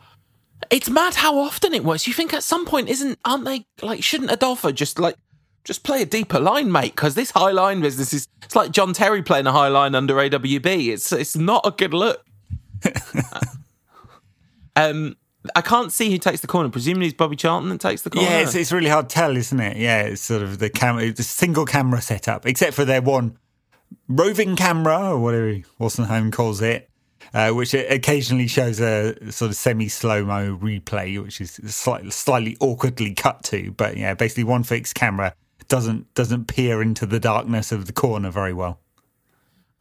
It's 0.70 0.90
mad 0.90 1.16
how 1.16 1.40
often 1.40 1.74
it 1.74 1.84
works. 1.84 2.08
You 2.08 2.14
think 2.14 2.34
at 2.34 2.44
some 2.44 2.66
point, 2.66 2.90
isn't 2.90 3.18
aren't 3.26 3.46
they 3.46 3.66
like 3.82 4.04
shouldn't 4.04 4.32
Adolfo 4.32 4.72
just 4.72 5.00
like 5.00 5.16
just 5.64 5.84
play 5.84 6.02
a 6.02 6.06
deeper 6.06 6.40
line, 6.40 6.72
mate, 6.72 6.96
because 6.96 7.16
this 7.16 7.32
high 7.32 7.52
line 7.52 7.82
business 7.82 8.14
is 8.14 8.28
it's 8.44 8.56
like 8.56 8.72
John 8.72 8.94
Terry 8.94 9.22
playing 9.24 9.48
a 9.48 9.52
high 9.52 9.68
line 9.70 9.96
under 9.96 10.16
AWB. 10.16 10.88
It's 10.88 11.12
it's 11.12 11.36
not 11.36 11.66
a 11.66 11.72
good 11.72 11.94
look. 11.94 12.26
um 14.76 15.16
I 15.56 15.62
can't 15.62 15.92
see 15.92 16.12
who 16.12 16.18
takes 16.18 16.42
the 16.42 16.48
corner. 16.48 16.70
Presumably 16.70 17.08
it's 17.08 17.18
Bobby 17.18 17.36
Charlton 17.36 17.70
that 17.70 17.80
takes 17.80 18.04
the 18.04 18.10
corner. 18.10 18.30
Yeah, 18.30 18.40
it's, 18.40 18.56
it's 18.56 18.72
really 18.72 18.90
hard 18.90 19.10
to 19.10 19.14
tell, 19.14 19.36
isn't 19.36 19.60
it? 19.60 19.78
Yeah, 19.78 20.04
it's 20.04 20.22
sort 20.22 20.44
of 20.44 20.60
the 20.60 20.70
camera, 20.70 21.12
the 21.12 21.24
single 21.24 21.66
camera 21.66 22.02
setup, 22.02 22.46
except 22.46 22.74
for 22.74 22.86
their 22.86 23.02
one 23.02 23.38
roving 24.08 24.56
camera 24.56 25.12
or 25.12 25.20
whatever 25.20 25.54
Wolstenholme 25.80 26.32
calls 26.32 26.62
it, 26.62 26.90
uh, 27.34 27.52
which 27.52 27.74
occasionally 27.74 28.48
shows 28.48 28.80
a 28.80 29.32
sort 29.32 29.50
of 29.50 29.58
semi 29.58 29.88
slow 29.88 30.24
mo 30.24 30.58
replay, 30.58 31.22
which 31.22 31.42
is 31.42 31.54
slightly, 31.74 32.12
slightly 32.12 32.56
awkwardly 32.60 33.14
cut 33.16 33.44
to. 33.46 33.72
But 33.72 33.98
yeah, 33.98 34.14
basically 34.14 34.44
one 34.44 34.64
fixed 34.64 34.94
camera 34.94 35.34
doesn't 35.68 36.14
doesn't 36.14 36.46
peer 36.46 36.82
into 36.82 37.06
the 37.06 37.20
darkness 37.20 37.72
of 37.72 37.88
the 37.88 37.94
corner 37.94 38.30
very 38.30 38.54
well. 38.54 38.80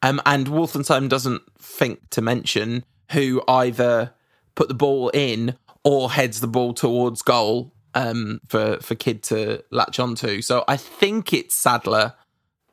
Um, 0.02 0.22
and 0.24 0.46
Wolstenholme 0.46 1.08
doesn't 1.08 1.42
think 1.58 2.08
to 2.10 2.22
mention 2.22 2.84
who 3.12 3.42
either 3.46 4.14
put 4.54 4.68
the 4.68 4.74
ball 4.74 5.08
in 5.10 5.56
or 5.84 6.10
heads 6.10 6.40
the 6.40 6.46
ball 6.48 6.74
towards 6.74 7.22
goal 7.22 7.72
um, 7.94 8.40
for 8.48 8.78
for 8.80 8.94
Kidd 8.94 9.22
to 9.24 9.62
latch 9.70 9.98
onto. 9.98 10.42
So 10.42 10.64
I 10.68 10.76
think 10.76 11.32
it's 11.32 11.54
Sadler 11.54 12.14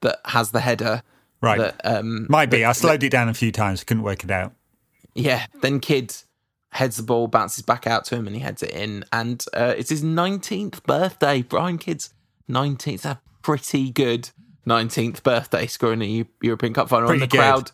that 0.02 0.20
has 0.26 0.52
the 0.52 0.60
header. 0.62 1.02
Right. 1.42 1.60
That, 1.60 1.82
um, 1.86 2.26
Might 2.30 2.50
be. 2.50 2.60
that- 2.62 2.70
I 2.70 2.72
slowed 2.74 3.04
it 3.04 3.10
down 3.12 3.30
a 3.30 3.34
few 3.34 3.52
times. 3.52 3.84
Couldn't 3.84 4.04
work 4.04 4.24
it 4.24 4.32
out. 4.32 4.54
Yeah, 5.14 5.46
then 5.62 5.80
Kidd 5.80 6.16
heads 6.72 6.98
the 6.98 7.04
ball, 7.04 7.28
bounces 7.28 7.64
back 7.64 7.88
out 7.88 8.06
to 8.06 8.16
him, 8.16 8.28
and 8.28 8.36
he 8.36 8.42
heads 8.42 8.62
it 8.62 8.72
in. 8.72 9.04
And 9.12 9.44
uh, 9.54 9.74
it's 9.78 9.90
his 9.90 10.04
19th 10.04 10.84
birthday. 10.84 11.42
Brian 11.42 11.78
Kidd's 11.78 12.14
19th. 12.50 13.06
A 13.06 13.20
pretty 13.42 13.92
good 13.92 14.30
19th 14.68 15.24
birthday, 15.24 15.66
scoring 15.68 16.02
a 16.02 16.26
European 16.42 16.74
Cup 16.74 16.90
final. 16.90 17.08
Pretty 17.08 17.24
and 17.24 17.32
the 17.32 17.36
good. 17.36 17.40
crowd, 17.40 17.72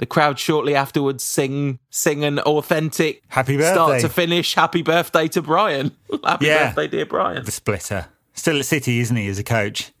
the 0.00 0.06
crowd 0.06 0.38
shortly 0.38 0.74
afterwards 0.74 1.22
sing 1.22 1.78
sing 1.90 2.24
an 2.24 2.38
authentic 2.40 3.22
Happy 3.28 3.58
birthday 3.58 3.72
start 3.74 4.00
to 4.00 4.08
finish. 4.08 4.54
Happy 4.54 4.80
birthday 4.80 5.28
to 5.28 5.42
Brian. 5.42 5.94
Happy 6.24 6.46
Yeah. 6.46 6.68
birthday, 6.68 6.88
dear 6.88 7.04
Brian. 7.06 7.44
The 7.44 7.50
splitter. 7.52 8.06
Still 8.32 8.58
at 8.58 8.64
City, 8.64 9.00
isn't 9.00 9.14
he, 9.14 9.28
as 9.28 9.38
a 9.38 9.44
coach? 9.44 9.92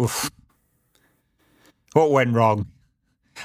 Oof. 0.00 0.28
What 1.92 2.10
went 2.10 2.34
wrong? 2.34 2.66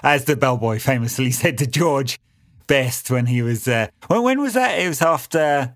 As 0.01 0.25
the 0.25 0.35
bellboy 0.35 0.79
famously 0.79 1.29
said 1.41 1.59
to 1.59 1.67
George 1.67 2.17
Best 2.65 3.11
when 3.11 3.27
he 3.27 3.43
was. 3.43 3.67
Uh, 3.67 3.87
when, 4.07 4.23
when 4.23 4.41
was 4.41 4.53
that? 4.55 4.79
It 4.79 4.87
was 4.87 5.03
after. 5.03 5.75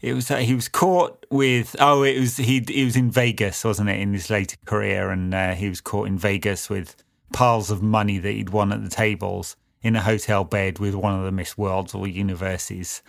It 0.00 0.14
was 0.14 0.30
uh, 0.30 0.36
he 0.38 0.54
was 0.54 0.68
caught 0.68 1.26
with 1.28 1.74
oh 1.80 2.04
it 2.04 2.20
was 2.20 2.36
he 2.36 2.64
he 2.68 2.84
was 2.84 2.94
in 2.96 3.10
Vegas 3.10 3.64
wasn't 3.64 3.88
it 3.88 3.98
in 4.00 4.12
his 4.12 4.28
later 4.30 4.56
career 4.64 5.10
and 5.10 5.32
uh, 5.32 5.54
he 5.54 5.68
was 5.68 5.80
caught 5.80 6.08
in 6.08 6.18
Vegas 6.18 6.68
with 6.68 6.96
piles 7.32 7.70
of 7.70 7.82
money 7.82 8.18
that 8.18 8.32
he'd 8.32 8.50
won 8.50 8.72
at 8.72 8.82
the 8.82 8.90
tables 8.90 9.56
in 9.82 9.96
a 9.96 10.00
hotel 10.00 10.44
bed 10.44 10.78
with 10.78 10.94
one 10.94 11.18
of 11.18 11.24
the 11.24 11.32
Miss 11.32 11.58
Worlds 11.58 11.94
or 11.94 12.06
universes. 12.06 13.02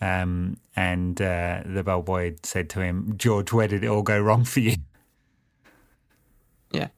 um, 0.00 0.56
and 0.74 1.20
uh, 1.22 1.62
the 1.64 1.82
bellboy 1.82 2.36
said 2.42 2.68
to 2.70 2.80
him 2.80 3.14
George 3.16 3.52
where 3.52 3.68
did 3.68 3.82
it 3.82 3.86
all 3.86 4.02
go 4.02 4.20
wrong 4.20 4.44
for 4.44 4.60
you 4.60 4.76
Yeah. 6.72 6.88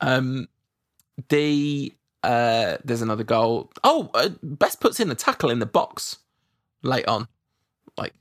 Um, 0.00 0.48
the 1.28 1.92
uh, 2.22 2.78
there's 2.84 3.02
another 3.02 3.22
goal. 3.24 3.70
Oh, 3.84 4.10
uh, 4.14 4.30
Best 4.42 4.80
puts 4.80 4.98
in 4.98 5.10
a 5.10 5.14
tackle 5.14 5.50
in 5.50 5.60
the 5.60 5.66
box 5.66 6.16
late 6.82 7.06
on, 7.06 7.28
like 7.96 8.14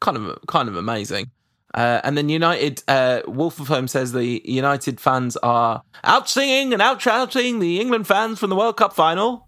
kind 0.00 0.16
of 0.16 0.38
kind 0.46 0.68
of 0.68 0.76
amazing. 0.76 1.30
Uh, 1.74 2.00
and 2.04 2.16
then 2.16 2.28
United, 2.28 2.82
uh, 2.88 3.20
Wolstenholme 3.26 3.88
says 3.88 4.12
the 4.12 4.40
United 4.44 5.00
fans 5.00 5.36
are 5.38 5.82
out 6.04 6.28
singing 6.28 6.72
and 6.72 6.80
out 6.80 7.02
shouting 7.02 7.58
the 7.58 7.80
England 7.80 8.06
fans 8.06 8.38
from 8.38 8.48
the 8.50 8.56
World 8.56 8.76
Cup 8.76 8.94
final. 8.94 9.47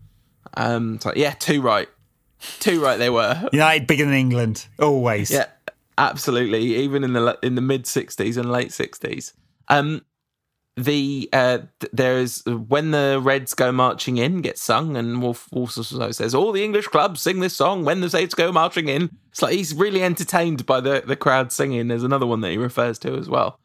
Um, 0.54 1.00
so 1.00 1.12
yeah, 1.14 1.32
two 1.32 1.62
right, 1.62 1.88
two 2.60 2.82
right 2.82 2.98
they 2.98 3.10
were. 3.10 3.48
United 3.52 3.86
bigger 3.86 4.04
than 4.04 4.14
England 4.14 4.66
always 4.78 5.30
Yeah, 5.30 5.46
absolutely. 5.98 6.76
Even 6.76 7.04
in 7.04 7.12
the 7.12 7.38
in 7.42 7.54
the 7.54 7.60
mid 7.60 7.84
'60s 7.84 8.36
and 8.36 8.50
late 8.50 8.68
'60s, 8.68 9.32
um, 9.68 10.02
the 10.76 11.28
uh, 11.32 11.58
there's 11.92 12.44
when 12.46 12.90
the 12.90 13.20
Reds 13.22 13.54
go 13.54 13.72
marching 13.72 14.16
in 14.16 14.40
gets 14.40 14.62
sung, 14.62 14.96
and 14.96 15.22
Wolf 15.22 15.48
Wolf 15.52 15.76
also 15.76 16.10
says 16.10 16.34
all 16.34 16.52
the 16.52 16.64
English 16.64 16.88
clubs 16.88 17.20
sing 17.20 17.40
this 17.40 17.56
song 17.56 17.84
when 17.84 18.00
the 18.00 18.10
Saints 18.10 18.34
go 18.34 18.52
marching 18.52 18.88
in. 18.88 19.10
It's 19.30 19.42
like 19.42 19.52
he's 19.52 19.74
really 19.74 20.02
entertained 20.02 20.66
by 20.66 20.80
the 20.80 21.02
the 21.06 21.16
crowd 21.16 21.52
singing. 21.52 21.88
There's 21.88 22.04
another 22.04 22.26
one 22.26 22.40
that 22.40 22.50
he 22.50 22.58
refers 22.58 22.98
to 23.00 23.16
as 23.16 23.28
well. 23.28 23.58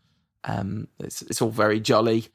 Um, 0.43 0.87
it's 0.99 1.21
it's 1.23 1.41
all 1.41 1.49
very 1.49 1.79
jolly. 1.79 2.27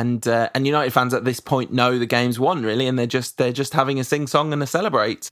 And 0.00 0.28
uh, 0.28 0.50
and 0.54 0.66
United 0.66 0.92
fans 0.92 1.14
at 1.14 1.24
this 1.24 1.40
point 1.40 1.72
know 1.72 1.98
the 1.98 2.04
game's 2.06 2.38
won 2.38 2.62
really, 2.62 2.86
and 2.86 2.98
they're 2.98 3.06
just 3.06 3.38
they're 3.38 3.50
just 3.62 3.72
having 3.72 3.98
a 3.98 4.04
sing 4.04 4.26
song 4.26 4.52
and 4.52 4.62
a 4.62 4.66
celebrate. 4.66 5.30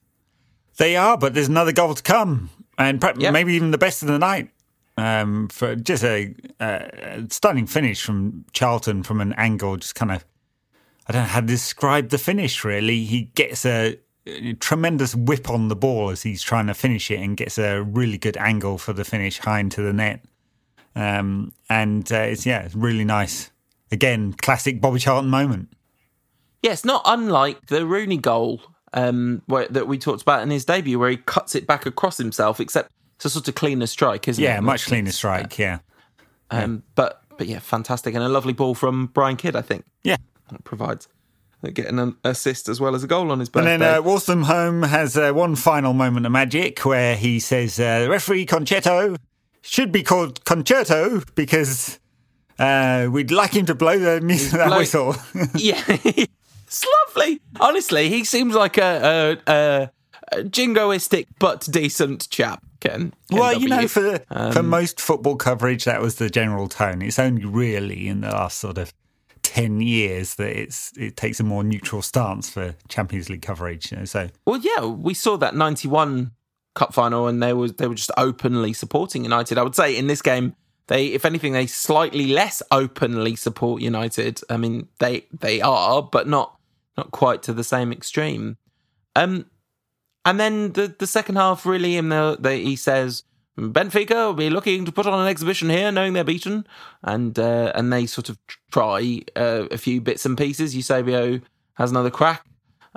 They 0.78 0.96
are, 0.96 1.18
but 1.18 1.34
there's 1.34 1.48
another 1.48 1.72
goal 1.72 1.94
to 1.94 2.02
come, 2.02 2.48
and 2.78 2.98
perhaps 2.98 3.20
Yep. 3.20 3.32
maybe 3.34 3.52
even 3.52 3.72
the 3.72 3.78
best 3.78 4.02
of 4.02 4.08
the 4.08 4.18
night. 4.18 4.48
Um, 4.96 5.48
for 5.48 5.76
just 5.76 6.02
a, 6.02 6.34
a 6.60 7.26
stunning 7.28 7.66
finish 7.66 8.02
from 8.02 8.46
Charlton 8.52 9.02
from 9.02 9.20
an 9.20 9.34
angle, 9.34 9.76
just 9.76 9.96
kind 9.96 10.12
of, 10.12 10.24
I 11.08 11.12
don't 11.12 11.22
know 11.22 11.28
how 11.28 11.40
to 11.40 11.46
describe 11.46 12.08
the 12.08 12.18
finish. 12.18 12.64
Really, 12.64 13.04
he 13.04 13.24
gets 13.34 13.66
a, 13.66 13.98
a 14.26 14.54
tremendous 14.54 15.14
whip 15.14 15.50
on 15.50 15.68
the 15.68 15.76
ball 15.76 16.08
as 16.10 16.22
he's 16.22 16.42
trying 16.42 16.68
to 16.68 16.74
finish 16.74 17.10
it, 17.10 17.20
and 17.20 17.36
gets 17.36 17.58
a 17.58 17.82
really 17.82 18.16
good 18.16 18.38
angle 18.38 18.78
for 18.78 18.94
the 18.94 19.04
finish 19.04 19.38
high 19.40 19.60
into 19.60 19.82
the 19.82 19.92
net. 19.92 20.24
Um, 20.96 21.52
and 21.68 22.10
uh, 22.10 22.30
it's 22.32 22.46
yeah, 22.46 22.62
it's 22.62 22.74
really 22.74 23.04
nice. 23.04 23.50
Again, 23.92 24.32
classic 24.32 24.80
Bobby 24.80 24.98
Charlton 24.98 25.30
moment. 25.30 25.72
Yeah, 26.62 26.72
it's 26.72 26.84
not 26.84 27.02
unlike 27.04 27.66
the 27.66 27.86
Rooney 27.86 28.16
goal 28.16 28.62
um, 28.94 29.42
where, 29.46 29.68
that 29.68 29.86
we 29.86 29.98
talked 29.98 30.22
about 30.22 30.42
in 30.42 30.50
his 30.50 30.64
debut, 30.64 30.98
where 30.98 31.10
he 31.10 31.18
cuts 31.18 31.54
it 31.54 31.66
back 31.66 31.84
across 31.84 32.16
himself, 32.16 32.60
except 32.60 32.90
it's 33.16 33.24
a 33.26 33.30
sort 33.30 33.48
of 33.48 33.54
cleaner 33.54 33.86
strike, 33.86 34.28
isn't 34.28 34.42
it? 34.42 34.46
Yeah, 34.46 34.60
much 34.60 34.86
cleaner 34.86 35.12
strike. 35.12 35.58
Yeah, 35.58 35.80
Um, 36.50 36.82
but 36.94 37.22
but 37.36 37.46
yeah, 37.46 37.58
fantastic 37.58 38.14
and 38.14 38.22
a 38.22 38.28
lovely 38.28 38.52
ball 38.52 38.74
from 38.74 39.06
Brian 39.06 39.36
Kidd. 39.36 39.56
I 39.56 39.62
think 39.62 39.84
yeah. 40.02 40.16
that 40.50 40.64
provides 40.64 41.08
uh, 41.64 41.70
getting 41.70 41.98
an 41.98 42.16
assist 42.24 42.68
as 42.68 42.80
well 42.80 42.94
as 42.94 43.04
a 43.04 43.06
goal 43.06 43.30
on 43.30 43.40
his 43.40 43.48
birthday. 43.48 43.74
And 43.74 43.82
then 43.82 43.96
uh, 43.96 44.02
Wolstenholme 44.02 44.86
has 44.86 45.16
uh, 45.16 45.32
one 45.32 45.56
final 45.56 45.92
moment 45.92 46.26
of 46.26 46.32
magic 46.32 46.84
where 46.84 47.16
he 47.16 47.40
says, 47.40 47.78
uh, 47.80 48.00
the 48.00 48.10
referee 48.10 48.46
Concetto 48.46 49.16
should 49.62 49.90
be 49.90 50.02
called 50.02 50.44
Concerto 50.44 51.22
because 51.34 51.98
uh, 52.58 53.08
we'd 53.10 53.30
like 53.30 53.52
him 53.54 53.66
to 53.66 53.74
blow 53.74 53.98
the 53.98 54.20
that 54.52 54.66
blow- 54.68 54.78
whistle. 54.78 55.16
yeah, 55.54 55.82
it's 55.88 56.86
lovely. 57.08 57.40
Honestly, 57.60 58.08
he 58.08 58.24
seems 58.24 58.54
like 58.54 58.78
a, 58.78 59.38
a, 59.48 59.52
a, 59.52 59.90
a 60.38 60.44
jingoistic 60.44 61.26
but 61.38 61.66
decent 61.70 62.28
chap. 62.30 62.62
Ken. 62.80 63.14
well, 63.30 63.58
you 63.58 63.66
know, 63.68 63.88
for, 63.88 64.18
for 64.52 64.62
most 64.62 65.00
football 65.00 65.36
coverage, 65.36 65.84
that 65.84 66.02
was 66.02 66.16
the 66.16 66.28
general 66.28 66.68
tone. 66.68 67.00
It's 67.00 67.18
only 67.18 67.46
really 67.46 68.08
in 68.08 68.20
the 68.20 68.28
last 68.28 68.58
sort 68.58 68.76
of 68.76 68.92
10 69.42 69.80
years 69.80 70.34
that 70.34 70.54
it's 70.54 70.92
it 70.98 71.16
takes 71.16 71.40
a 71.40 71.44
more 71.44 71.64
neutral 71.64 72.02
stance 72.02 72.50
for 72.50 72.74
Champions 72.88 73.30
League 73.30 73.40
coverage. 73.40 73.90
You 73.90 73.98
know, 73.98 74.04
so 74.04 74.28
Well, 74.46 74.60
yeah, 74.60 74.84
we 74.84 75.14
saw 75.14 75.38
that 75.38 75.54
'91 75.54 76.32
cup 76.74 76.92
final, 76.92 77.26
and 77.26 77.42
they 77.42 77.54
was 77.54 77.72
they 77.74 77.86
were 77.86 77.94
just 77.94 78.10
openly 78.18 78.74
supporting 78.74 79.22
United. 79.22 79.56
I 79.56 79.62
would 79.62 79.76
say 79.76 79.96
in 79.96 80.06
this 80.06 80.20
game, 80.20 80.54
they, 80.88 81.06
if 81.06 81.24
anything, 81.24 81.52
they 81.52 81.66
slightly 81.66 82.26
less 82.26 82.62
openly 82.70 83.36
support 83.36 83.80
United. 83.80 84.40
I 84.50 84.56
mean, 84.56 84.88
they 84.98 85.26
they 85.32 85.60
are, 85.60 86.02
but 86.02 86.28
not 86.28 86.58
not 86.96 87.10
quite 87.10 87.42
to 87.44 87.52
the 87.52 87.64
same 87.64 87.92
extreme. 87.92 88.56
Um, 89.16 89.46
and 90.24 90.38
then 90.38 90.72
the 90.72 90.94
the 90.98 91.06
second 91.06 91.36
half, 91.36 91.64
really, 91.64 91.96
in 91.96 92.08
the, 92.10 92.36
the 92.38 92.54
he 92.54 92.76
says. 92.76 93.24
Benfica 93.56 94.26
will 94.26 94.34
be 94.34 94.50
looking 94.50 94.84
to 94.84 94.90
put 94.90 95.06
on 95.06 95.20
an 95.20 95.28
exhibition 95.28 95.70
here, 95.70 95.92
knowing 95.92 96.12
they're 96.12 96.24
beaten, 96.24 96.66
and 97.04 97.38
uh, 97.38 97.70
and 97.76 97.92
they 97.92 98.04
sort 98.04 98.28
of 98.28 98.36
try 98.72 99.20
uh, 99.36 99.68
a 99.70 99.78
few 99.78 100.00
bits 100.00 100.26
and 100.26 100.36
pieces. 100.36 100.74
Eusebio 100.74 101.40
has 101.74 101.92
another 101.92 102.10
crack, 102.10 102.44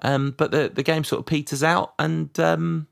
um, 0.02 0.34
but 0.36 0.50
the 0.50 0.72
the 0.74 0.82
game 0.82 1.04
sort 1.04 1.20
of 1.20 1.28
peters 1.28 1.62
out, 1.62 1.94
and 2.00 2.40
um, 2.40 2.88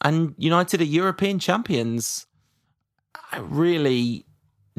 and 0.00 0.34
United 0.38 0.80
are 0.80 0.84
European 0.84 1.38
champions. 1.38 2.24
Really, 3.40 4.26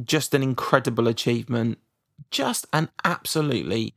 just 0.04 0.34
an 0.34 0.44
incredible 0.44 1.08
achievement. 1.08 1.80
Just 2.32 2.66
an 2.74 2.90
absolutely, 3.04 3.94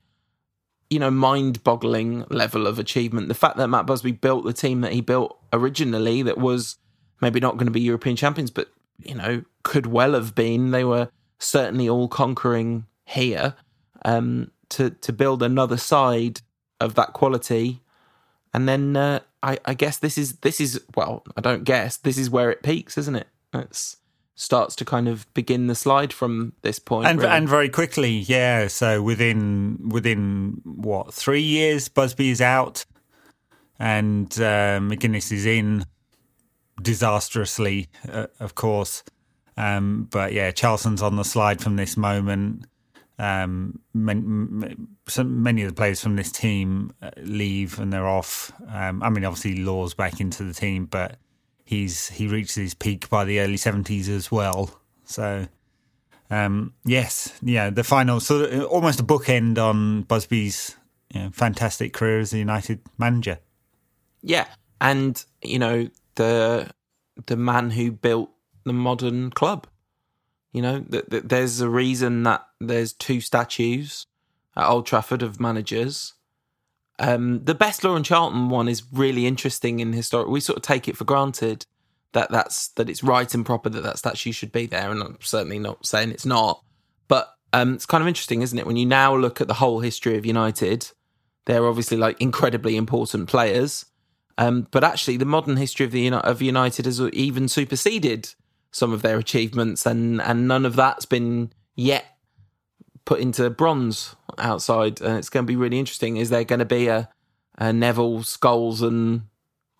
you 0.90 0.98
know, 0.98 1.10
mind-boggling 1.10 2.26
level 2.30 2.66
of 2.66 2.78
achievement. 2.78 3.28
The 3.28 3.34
fact 3.34 3.56
that 3.56 3.68
Matt 3.68 3.86
Busby 3.86 4.12
built 4.12 4.44
the 4.44 4.52
team 4.52 4.80
that 4.80 4.92
he 4.92 5.00
built 5.00 5.38
originally, 5.52 6.22
that 6.22 6.38
was 6.38 6.76
maybe 7.20 7.40
not 7.40 7.56
going 7.56 7.66
to 7.66 7.72
be 7.72 7.80
European 7.80 8.16
champions, 8.16 8.50
but 8.50 8.68
you 8.98 9.14
know, 9.14 9.44
could 9.62 9.86
well 9.86 10.14
have 10.14 10.34
been. 10.34 10.70
They 10.72 10.84
were 10.84 11.08
certainly 11.38 11.88
all 11.88 12.08
conquering 12.08 12.86
here. 13.04 13.54
Um, 14.04 14.50
to 14.70 14.90
to 14.90 15.12
build 15.12 15.42
another 15.42 15.78
side 15.78 16.42
of 16.78 16.94
that 16.94 17.14
quality 17.14 17.80
and 18.54 18.68
then 18.68 18.96
uh, 18.96 19.20
I, 19.42 19.58
I 19.64 19.74
guess 19.74 19.98
this 19.98 20.18
is 20.18 20.36
this 20.38 20.60
is 20.60 20.80
well, 20.96 21.22
I 21.36 21.40
don't 21.40 21.64
guess 21.64 21.96
this 21.96 22.18
is 22.18 22.30
where 22.30 22.50
it 22.50 22.62
peaks, 22.62 22.96
isn't 22.98 23.14
it? 23.14 23.28
It 23.54 23.96
starts 24.38 24.76
to 24.76 24.84
kind 24.84 25.08
of 25.08 25.26
begin 25.34 25.66
the 25.66 25.74
slide 25.74 26.12
from 26.12 26.52
this 26.62 26.80
and 26.88 27.18
really. 27.18 27.28
and 27.28 27.48
very 27.48 27.68
quickly, 27.68 28.18
yeah. 28.18 28.68
So 28.68 29.02
within 29.02 29.88
within 29.88 30.60
what 30.64 31.12
three 31.12 31.42
years, 31.42 31.88
Busby 31.88 32.30
is 32.30 32.40
out, 32.40 32.86
and 33.80 34.32
uh, 34.34 34.78
McGuinness 34.78 35.32
is 35.32 35.44
in 35.44 35.84
disastrously, 36.80 37.88
uh, 38.10 38.28
of 38.38 38.54
course. 38.54 39.02
Um, 39.56 40.06
but 40.08 40.32
yeah, 40.32 40.52
Charlton's 40.52 41.02
on 41.02 41.16
the 41.16 41.24
slide 41.24 41.60
from 41.60 41.74
this 41.74 41.96
moment. 41.96 42.66
Um, 43.18 43.80
many, 43.92 44.76
so 45.08 45.24
many 45.24 45.62
of 45.62 45.68
the 45.68 45.74
players 45.74 46.00
from 46.00 46.14
this 46.14 46.30
team 46.30 46.92
uh, 47.02 47.10
leave 47.16 47.80
and 47.80 47.92
they're 47.92 48.06
off. 48.06 48.52
Um, 48.68 49.02
I 49.02 49.10
mean, 49.10 49.24
obviously 49.24 49.56
Law's 49.56 49.94
back 49.94 50.20
into 50.20 50.44
the 50.44 50.54
team, 50.54 50.84
but 50.84 51.16
he's 51.68 52.08
he 52.08 52.26
reached 52.26 52.54
his 52.54 52.72
peak 52.72 53.10
by 53.10 53.26
the 53.26 53.40
early 53.40 53.58
seventies 53.58 54.08
as 54.08 54.32
well. 54.32 54.80
So 55.04 55.46
um, 56.30 56.72
yes, 56.86 57.38
yeah, 57.42 57.68
the 57.68 57.84
final 57.84 58.20
sort 58.20 58.50
of 58.50 58.64
almost 58.64 59.00
a 59.00 59.02
bookend 59.02 59.58
on 59.58 60.02
Busby's 60.02 60.76
you 61.12 61.20
know, 61.20 61.30
fantastic 61.30 61.92
career 61.92 62.20
as 62.20 62.32
a 62.32 62.38
United 62.38 62.80
manager. 62.96 63.38
yeah, 64.22 64.46
and 64.80 65.22
you 65.42 65.58
know 65.58 65.90
the 66.14 66.70
the 67.26 67.36
man 67.36 67.70
who 67.70 67.92
built 67.92 68.30
the 68.64 68.72
modern 68.72 69.30
club. 69.30 69.66
You 70.52 70.62
know, 70.62 70.80
th- 70.80 71.04
there's 71.24 71.60
a 71.60 71.68
reason 71.68 72.22
that 72.22 72.46
there's 72.58 72.94
two 72.94 73.20
statues 73.20 74.06
at 74.56 74.66
Old 74.66 74.86
Trafford 74.86 75.22
of 75.22 75.38
managers. 75.38 76.14
Um, 76.98 77.44
the 77.44 77.54
best 77.54 77.84
and 77.84 78.04
Charlton 78.04 78.48
one 78.48 78.68
is 78.68 78.82
really 78.92 79.26
interesting 79.26 79.80
in 79.80 79.92
historic. 79.92 80.28
We 80.28 80.40
sort 80.40 80.56
of 80.56 80.62
take 80.62 80.88
it 80.88 80.96
for 80.96 81.04
granted 81.04 81.66
that 82.12 82.30
that's 82.30 82.68
that 82.68 82.88
it's 82.88 83.02
right 83.02 83.32
and 83.34 83.44
proper 83.44 83.68
that 83.68 83.82
that 83.82 83.98
statue 83.98 84.32
should 84.32 84.52
be 84.52 84.66
there, 84.66 84.90
and 84.90 85.02
I'm 85.02 85.18
certainly 85.20 85.58
not 85.58 85.86
saying 85.86 86.10
it's 86.10 86.26
not. 86.26 86.62
But 87.06 87.32
um, 87.52 87.74
it's 87.74 87.86
kind 87.86 88.02
of 88.02 88.08
interesting, 88.08 88.42
isn't 88.42 88.58
it? 88.58 88.66
When 88.66 88.76
you 88.76 88.86
now 88.86 89.14
look 89.14 89.40
at 89.40 89.48
the 89.48 89.54
whole 89.54 89.80
history 89.80 90.16
of 90.16 90.26
United, 90.26 90.90
they're 91.44 91.66
obviously 91.66 91.96
like 91.96 92.20
incredibly 92.20 92.76
important 92.76 93.28
players, 93.28 93.86
um, 94.36 94.66
but 94.70 94.84
actually 94.84 95.16
the 95.16 95.24
modern 95.24 95.56
history 95.56 95.86
of 95.86 95.92
the 95.92 96.10
of 96.10 96.42
United 96.42 96.86
has 96.86 97.00
even 97.00 97.48
superseded 97.48 98.34
some 98.70 98.92
of 98.92 99.02
their 99.02 99.18
achievements, 99.18 99.86
and 99.86 100.20
and 100.22 100.48
none 100.48 100.66
of 100.66 100.76
that's 100.76 101.06
been 101.06 101.52
yet 101.76 102.04
put 103.04 103.20
into 103.20 103.48
bronze 103.50 104.16
outside. 104.40 105.00
And 105.00 105.18
it's 105.18 105.30
going 105.30 105.44
to 105.44 105.50
be 105.50 105.56
really 105.56 105.78
interesting. 105.78 106.16
Is 106.16 106.30
there 106.30 106.44
going 106.44 106.58
to 106.58 106.64
be 106.64 106.88
a, 106.88 107.08
a 107.56 107.72
Neville, 107.72 108.20
Scholes, 108.20 108.82
and 108.82 109.22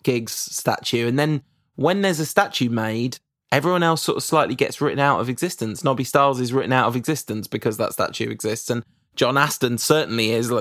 Giggs 0.03 0.33
statue? 0.33 1.07
And 1.07 1.17
then 1.17 1.43
when 1.75 2.01
there's 2.01 2.19
a 2.19 2.25
statue 2.25 2.69
made, 2.69 3.19
everyone 3.51 3.83
else 3.83 4.01
sort 4.01 4.17
of 4.17 4.23
slightly 4.23 4.55
gets 4.55 4.81
written 4.81 4.99
out 4.99 5.19
of 5.19 5.29
existence. 5.29 5.83
Nobby 5.83 6.03
Stiles 6.03 6.39
is 6.39 6.53
written 6.53 6.73
out 6.73 6.87
of 6.87 6.95
existence 6.95 7.47
because 7.47 7.77
that 7.77 7.93
statue 7.93 8.29
exists, 8.29 8.69
and 8.69 8.83
John 9.15 9.37
Aston 9.37 9.77
certainly 9.77 10.31
is. 10.31 10.51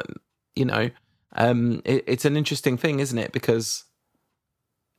You 0.54 0.64
know, 0.64 0.90
um, 1.32 1.82
it, 1.84 2.04
it's 2.06 2.24
an 2.24 2.36
interesting 2.36 2.76
thing, 2.76 3.00
isn't 3.00 3.18
it? 3.18 3.32
Because 3.32 3.84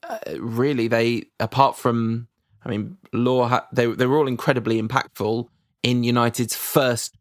uh, 0.07 0.17
really, 0.39 0.87
they 0.87 1.23
apart 1.39 1.77
from 1.77 2.27
I 2.63 2.69
mean, 2.69 2.97
Law, 3.13 3.61
they 3.71 3.85
they 3.87 4.05
were 4.05 4.17
all 4.17 4.27
incredibly 4.27 4.81
impactful 4.81 5.47
in 5.83 6.03
United's 6.03 6.55
first 6.55 7.15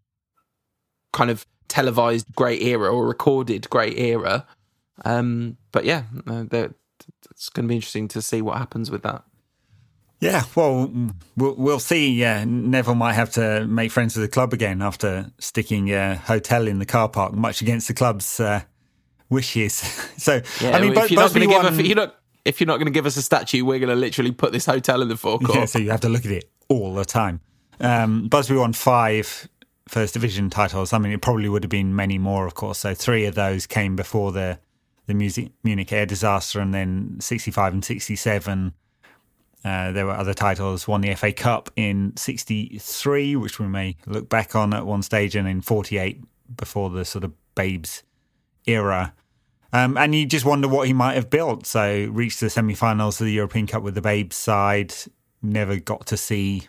kind 1.12 1.30
of 1.30 1.46
televised 1.68 2.26
great 2.34 2.62
era 2.62 2.90
or 2.92 3.06
recorded 3.06 3.68
great 3.70 3.98
era. 3.98 4.46
Um, 5.04 5.56
but 5.72 5.84
yeah, 5.84 6.04
uh, 6.26 6.44
it's 7.30 7.48
going 7.50 7.66
to 7.66 7.68
be 7.68 7.76
interesting 7.76 8.08
to 8.08 8.22
see 8.22 8.42
what 8.42 8.58
happens 8.58 8.90
with 8.90 9.02
that. 9.02 9.24
Yeah, 10.20 10.42
well, 10.56 10.90
we'll, 11.36 11.54
we'll 11.54 11.78
see. 11.78 12.12
Yeah, 12.12 12.44
Neville 12.44 12.96
might 12.96 13.12
have 13.12 13.30
to 13.32 13.64
make 13.66 13.92
friends 13.92 14.16
with 14.16 14.24
the 14.24 14.28
club 14.28 14.52
again 14.52 14.82
after 14.82 15.30
sticking 15.38 15.92
a 15.92 16.16
hotel 16.16 16.66
in 16.66 16.80
the 16.80 16.86
car 16.86 17.08
park, 17.08 17.34
much 17.34 17.60
against 17.60 17.86
the 17.86 17.94
club's 17.94 18.40
uh, 18.40 18.62
wishes. 19.30 19.74
so, 20.16 20.40
yeah, 20.60 20.76
I 20.76 20.80
mean, 20.80 20.96
if 20.96 21.10
you're, 21.12 21.20
not 21.20 21.32
going 21.32 21.48
to 21.48 21.54
give 21.54 21.78
a, 21.78 21.86
you're 21.86 22.12
if 22.44 22.60
you're 22.60 22.66
not 22.66 22.78
going 22.78 22.86
to 22.86 22.92
give 22.92 23.06
us 23.06 23.16
a 23.16 23.22
statue, 23.22 23.64
we're 23.64 23.78
going 23.78 23.90
to 23.90 23.94
literally 23.94 24.32
put 24.32 24.52
this 24.52 24.66
hotel 24.66 25.02
in 25.02 25.08
the 25.08 25.16
forecourt. 25.16 25.54
Yeah, 25.54 25.64
so 25.66 25.78
you 25.78 25.90
have 25.90 26.00
to 26.00 26.08
look 26.08 26.24
at 26.24 26.32
it 26.32 26.50
all 26.68 26.94
the 26.94 27.04
time. 27.04 27.40
Um, 27.78 28.26
Busby 28.28 28.56
won 28.56 28.72
five 28.72 29.48
First 29.88 30.14
Division 30.14 30.50
titles. 30.50 30.92
I 30.92 30.98
mean, 30.98 31.12
it 31.12 31.22
probably 31.22 31.48
would 31.48 31.64
have 31.64 31.70
been 31.70 31.94
many 31.94 32.18
more, 32.18 32.46
of 32.46 32.54
course. 32.54 32.78
So 32.78 32.94
three 32.94 33.24
of 33.24 33.34
those 33.34 33.66
came 33.66 33.96
before 33.96 34.32
the 34.32 34.58
the 35.06 35.50
Munich 35.64 35.90
air 35.90 36.04
disaster, 36.04 36.60
and 36.60 36.74
then 36.74 37.16
65 37.18 37.72
and 37.72 37.84
67. 37.84 38.74
Uh, 39.64 39.90
there 39.90 40.04
were 40.04 40.12
other 40.12 40.34
titles. 40.34 40.86
Won 40.86 41.00
the 41.00 41.14
FA 41.14 41.32
Cup 41.32 41.70
in 41.76 42.12
63, 42.14 43.34
which 43.36 43.58
we 43.58 43.66
may 43.66 43.96
look 44.06 44.28
back 44.28 44.54
on 44.54 44.74
at 44.74 44.86
one 44.86 45.02
stage, 45.02 45.34
and 45.34 45.48
in 45.48 45.62
48 45.62 46.22
before 46.56 46.90
the 46.90 47.06
sort 47.06 47.24
of 47.24 47.32
Babes 47.54 48.02
era. 48.66 49.14
Um, 49.72 49.96
and 49.96 50.14
you 50.14 50.26
just 50.26 50.44
wonder 50.44 50.68
what 50.68 50.86
he 50.86 50.92
might 50.92 51.14
have 51.14 51.30
built. 51.30 51.66
So 51.66 52.08
reached 52.10 52.40
the 52.40 52.50
semi-finals 52.50 53.20
of 53.20 53.26
the 53.26 53.32
European 53.32 53.66
Cup 53.66 53.82
with 53.82 53.94
the 53.94 54.00
Babes 54.00 54.36
side. 54.36 54.94
Never 55.42 55.76
got 55.76 56.06
to 56.06 56.16
see 56.16 56.68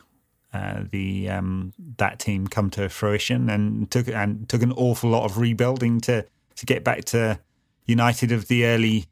uh, 0.53 0.83
the 0.89 1.29
um, 1.29 1.73
that 1.97 2.19
team 2.19 2.47
come 2.47 2.69
to 2.71 2.89
fruition, 2.89 3.49
and 3.49 3.89
took 3.91 4.07
and 4.07 4.47
took 4.49 4.61
an 4.61 4.71
awful 4.73 5.09
lot 5.09 5.25
of 5.25 5.37
rebuilding 5.37 6.01
to 6.01 6.25
to 6.55 6.65
get 6.65 6.83
back 6.83 7.05
to 7.05 7.39
United 7.85 8.31
of 8.31 8.47
the 8.47 8.65
early 8.65 9.05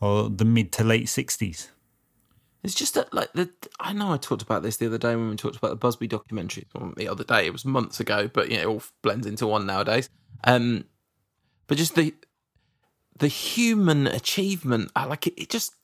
or 0.00 0.28
the 0.28 0.44
mid 0.44 0.72
to 0.72 0.84
late 0.84 1.08
sixties. 1.08 1.68
It's 2.64 2.74
just 2.74 2.94
that, 2.94 3.12
like, 3.12 3.32
the 3.32 3.50
I 3.80 3.92
know 3.92 4.12
I 4.12 4.18
talked 4.18 4.42
about 4.42 4.62
this 4.62 4.76
the 4.76 4.86
other 4.86 4.98
day 4.98 5.16
when 5.16 5.30
we 5.30 5.36
talked 5.36 5.56
about 5.56 5.70
the 5.70 5.76
Busby 5.76 6.06
documentary. 6.06 6.66
Well, 6.72 6.92
the 6.96 7.08
other 7.08 7.24
day, 7.24 7.44
it 7.44 7.52
was 7.52 7.64
months 7.64 7.98
ago, 7.98 8.30
but 8.32 8.50
yeah, 8.50 8.60
it 8.60 8.66
all 8.66 8.82
blends 9.02 9.26
into 9.26 9.48
one 9.48 9.66
nowadays. 9.66 10.08
Um, 10.44 10.84
but 11.66 11.76
just 11.76 11.96
the 11.96 12.14
the 13.18 13.26
human 13.28 14.06
achievement, 14.06 14.92
like 14.94 15.26
it, 15.26 15.34
it 15.40 15.50
just 15.50 15.74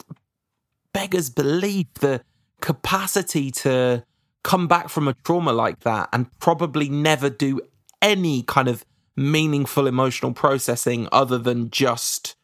beggars 0.93 1.31
belief 1.31 1.87
the 1.95 2.23
capacity 2.61 3.51
to 3.51 4.05
come 4.43 4.69
back 4.69 4.89
from 4.89 5.09
a 5.09 5.15
trauma 5.25 5.53
like 5.53 5.81
that 5.81 6.09
and 6.13 6.27
probably 6.39 6.89
never 6.89 7.29
do 7.29 7.61
any 8.01 8.43
kind 8.43 8.69
of 8.69 8.85
meaningful 9.17 9.87
emotional 9.87 10.33
processing 10.33 11.09
other 11.11 11.39
than 11.39 11.71
just 11.71 12.37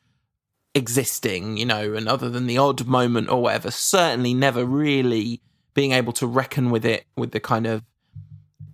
existing, 0.74 1.56
you 1.56 1.64
know, 1.64 1.94
and 1.94 2.08
other 2.08 2.28
than 2.28 2.46
the 2.46 2.58
odd 2.58 2.86
moment 2.86 3.28
or 3.28 3.42
whatever, 3.42 3.70
certainly 3.70 4.34
never 4.34 4.64
really 4.64 5.40
being 5.72 5.92
able 5.92 6.12
to 6.12 6.26
reckon 6.26 6.70
with 6.70 6.84
it 6.84 7.04
with 7.16 7.30
the 7.30 7.40
kind 7.40 7.66
of 7.66 7.82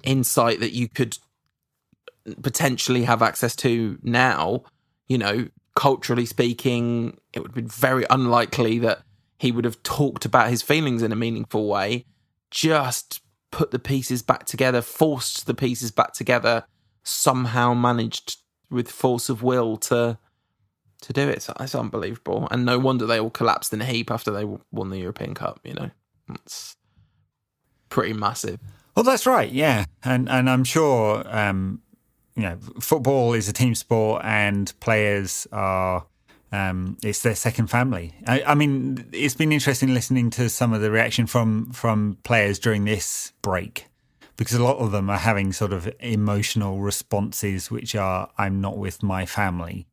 insight 0.03 0.61
that 0.61 0.73
you 0.73 0.89
could 0.89 1.18
potentially 2.43 3.05
have 3.05 3.23
access 3.23 3.55
to 3.57 3.99
now, 4.03 4.62
you 5.09 5.18
know, 5.18 5.49
culturally 5.75 6.27
speaking, 6.27 7.18
it 7.33 7.41
would 7.41 7.55
be 7.55 7.62
very 7.62 8.05
unlikely 8.11 8.79
that 8.79 9.03
he 9.39 9.53
would 9.53 9.64
have 9.64 9.83
talked 9.83 10.25
about 10.25 10.51
his 10.51 10.62
feelings 10.62 11.03
in 11.03 11.12
a 11.12 11.16
meaningful 11.16 11.66
way. 11.66 12.05
Just 12.51 13.20
put 13.51 13.70
the 13.70 13.78
pieces 13.78 14.22
back 14.22 14.44
together, 14.44 14.82
forced 14.82 15.46
the 15.46 15.55
pieces 15.55 15.90
back 15.90 16.12
together, 16.12 16.64
somehow 17.03 17.74
managed 17.74 18.36
with 18.70 18.90
force 18.90 19.28
of 19.28 19.42
will 19.42 19.76
to 19.76 20.18
to 21.03 21.12
do 21.12 21.28
it. 21.28 21.42
So 21.42 21.55
it's 21.61 21.74
unbelievable, 21.74 22.46
and 22.51 22.64
no 22.64 22.78
wonder 22.78 23.07
they 23.07 23.20
all 23.20 23.30
collapsed 23.30 23.72
in 23.72 23.80
a 23.80 23.86
heap 23.86 24.11
after 24.11 24.30
they 24.30 24.44
won 24.44 24.90
the 24.90 24.98
European 24.98 25.34
Cup. 25.34 25.61
You 25.64 25.74
know, 25.74 25.90
it's 26.34 26.76
pretty 27.88 28.12
massive. 28.12 28.61
Well, 28.94 29.05
that's 29.05 29.26
right, 29.26 29.51
yeah, 29.51 29.84
and 30.05 30.28
and 30.28 30.48
I'm 30.51 30.64
sure 30.64 31.24
um, 31.26 31.80
you 32.36 32.42
know, 32.42 32.59
football 32.80 33.34
is 33.34 33.48
a 33.48 33.53
team 33.53 33.74
sport, 33.74 34.22
and 34.24 34.72
players 34.80 35.46
are 35.53 36.07
um, 36.53 36.96
it's 37.03 37.22
their 37.22 37.34
second 37.34 37.68
family. 37.68 38.14
I, 38.26 38.42
I, 38.42 38.55
mean, 38.55 39.09
it's 39.12 39.34
been 39.34 39.53
interesting 39.53 39.94
listening 39.94 40.30
to 40.30 40.48
some 40.48 40.72
of 40.72 40.80
the 40.80 40.90
reaction 40.90 41.26
from 41.26 41.70
from 41.72 42.18
players 42.24 42.59
during 42.59 42.84
this 42.84 43.32
break 43.40 43.86
because 44.36 44.57
a 44.57 44.64
lot 44.64 44.78
of 44.78 44.90
them 44.90 45.11
are 45.11 45.18
having 45.18 45.53
sort 45.53 45.72
of 45.72 45.92
emotional 46.01 46.80
responses, 46.80 47.70
which 47.70 47.94
are 47.94 48.30
"I'm 48.36 48.61
not 48.61 48.78
with 48.78 49.03
my 49.03 49.26
family," 49.26 49.86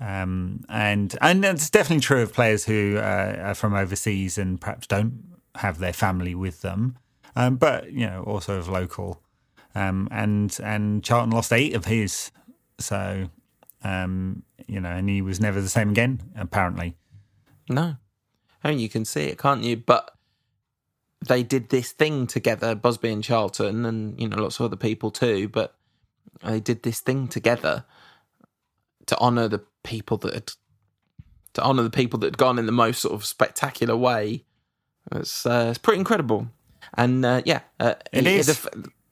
um, 0.00 0.64
and 0.68 1.16
and 1.22 1.44
it's 1.44 1.70
definitely 1.70 2.00
true 2.00 2.22
of 2.22 2.32
players 2.34 2.64
who 2.66 2.98
uh, 2.98 3.36
are 3.40 3.54
from 3.54 3.74
overseas 3.74 4.36
and 4.36 4.60
perhaps 4.60 4.86
don't 4.86 5.24
have 5.54 5.78
their 5.78 5.94
family 5.94 6.34
with 6.34 6.60
them, 6.60 6.98
um, 7.36 7.56
but 7.56 7.90
you 7.90 8.06
know, 8.06 8.22
also 8.24 8.58
of 8.58 8.68
local. 8.68 9.22
Um, 9.74 10.08
and 10.10 10.58
and 10.62 11.02
Charlton 11.02 11.30
lost 11.30 11.52
eight 11.52 11.74
of 11.74 11.84
his, 11.86 12.32
so 12.78 13.30
um, 13.82 14.42
you 14.66 14.80
know, 14.80 14.90
and 14.90 15.08
he 15.08 15.22
was 15.22 15.40
never 15.40 15.60
the 15.60 15.68
same 15.68 15.90
again. 15.90 16.22
Apparently, 16.36 16.96
no. 17.68 17.96
I 18.62 18.68
mean, 18.68 18.78
you 18.78 18.88
can 18.88 19.04
see 19.04 19.24
it, 19.24 19.38
can't 19.38 19.64
you? 19.64 19.76
But 19.76 20.14
they 21.26 21.42
did 21.42 21.68
this 21.70 21.92
thing 21.92 22.26
together, 22.26 22.74
Busby 22.74 23.10
and 23.10 23.24
Charlton, 23.24 23.84
and 23.84 24.20
you 24.20 24.28
know, 24.28 24.42
lots 24.42 24.60
of 24.60 24.66
other 24.66 24.76
people 24.76 25.10
too. 25.10 25.48
But 25.48 25.74
they 26.42 26.60
did 26.60 26.82
this 26.82 27.00
thing 27.00 27.28
together 27.28 27.84
to 29.06 29.18
honour 29.18 29.48
the 29.48 29.62
people 29.82 30.16
that 30.18 30.34
had 30.34 30.52
to 31.54 31.62
honour 31.62 31.82
the 31.82 31.90
people 31.90 32.18
that 32.20 32.26
had 32.26 32.38
gone 32.38 32.58
in 32.58 32.66
the 32.66 32.72
most 32.72 33.00
sort 33.00 33.14
of 33.14 33.24
spectacular 33.24 33.96
way. 33.96 34.44
It's 35.12 35.44
uh, 35.44 35.68
it's 35.70 35.78
pretty 35.78 35.98
incredible, 35.98 36.48
and 36.94 37.24
uh, 37.24 37.42
yeah, 37.44 37.60
uh, 37.78 37.94
it 38.12 38.26
he, 38.26 38.36
is. 38.36 38.68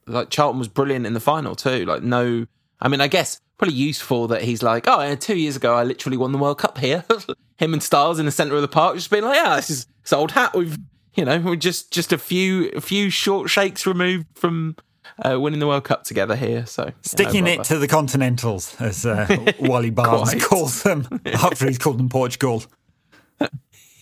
Like 0.07 0.31
Charlton 0.31 0.59
was 0.59 0.69
brilliant 0.69 1.05
in 1.05 1.13
the 1.13 1.21
final 1.21 1.55
too. 1.55 1.85
Like 1.85 2.03
no, 2.03 2.47
I 2.81 2.89
mean, 2.89 3.01
I 3.01 3.09
guess 3.09 3.41
probably 3.59 3.75
useful 3.75 4.29
that 4.29 4.43
he's 4.43 4.63
like, 4.63 4.85
oh, 4.87 5.15
two 5.17 5.37
years 5.37 5.57
ago 5.57 5.75
I 5.75 5.83
literally 5.83 6.17
won 6.17 6.33
the 6.33 6.39
World 6.39 6.59
Cup 6.59 6.79
here. 6.79 7.05
Him 7.57 7.73
and 7.73 7.83
Stiles 7.83 8.19
in 8.19 8.27
the 8.27 8.33
centre 8.33 8.55
of 8.55 8.63
the 8.63 8.69
park, 8.69 8.95
just 8.95 9.11
being 9.11 9.25
like, 9.25 9.37
yeah, 9.37 9.57
this 9.57 9.71
is 9.71 9.87
this 10.03 10.13
old 10.13 10.33
hat. 10.33 10.55
We've 10.55 10.79
you 11.15 11.25
know 11.25 11.39
we're 11.41 11.57
just 11.57 11.93
just 11.93 12.13
a 12.13 12.19
few 12.19 12.69
a 12.71 12.81
few 12.81 13.11
short 13.11 13.51
shakes 13.51 13.85
removed 13.85 14.27
from 14.35 14.77
uh, 15.25 15.41
winning 15.41 15.59
the 15.59 15.67
World 15.67 15.85
Cup 15.85 16.05
together 16.05 16.37
here. 16.37 16.67
So 16.67 16.93
sticking 17.03 17.47
it 17.49 17.65
to 17.65 17.79
the 17.79 17.89
Continentals, 17.89 18.81
as 18.81 19.05
uh, 19.05 19.27
Wally 19.59 19.91
Barnes 19.91 20.45
calls 20.45 20.85
them 20.85 21.07
after 21.27 21.67
he's 21.67 21.79
called 21.79 21.99
them 21.99 22.09
Portugal. 22.09 22.63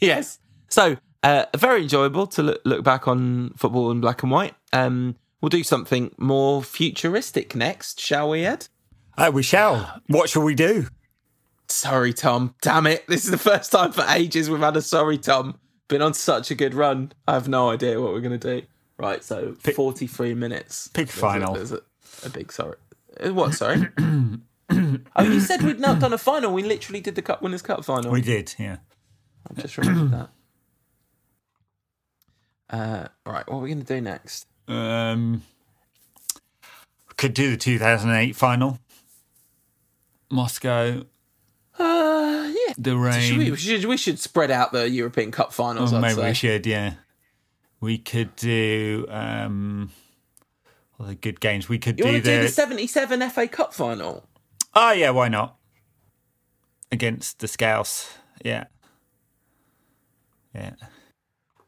yes. 0.01 0.39
So 0.68 0.99
uh, 1.22 1.47
very 1.57 1.83
enjoyable 1.83 2.27
to 2.29 2.43
look, 2.43 2.61
look 2.64 2.85
back 2.85 3.09
on 3.09 3.53
football 3.57 3.91
in 3.91 4.01
black 4.01 4.22
and 4.22 4.31
white. 4.31 4.55
Um, 4.72 5.16
We'll 5.41 5.51
do 5.51 5.62
something 5.62 6.12
more 6.16 6.62
futuristic 6.62 7.55
next, 7.55 8.01
shall 8.01 8.30
we, 8.30 8.45
Ed? 8.45 8.68
Uh, 9.18 9.30
we 9.32 9.43
shall. 9.43 10.01
What 10.07 10.28
shall 10.28 10.43
we 10.43 10.55
do? 10.55 10.89
Sorry, 11.68 12.12
Tom. 12.12 12.55
Damn 12.62 12.87
it. 12.87 13.07
This 13.07 13.24
is 13.24 13.30
the 13.30 13.39
first 13.39 13.72
time 13.72 13.93
for 13.93 14.05
ages 14.09 14.49
we've 14.49 14.61
had 14.61 14.76
a 14.76 14.82
sorry, 14.82 15.18
Tom. 15.18 15.59
Been 15.89 16.03
on 16.03 16.14
such 16.14 16.51
a 16.51 16.55
good 16.55 16.74
run. 16.74 17.12
I 17.26 17.34
have 17.34 17.49
no 17.49 17.70
idea 17.70 18.01
what 18.01 18.12
we're 18.12 18.20
going 18.20 18.39
to 18.39 18.61
do. 18.61 18.66
Right, 18.99 19.22
so 19.22 19.55
pick, 19.62 19.76
43 19.76 20.34
minutes. 20.34 20.89
Pick 20.89 21.09
final. 21.09 21.55
There's 21.55 21.72
a, 21.72 21.80
a, 22.24 22.30
big 22.30 22.51
sorry. 22.51 22.76
Uh, 23.22 23.34
What? 23.34 23.55
Sorry. 23.55 23.89
oh, 23.99 25.22
you 25.22 25.41
said 25.41 25.62
we'd 25.62 25.80
not 25.80 26.01
done 26.01 26.14
a 26.14 26.18
final. 26.18 26.53
We 26.53 26.62
literally 26.62 27.01
did 27.01 27.14
the 27.14 27.22
Cup 27.22 27.43
Winners' 27.43 27.62
Cup 27.62 27.84
final. 27.84 28.11
We 28.11 28.22
did, 28.22 28.55
yeah. 28.59 28.78
I 29.51 29.61
just 29.61 29.76
remembered 29.76 30.11
that. 30.12 30.30
Uh, 32.68 33.09
right, 33.30 33.47
what 33.47 33.59
are 33.59 33.61
we 33.61 33.68
going 33.68 33.84
to 33.84 33.95
do 33.95 34.01
next? 34.01 34.47
Um, 34.68 35.42
could 37.16 37.34
do 37.34 37.50
the 37.50 37.56
2008 37.56 38.34
final. 38.36 38.78
Moscow, 40.30 41.04
Uh, 41.78 42.50
yeah. 42.66 42.74
the 42.76 42.96
rain. 42.96 43.20
Should 43.20 43.38
we, 43.38 43.50
we 43.52 43.56
should, 43.56 43.84
we 43.84 43.96
should 43.96 44.18
spread 44.18 44.50
out 44.50 44.72
the 44.72 44.88
European 44.90 45.30
Cup 45.30 45.52
finals. 45.52 45.92
Oh, 45.92 45.96
I'd 45.98 46.00
maybe 46.02 46.14
say. 46.14 46.28
we 46.28 46.34
should, 46.34 46.66
yeah. 46.66 46.94
We 47.80 47.98
could 47.98 48.34
do 48.36 49.06
um, 49.08 49.90
all 50.98 51.06
the 51.06 51.14
good 51.14 51.40
games. 51.40 51.68
We 51.68 51.78
could 51.78 51.98
You 51.98 52.04
do 52.06 52.10
want 52.12 52.24
to 52.24 52.30
do 52.30 52.36
the. 52.38 52.42
the 52.44 52.48
'77 52.48 53.30
FA 53.30 53.46
Cup 53.46 53.72
final? 53.72 54.28
oh, 54.74 54.92
yeah, 54.92 55.10
why 55.10 55.28
not? 55.28 55.56
Against 56.90 57.38
the 57.38 57.48
Scouts. 57.48 58.12
Yeah. 58.44 58.64
Yeah. 60.54 60.72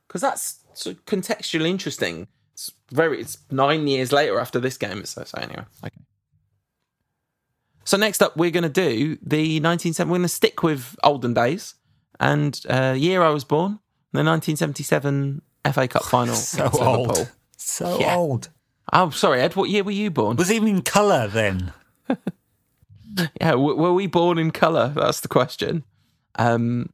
Because 0.06 0.20
that's 0.22 0.60
sort 0.74 0.96
of 0.96 1.04
contextually 1.04 1.68
interesting. 1.68 2.26
It's 2.58 2.72
very. 2.90 3.20
It's 3.20 3.38
nine 3.52 3.86
years 3.86 4.10
later 4.10 4.40
after 4.40 4.58
this 4.58 4.76
game. 4.76 5.04
So, 5.04 5.22
so 5.22 5.38
anyway, 5.38 5.62
okay. 5.84 5.94
So 7.84 7.96
next 7.96 8.20
up, 8.20 8.36
we're 8.36 8.50
going 8.50 8.64
to 8.64 8.68
do 8.68 9.16
the 9.22 9.60
1970. 9.60 10.10
We're 10.10 10.16
going 10.18 10.22
to 10.22 10.28
stick 10.28 10.62
with 10.64 10.96
olden 11.04 11.34
days 11.34 11.74
and 12.18 12.60
uh, 12.68 12.94
year 12.98 13.22
I 13.22 13.30
was 13.30 13.44
born, 13.44 13.78
the 14.12 14.24
1977 14.24 15.40
FA 15.72 15.86
Cup 15.88 16.02
final. 16.16 16.34
So 16.34 16.68
old. 16.74 17.30
So 17.56 18.00
Yeah. 18.00 18.16
old. 18.16 18.48
Oh, 18.92 19.10
sorry, 19.10 19.40
Ed. 19.40 19.54
What 19.54 19.70
year 19.70 19.84
were 19.84 19.90
you 19.92 20.10
born? 20.10 20.36
Was 20.36 20.50
even 20.50 20.68
in 20.68 20.82
colour 20.82 21.28
then? 21.28 21.72
Yeah, 23.40 23.52
w- 23.52 23.74
were 23.76 23.92
we 23.94 24.06
born 24.06 24.38
in 24.38 24.50
colour? 24.52 24.92
That's 24.94 25.20
the 25.20 25.28
question. 25.28 25.82
Um. 26.38 26.90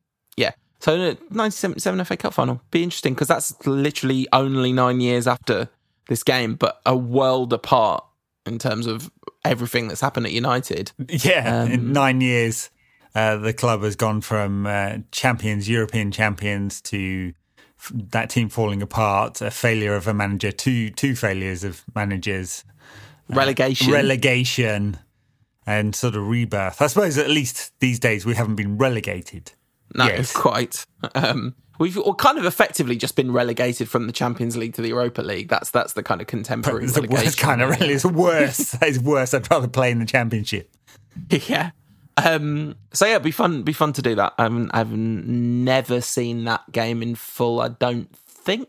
So, 0.85 0.99
the 0.99 1.07
1977 1.31 2.05
FA 2.05 2.17
Cup 2.19 2.35
final 2.35 2.61
be 2.71 2.83
interesting 2.83 3.15
because 3.15 3.29
that's 3.29 3.55
literally 3.67 4.29
only 4.35 4.71
nine 4.71 5.01
years 5.01 5.27
after 5.27 5.71
this 6.09 6.23
game, 6.23 6.57
but 6.57 6.83
a 6.85 6.95
world 6.95 7.55
apart 7.55 8.05
in 8.45 8.59
terms 8.59 8.87
of 8.87 9.11
everything 9.47 9.89
that's 9.89 10.03
happened 10.03 10.27
at 10.27 10.33
United. 10.33 10.93
Yeah, 11.09 11.63
Um, 11.63 11.71
in 11.71 11.93
nine 11.95 12.21
years, 12.21 12.69
uh, 13.15 13.37
the 13.39 13.55
club 13.55 13.83
has 13.83 13.97
gone 13.97 14.21
from 14.21 14.67
uh, 14.67 14.99
champions, 15.11 15.71
European 15.71 16.11
champions, 16.11 16.83
to 16.83 17.33
f- 17.79 17.93
that 18.11 18.29
team 18.29 18.51
falling 18.51 18.83
apart, 18.83 19.41
a 19.41 19.51
failure 19.51 19.97
of 19.97 20.07
a 20.07 20.13
manager, 20.13 20.53
two 20.53 20.91
two 20.91 21.17
failures 21.17 21.65
of 21.65 21.83
managers, 21.95 22.63
Relegation. 23.31 23.91
relegation, 23.91 24.99
and 25.67 25.97
sort 25.97 26.15
of 26.15 26.29
rebirth. 26.29 26.83
I 26.83 26.89
suppose 26.89 27.17
at 27.17 27.31
least 27.31 27.73
these 27.81 27.99
days 27.99 28.27
we 28.27 28.35
haven't 28.35 28.57
been 28.57 28.77
relegated. 28.77 29.53
No, 29.95 30.07
yes. 30.07 30.33
quite. 30.33 30.87
Um, 31.15 31.55
we've 31.79 31.99
all 31.99 32.15
kind 32.15 32.39
of 32.39 32.45
effectively 32.45 32.97
just 32.97 33.17
been 33.17 33.33
relegated 33.33 33.89
from 33.89 34.07
the 34.07 34.13
Champions 34.13 34.57
League 34.57 34.75
to 34.75 34.83
the 34.83 34.89
Europa 34.89 35.23
League. 35.23 35.49
That's 35.49 35.71
that's 35.71 35.93
the 35.95 36.03
kind 36.03 36.21
of 36.21 36.27
contemporary 36.27 36.85
It's 36.85 36.95
the 36.95 37.07
worst 37.09 37.39
kind 37.39 37.63
of 37.63 37.71
really. 37.71 37.95
It's 37.95 38.05
worse. 38.05 38.75
it's 38.81 38.99
worse. 38.99 39.35
I'd 39.35 39.51
rather 39.51 39.69
play 39.69 39.91
in 39.91 39.99
the 39.99 40.07
championship. 40.07 40.71
yeah. 41.31 41.71
Um, 42.17 42.77
so 42.93 43.07
yeah, 43.07 43.13
it'd 43.13 43.25
be 43.25 43.31
fun. 43.31 43.63
Be 43.63 43.73
fun 43.73 43.93
to 43.95 44.03
do 44.03 44.15
that. 44.15 44.35
I 44.39 44.45
haven't, 44.45 44.71
I've 44.73 44.93
never 44.93 46.01
seen 46.01 46.45
that 46.45 46.71
game 46.71 47.03
in 47.03 47.15
full. 47.17 47.61
I 47.61 47.69
don't 47.69 48.15
think, 48.17 48.69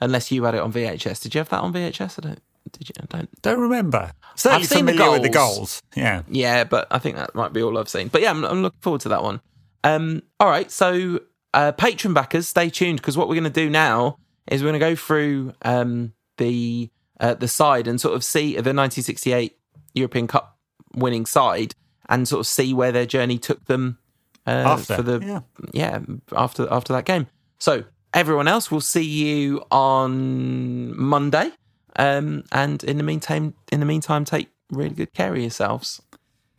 unless 0.00 0.32
you 0.32 0.42
had 0.44 0.54
it 0.54 0.60
on 0.60 0.72
VHS. 0.72 1.22
Did 1.22 1.34
you 1.34 1.38
have 1.38 1.48
that 1.50 1.60
on 1.60 1.72
VHS? 1.72 2.18
I 2.18 2.28
don't. 2.28 2.42
Did 2.72 2.88
you? 2.88 2.94
I 3.00 3.16
don't. 3.16 3.42
Don't 3.42 3.60
remember. 3.60 4.12
Certainly 4.34 4.62
I've 4.64 4.68
seen 4.68 4.86
the 4.86 4.92
with 4.92 5.22
the 5.22 5.28
goals. 5.28 5.56
goals. 5.56 5.82
Yeah. 5.94 6.22
Yeah, 6.28 6.64
but 6.64 6.88
I 6.90 6.98
think 6.98 7.16
that 7.16 7.34
might 7.34 7.52
be 7.52 7.62
all 7.62 7.76
I've 7.78 7.88
seen. 7.88 8.08
But 8.08 8.22
yeah, 8.22 8.30
I'm, 8.30 8.44
I'm 8.44 8.62
looking 8.62 8.80
forward 8.80 9.02
to 9.02 9.10
that 9.10 9.22
one. 9.22 9.40
Um, 9.84 10.22
all 10.38 10.48
right, 10.48 10.70
so 10.70 11.20
uh, 11.54 11.72
patron 11.72 12.14
backers, 12.14 12.48
stay 12.48 12.70
tuned 12.70 13.00
because 13.00 13.16
what 13.16 13.28
we're 13.28 13.34
going 13.34 13.44
to 13.44 13.50
do 13.50 13.70
now 13.70 14.18
is 14.50 14.62
we're 14.62 14.70
going 14.70 14.80
to 14.80 14.86
go 14.86 14.96
through 14.96 15.52
um, 15.62 16.12
the 16.38 16.90
uh, 17.20 17.34
the 17.34 17.48
side 17.48 17.86
and 17.86 18.00
sort 18.00 18.14
of 18.14 18.24
see 18.24 18.52
the 18.52 18.74
1968 18.74 19.56
European 19.94 20.26
Cup 20.26 20.58
winning 20.94 21.26
side 21.26 21.74
and 22.08 22.26
sort 22.26 22.40
of 22.40 22.46
see 22.46 22.74
where 22.74 22.92
their 22.92 23.06
journey 23.06 23.38
took 23.38 23.64
them 23.66 23.98
uh, 24.46 24.50
After, 24.50 24.96
for 24.96 25.02
the 25.02 25.20
yeah. 25.24 25.40
yeah 25.72 26.00
after 26.36 26.66
after 26.70 26.92
that 26.92 27.04
game. 27.04 27.28
So 27.58 27.84
everyone 28.12 28.48
else, 28.48 28.70
we'll 28.70 28.80
see 28.80 29.04
you 29.04 29.64
on 29.70 30.96
Monday. 30.98 31.50
Um, 31.96 32.44
and 32.50 32.82
in 32.84 32.96
the 32.96 33.04
meantime, 33.04 33.54
in 33.70 33.80
the 33.80 33.86
meantime, 33.86 34.24
take 34.24 34.48
really 34.70 34.94
good 34.94 35.12
care 35.12 35.32
of 35.32 35.38
yourselves. 35.38 36.02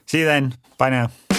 See 0.05 0.19
you 0.19 0.25
then. 0.25 0.55
Bye 0.77 0.91
now. 0.91 1.32